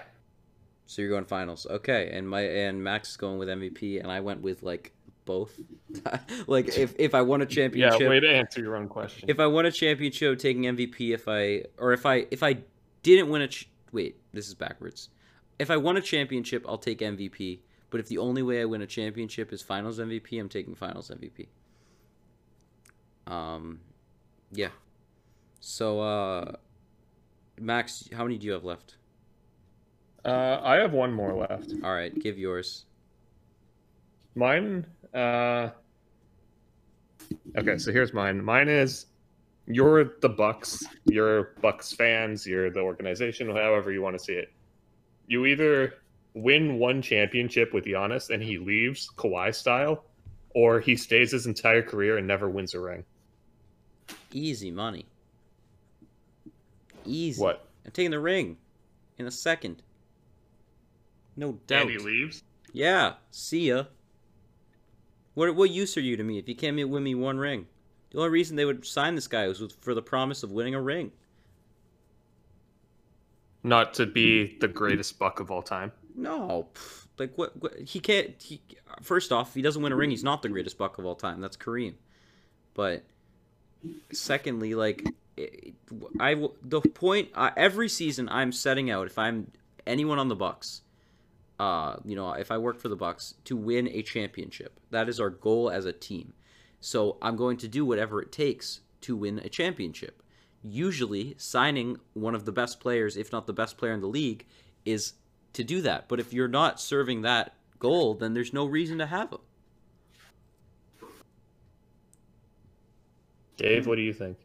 [0.85, 2.10] So you're going finals, okay?
[2.14, 4.93] And my and Max is going with MVP, and I went with like
[5.30, 5.60] both.
[6.47, 9.30] like if if I won a yeah, championship, way to answer your own question.
[9.30, 11.14] if I won a championship, taking MVP.
[11.14, 12.57] If I or if I if I
[13.03, 15.10] didn't win a ch- wait, this is backwards.
[15.60, 17.60] If I won a championship, I'll take MVP.
[17.91, 21.11] But if the only way I win a championship is Finals MVP, I'm taking Finals
[21.11, 21.47] MVP.
[23.31, 23.81] Um,
[24.51, 24.69] yeah.
[25.60, 26.53] So, uh,
[27.60, 28.95] Max, how many do you have left?
[30.26, 31.73] Uh, I have one more left.
[31.84, 32.85] All right, give yours.
[34.39, 34.85] Mine.
[35.13, 35.69] Uh,
[37.57, 38.41] okay, so here's mine.
[38.41, 39.07] Mine is
[39.67, 40.81] you're the Bucks.
[41.05, 42.47] You're Bucks fans.
[42.47, 43.49] You're the organization.
[43.49, 44.53] However you want to see it.
[45.27, 45.95] You either
[46.33, 50.05] win one championship with Giannis and he leaves Kawhi style,
[50.55, 53.03] or he stays his entire career and never wins a ring.
[54.31, 55.05] Easy money.
[57.05, 57.41] Easy.
[57.41, 57.67] What?
[57.85, 58.55] I'm taking the ring
[59.17, 59.83] in a second.
[61.35, 61.83] No doubt.
[61.83, 62.43] And he leaves.
[62.71, 63.15] Yeah.
[63.31, 63.83] See ya.
[65.39, 67.65] What what use are you to me if you can't win me one ring?
[68.11, 70.81] The only reason they would sign this guy was for the promise of winning a
[70.81, 71.13] ring.
[73.63, 75.93] Not to be the greatest buck of all time.
[76.13, 76.67] No,
[77.17, 77.79] like what, what?
[77.79, 78.35] He can't.
[78.41, 78.59] He
[79.01, 81.15] first off, if he doesn't win a ring, he's not the greatest buck of all
[81.15, 81.39] time.
[81.39, 81.93] That's Kareem.
[82.73, 83.05] But
[84.11, 85.07] secondly, like
[85.37, 85.73] it-
[86.19, 89.51] I the point uh, every season I'm setting out if I'm
[89.87, 90.81] anyone on the Bucks,
[91.60, 94.80] uh, you know, if I work for the Bucks to win a championship.
[94.91, 96.34] That is our goal as a team.
[96.80, 100.23] So I'm going to do whatever it takes to win a championship.
[100.61, 104.45] Usually, signing one of the best players, if not the best player in the league,
[104.86, 105.14] is
[105.53, 106.07] to do that.
[106.07, 109.40] But if you're not serving that goal, then there's no reason to have him.
[113.57, 114.38] Dave, what do you think?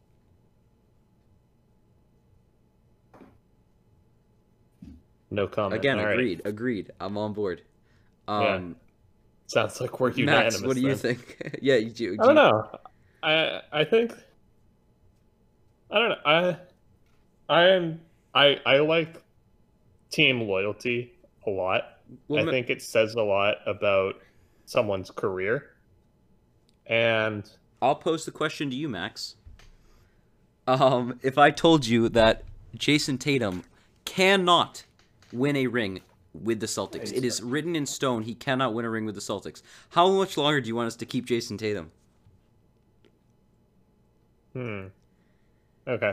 [5.35, 5.75] No comment.
[5.75, 6.13] Again, All right.
[6.13, 6.93] agreed, agreed.
[7.01, 7.63] I'm on board.
[8.29, 8.77] Um,
[9.49, 10.55] Sounds like we're unanimous.
[10.55, 11.17] Max, what do you then.
[11.17, 11.59] think?
[11.63, 12.17] yeah, you do.
[12.21, 12.79] I don't know.
[13.23, 14.15] I I think
[15.91, 16.17] I don't know.
[16.25, 16.57] I
[17.49, 18.01] I am
[18.35, 19.21] I I like
[20.11, 21.13] team loyalty
[21.47, 21.99] a lot.
[22.29, 24.15] Well, I ma- think it says a lot about
[24.67, 25.71] someone's career.
[26.87, 27.49] And
[27.83, 29.37] I'll pose the question to you, Max.
[30.67, 32.45] Um, if I told you that
[32.77, 33.65] Jayson Tatum
[34.05, 34.85] cannot
[35.35, 36.01] win a ring
[36.33, 39.21] with the Celtics, it is written in stone he cannot win a ring with the
[39.21, 39.63] Celtics.
[39.91, 41.91] How much longer do you want us to keep Jayson Tatum?
[44.53, 44.87] hmm.
[45.87, 46.13] Okay.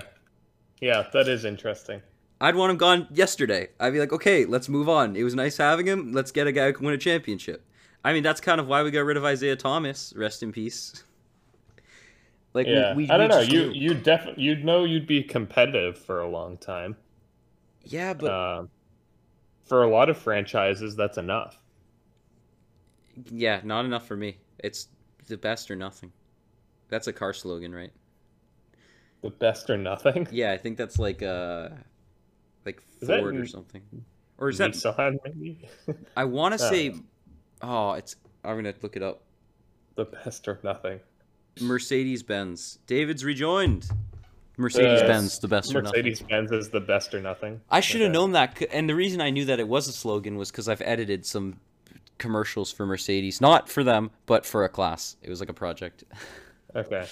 [0.82, 2.02] Yeah, that is interesting.
[2.42, 3.70] I'd want him gone yesterday.
[3.80, 5.16] I'd be like, okay, let's move on.
[5.16, 6.12] It was nice having him.
[6.12, 7.64] Let's get a guy who can win a championship.
[8.04, 10.12] I mean, that's kind of why we got rid of Isaiah Thomas.
[10.16, 11.04] Rest in peace.
[12.54, 13.40] Like yeah, we, we, I don't we know.
[13.40, 13.80] You knew.
[13.80, 16.98] you definitely you'd know you'd be competitive for a long time.
[17.86, 18.70] yeah, but um,
[19.66, 21.58] for a lot of franchises, that's enough.
[23.30, 24.38] yeah, not enough for me.
[24.60, 24.88] It's
[25.28, 26.12] the best or nothing.
[26.90, 27.92] That's a car slogan, right?
[29.22, 30.28] The best or nothing.
[30.32, 31.70] Yeah, I think that's like uh
[32.66, 33.82] like Ford or something.
[34.38, 35.62] Or is that Nissan maybe?
[36.18, 36.70] I want to Uh.
[36.70, 36.96] say
[37.62, 39.22] oh, it's I'm going to look it up.
[39.96, 41.00] the best or nothing.
[41.62, 42.80] Mercedes Benz.
[42.88, 43.88] David's rejoined.
[44.62, 46.00] Mercedes Benz, the best or nothing.
[46.04, 47.62] Mercedes Benz is the best or nothing.
[47.70, 48.14] I should have Okay.
[48.14, 50.82] known that, and the reason I knew that it was a slogan was because I've
[50.82, 51.60] edited some
[52.18, 55.16] commercials for Mercedes, not for them, but for a class.
[55.24, 56.04] It was like a project.
[56.74, 57.06] Okay.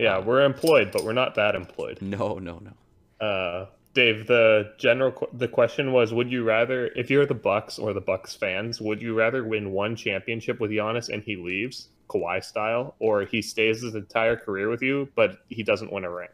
[0.00, 2.02] Yeah, we're employed, but we're not that employed.
[2.02, 3.24] no, no, no.
[3.24, 7.78] Uh, Dave, the general qu- the question was: Would you rather, if you're the Bucks
[7.78, 11.86] or the Bucks fans, would you rather win one championship with Giannis and he leaves,
[12.08, 16.10] Kawhi style, or he stays his entire career with you, but he doesn't win a
[16.10, 16.28] ring?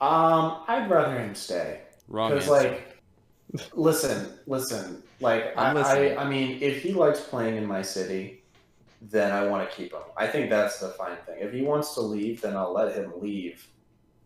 [0.00, 1.80] Um, I'd rather him stay.
[2.08, 2.96] Wrong Because like,
[3.74, 5.02] listen, listen.
[5.20, 5.72] Like, I.
[5.72, 8.42] I, I mean, if he likes playing in my city,
[9.02, 10.00] then I want to keep him.
[10.16, 11.36] I think that's the fine thing.
[11.40, 13.66] If he wants to leave, then I'll let him leave.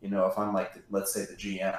[0.01, 1.78] You know, if I'm like, let's say, the GM.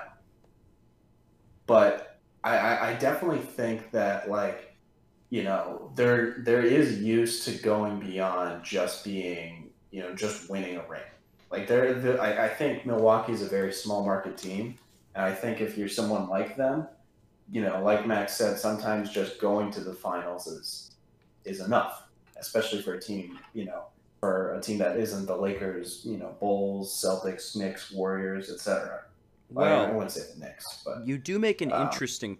[1.67, 4.75] But I, I, I definitely think that like,
[5.29, 10.77] you know, there there is use to going beyond just being, you know, just winning
[10.77, 11.01] a ring.
[11.51, 14.77] Like there, the, I, I think Milwaukee is a very small market team.
[15.13, 16.87] And I think if you're someone like them,
[17.51, 20.91] you know, like Max said, sometimes just going to the finals is
[21.45, 22.07] is enough,
[22.37, 23.83] especially for a team, you know,
[24.19, 29.01] for a team that isn't the Lakers, you know, Bulls, Celtics, Knicks, Warriors, etc.
[29.55, 32.37] I, I well, wouldn't say the Knicks, but you do make an Uh, interesting.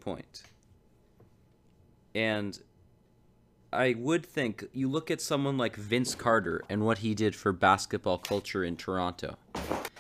[2.16, 2.60] And
[3.76, 7.52] I would think you look at someone like Vince Carter and what he did for
[7.52, 9.38] basketball culture in Toronto.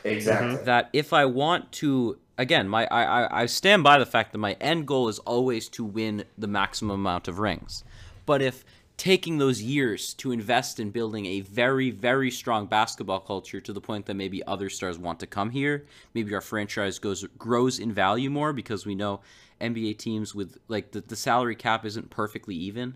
[0.04, 0.56] exactly.
[0.56, 0.66] Mm-hmm.
[0.66, 4.38] that if I want to again, my I, I, I stand by the fact that
[4.38, 7.84] my end goal is always to win the maximum amount of rings.
[8.26, 8.66] But if
[8.98, 13.82] taking those years to invest in building a very, very strong basketball culture to the
[13.82, 17.92] point that maybe other stars want to come here, maybe our franchise goes grows in
[17.92, 19.22] value more because we know
[19.60, 22.96] NBA teams with like the, the salary cap isn't perfectly even.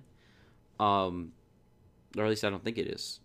[0.80, 1.34] Um
[2.18, 3.20] or at least I don't think it is.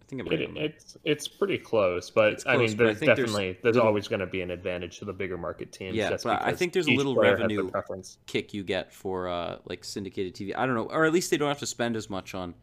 [0.00, 3.00] I think I'm right It, it's it's pretty close, but It's I mean, I there's
[3.00, 5.96] there's definitely there's, little- always going to be an advantage to the bigger market teams.
[5.96, 8.18] Yeah, just but I think there's a little player has their revenue preference.
[8.26, 10.54] kick you get for uh, like syndicated TV.
[10.56, 12.54] I don't know, or at least they don't have to spend as much on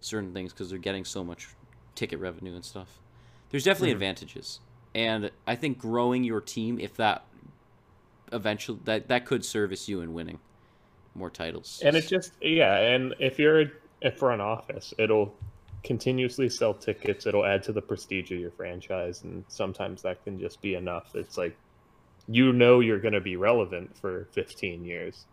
[0.00, 1.48] certain things because they're getting so much
[1.94, 3.00] ticket revenue and stuff.
[3.48, 3.94] There's definitely Mhm.
[3.94, 4.60] advantages,
[4.94, 7.24] and I think growing your team, if that
[8.30, 10.38] eventually that that could service you in winning
[11.14, 11.80] more titles.
[11.84, 13.64] And it just yeah, and if you're
[14.02, 15.34] a, front office, it'll
[15.82, 17.26] continuously sell tickets.
[17.26, 21.14] It'll add to the prestige of your franchise, and sometimes that can just be enough.
[21.14, 21.56] It's like
[22.28, 25.26] you know you're going to be relevant for 15 years.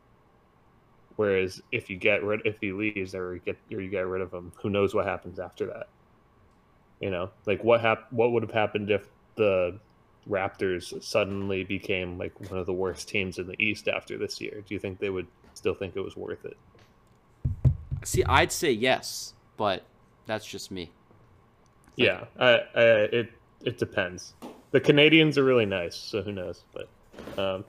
[1.16, 4.22] Whereas if you get rid, if he leaves or you get or you get rid
[4.22, 5.88] of him, who knows what happens after that?
[7.00, 9.80] You know, like what hap- what would have happened if the
[10.30, 14.64] Raptors suddenly became like one of the worst teams in the East after this year?
[14.68, 15.28] Do you think they would
[15.58, 16.58] still think it was worth it?
[18.04, 19.84] see, I'd say yes, but
[20.26, 20.92] that's just me.
[21.96, 22.82] Yeah, I, I,
[23.12, 23.32] it
[23.64, 24.34] it depends.
[24.72, 26.64] The Canadians are really nice, so who knows?
[26.74, 26.88] But
[27.38, 27.66] um,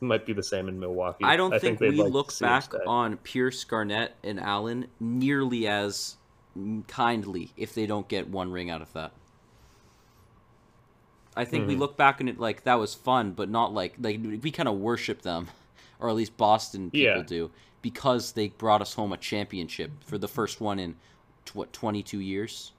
[0.00, 1.24] it might be the same in Milwaukee.
[1.24, 6.16] I don't think, they'd we like look back on Pierce, Garnett, and Allen nearly as
[6.86, 9.12] kindly if they don't get one ring out of that.
[11.36, 11.80] I think we Mhm.
[11.80, 14.76] look back on it like that was fun, but not like like we kind of
[14.76, 15.48] worship them,
[16.00, 17.22] or at least Boston people Yeah.
[17.22, 17.50] do,
[17.82, 20.96] because they brought us home a championship for the first one in
[21.52, 22.72] what twenty two years.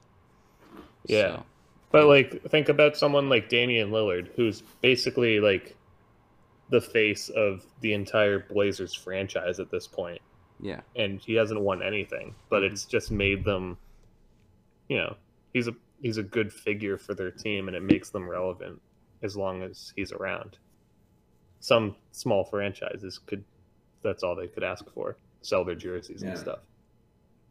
[1.06, 1.36] Yeah.
[1.36, 1.46] So,
[1.92, 5.76] But like, think about someone like Damian Lillard, who's basically like
[6.68, 10.20] the face of the entire Blazers franchise at this point,
[10.60, 10.80] yeah.
[10.96, 12.34] and he hasn't won anything.
[12.48, 12.72] But Mhm.
[12.72, 13.78] it's just made them,
[14.88, 15.16] you know,
[15.52, 18.82] he's a he's a good figure for their team, and it makes them relevant
[19.22, 20.58] as long as he's around.
[21.66, 23.42] Some small franchises could,
[24.00, 26.60] that's all they could ask for, sell their jerseys and stuff.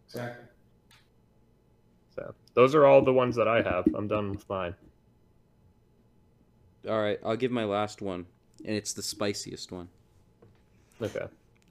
[0.08, 0.46] Exactly.
[2.16, 3.86] So those are all the ones that I have.
[3.94, 4.74] I'm done with mine.
[6.88, 8.26] All right, I'll give my last one,
[8.64, 9.90] and it's the spiciest one.
[11.02, 11.26] Okay.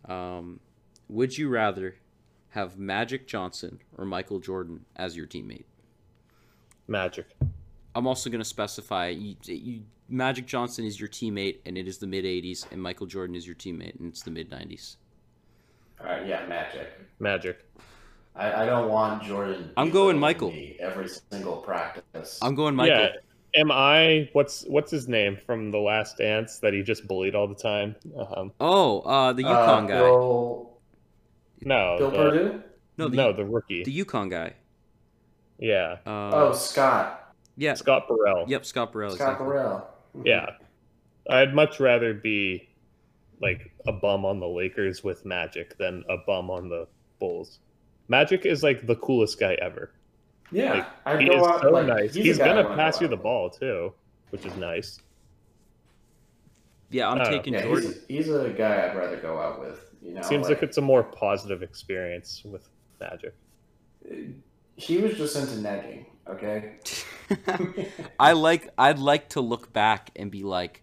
[0.04, 0.60] Um,
[1.08, 1.96] would you rather
[2.50, 5.64] have Magic Johnson or Michael Jordan as your teammate?
[6.88, 7.24] Magic.
[7.94, 11.98] I'm also going to specify you, you, Magic Johnson is your teammate, and it is
[11.98, 14.96] the mid 80s, and Michael Jordan is your teammate, and it's the mid 90s.
[16.00, 16.26] All right.
[16.26, 16.44] Yeah.
[16.46, 16.88] Magic.
[17.20, 17.64] Magic.
[18.36, 19.70] I, I don't want Jordan.
[19.76, 20.50] I'm going Michael.
[20.50, 22.38] me Every single practice.
[22.42, 22.96] I'm going Michael.
[22.98, 23.10] Yeah.
[23.56, 27.46] Am I what's what's his name from the Last Dance that he just bullied all
[27.46, 27.94] the time?
[28.36, 29.98] Um, Oh, uh, the Uh, UConn guy.
[30.00, 30.70] Bill,
[31.60, 32.62] no, Bill the, Purdue.
[32.98, 33.84] no, the, no, the rookie.
[33.84, 34.54] the UConn guy.
[35.58, 37.23] yeah, Uh, oh, Scott.
[37.56, 37.74] Yeah.
[37.74, 38.44] Scott Burrell.
[38.48, 39.14] Yep, Scott Burrell.
[39.14, 39.46] Scott exactly.
[39.46, 39.88] Burrell.
[40.24, 40.50] Yeah,
[41.28, 42.68] I'd much rather be
[43.40, 46.86] like a bum on the Lakers with Magic than a bum on the
[47.18, 47.58] Bulls.
[48.08, 49.90] Magic is like the coolest guy ever.
[50.52, 52.14] Yeah, Like, I'd He go is out, so like, nice.
[52.16, 53.92] a He's, gonna pass you the ball too,
[54.30, 55.00] which is nice.
[56.90, 57.94] Yeah, I'm Uh, taking Yeah, Jordan.
[58.08, 59.80] he's, he's a guy I'd rather go out with.
[60.02, 62.68] You know, Seems like it's a more positive experience with
[63.00, 63.34] Magic.
[64.76, 66.04] he was just into negging.
[66.28, 66.76] Okay.
[68.18, 68.68] I like.
[68.78, 70.82] I'd like to look back and be like,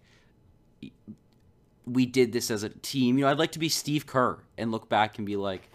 [1.86, 3.18] we did this as a team.
[3.18, 5.68] You know, I'd like to be Steve Kerr and look back and be like,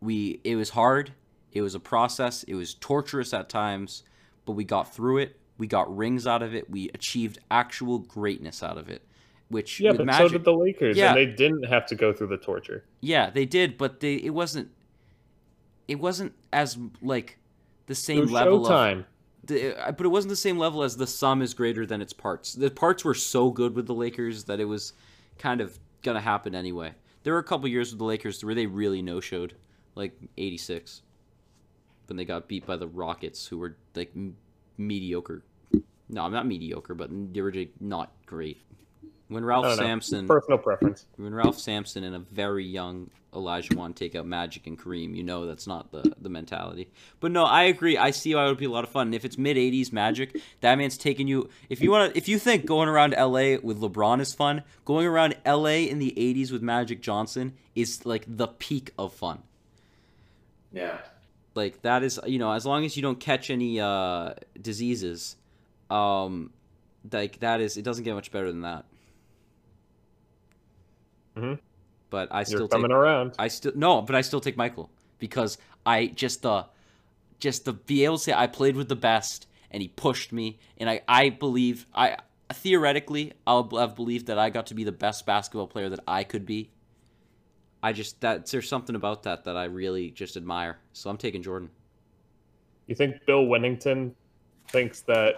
[0.00, 0.40] we.
[0.44, 1.12] It was hard.
[1.52, 2.42] It was a process.
[2.44, 4.04] It was torturous at times,
[4.46, 5.36] but we got through it.
[5.58, 6.70] We got rings out of it.
[6.70, 9.02] We achieved actual greatness out of it.
[9.48, 11.10] Which Yeah, but Magic, so did the Lakers, Yeah.
[11.10, 12.84] and they didn't have to go through the torture.
[13.00, 14.70] Yeah, they did, but they it wasn't
[15.86, 17.36] it wasn't as like
[17.86, 19.04] the same level of Showtime.
[19.78, 22.54] uh, but it wasn't the same level as the sum is greater than its parts.
[22.54, 24.92] The parts were so good with the Lakers that it was
[25.38, 26.94] kind of gonna happen anyway.
[27.22, 29.54] There were a couple years with the Lakers where they really no showed,
[29.94, 31.02] like '86,
[32.06, 34.36] when they got beat by the Rockets, who were like m-
[34.78, 35.42] mediocre.
[36.08, 38.60] No, I'm not mediocre, but they were not great.
[39.28, 39.82] When Ralph don't know.
[39.82, 41.06] Sampson Personal preference.
[41.16, 45.46] when Ralph Sampson and a very young Olajuwon take out Magic and Kareem, you know
[45.46, 46.88] that's not the, the mentality.
[47.20, 47.96] But no, I agree.
[47.96, 49.08] I see why it would be a lot of fun.
[49.08, 51.48] And if it's mid '80s Magic, that man's taking you.
[51.68, 55.06] If you want to, if you think going around LA with LeBron is fun, going
[55.06, 59.42] around LA in the '80s with Magic Johnson is like the peak of fun.
[60.72, 60.98] yeah.
[61.54, 65.36] Like that is, you know, as long as you don't catch any uh, diseases,
[65.90, 66.50] um,
[67.12, 68.86] like that is, it doesn't get much better than that.
[71.36, 71.58] Mhm.
[72.12, 73.32] But I still You're take, coming around.
[73.38, 75.56] I still no, but I still take Michael because
[75.86, 76.66] I just the
[77.40, 80.58] just the be able to say I played with the best and he pushed me
[80.76, 82.18] and I I believe I
[82.52, 86.22] theoretically I'll have believed that I got to be the best basketball player that I
[86.22, 86.70] could be.
[87.82, 90.80] I just that there's something about that that I really just admire.
[90.92, 91.70] So I'm taking Jordan.
[92.88, 94.12] You think Bill Wennington
[94.72, 95.34] thinks that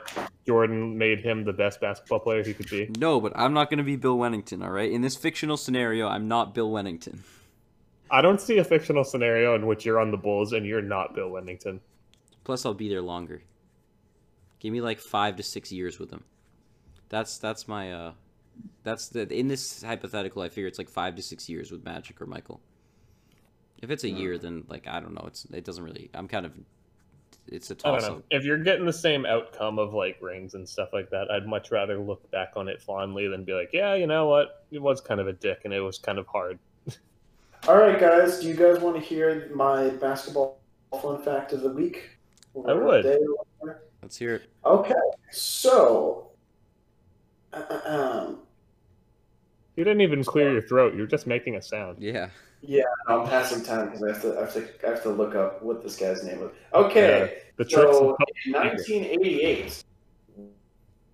[0.47, 2.89] Jordan made him the best basketball player he could be?
[2.99, 4.91] No, but I'm not going to be Bill Wennington, all right?
[4.91, 7.19] In this fictional scenario, I'm not Bill Wennington.
[8.11, 11.15] I don't see a fictional scenario in which you're on the Bulls and you're not
[11.15, 11.81] Bill Wennington.
[12.45, 13.43] Plus, I'll be there longer.
[14.61, 16.25] Give me like five to six years with him.
[17.09, 18.13] That's that's my uh,
[18.83, 20.43] that's the in this hypothetical.
[20.43, 22.61] I figure it's like five to six years with Magic or Michael.
[23.83, 25.25] If it's a year, then like I don't know.
[25.27, 26.11] It's it doesn't really.
[26.15, 26.53] I'm kind of.
[27.49, 28.25] It's a I don't toss up.
[28.31, 31.71] If you're getting the same outcome of like rings and stuff like that, I'd much
[31.71, 34.65] rather look back on it fondly than be like, yeah, you know what?
[34.71, 36.59] It was kind of a dick and it was kind of hard.
[37.69, 38.41] All right, guys.
[38.41, 40.61] Do you guys want to hear my basketball
[41.01, 42.11] fun fact of the week?
[42.67, 43.03] I would.
[43.03, 43.19] Day?
[44.03, 44.51] Let's hear it.
[44.65, 44.95] Okay,
[45.31, 46.31] so
[47.53, 48.39] um,
[49.77, 50.95] You didn't even clear your throat.
[50.95, 51.99] You're just making a sound.
[52.01, 52.29] Yeah.
[53.09, 55.63] I'm passing time because I have to, I have to, I have to look up
[55.63, 56.51] what this guy's name was.
[56.73, 58.17] Okay, The so
[58.47, 59.85] in 1988,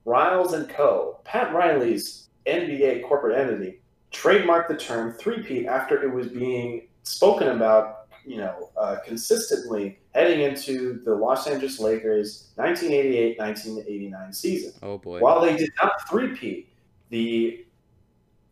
[0.05, 1.21] Riles and Co.
[1.25, 3.81] Pat Riley's NBA corporate entity
[4.13, 10.41] trademarked the term three-peat after it was being spoken about, you know, uh, consistently heading
[10.41, 14.73] into the Los Angeles Lakers 1988-1989 season.
[14.83, 15.21] Oh boy.
[15.21, 16.69] While they did not three-peat,
[17.11, 17.65] the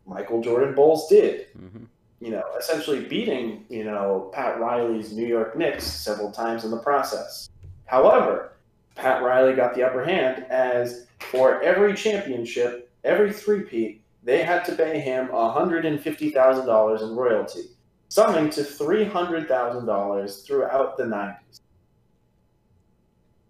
[0.05, 1.85] Michael Jordan Bulls did hmm
[2.19, 6.79] you know, essentially beating, you know, Pat Riley's New York Knicks several times in the
[6.79, 7.49] process.
[7.85, 8.53] However,
[8.95, 14.75] Pat Riley got the upper hand as for every championship, every three-peat, they had to
[14.75, 17.61] pay him $150,000 in royalty,
[18.09, 21.61] summing to $300,000 throughout the 90s.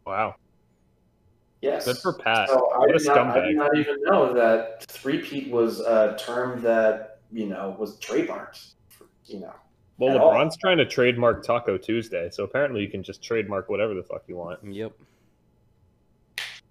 [0.06, 0.36] Wow.
[1.62, 1.86] Yes.
[1.86, 2.50] Good for Pat.
[2.50, 6.62] So I what did, not, I did not even know that three-peat was a term
[6.62, 8.74] that, you know, was trademarked,
[9.26, 9.54] you know.
[9.98, 10.34] Well, at all.
[10.34, 14.24] LeBron's trying to trademark Taco Tuesday, so apparently you can just trademark whatever the fuck
[14.28, 14.60] you want.
[14.64, 14.94] Yep.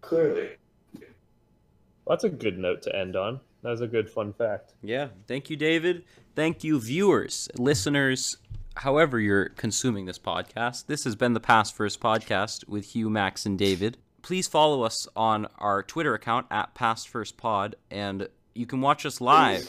[0.01, 0.51] Clearly.
[0.95, 3.41] Well, that's a good note to end on.
[3.63, 4.73] That's a good fun fact.
[4.83, 5.09] Yeah.
[5.27, 6.05] Thank you, David.
[6.35, 8.39] Thank you, viewers, listeners,
[8.77, 10.87] however you're consuming this podcast.
[10.87, 13.99] This has been the Pass First podcast with Hugh, Max, and David.
[14.23, 19.05] Please follow us on our Twitter account at Pass First Pod, and you can watch
[19.05, 19.69] us Please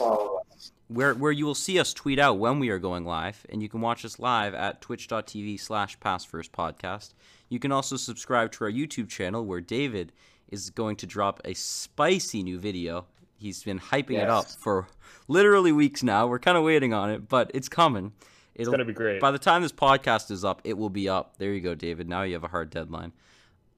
[0.92, 3.68] Where where you will see us tweet out when we are going live, and you
[3.68, 7.14] can watch us live at twitch.tv slash podcast.
[7.48, 10.12] You can also subscribe to our YouTube channel where David
[10.48, 13.06] is going to drop a spicy new video.
[13.38, 14.88] He's been hyping it up for
[15.28, 16.26] literally weeks now.
[16.26, 18.12] We're kind of waiting on it, but it's coming.
[18.54, 19.20] It's It'll, gonna be great.
[19.20, 21.36] by the time this podcast is up, it will be up.
[21.38, 22.08] There you go, David.
[22.08, 23.12] Now you have a hard deadline.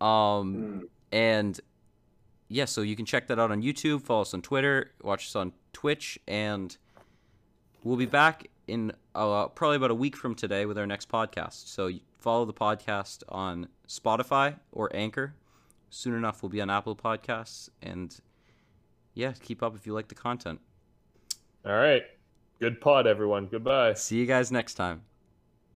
[0.00, 0.08] Um,
[0.56, 0.82] Mm.
[1.12, 1.60] and
[2.48, 5.36] yeah, so you can check that out on YouTube, follow us on Twitter, watch us
[5.36, 6.76] on Twitch, and
[7.82, 11.68] we'll be back in uh, probably about a week from today with our next podcast.
[11.68, 15.34] So follow the podcast on Spotify or Anchor.
[15.90, 18.18] Soon enough, we'll be on Apple Podcasts, and
[19.12, 20.58] yeah, keep up if you like the content.
[21.66, 22.02] All right.
[22.60, 23.46] Good pod, everyone.
[23.46, 23.94] Goodbye.
[23.94, 25.02] See you guys next time.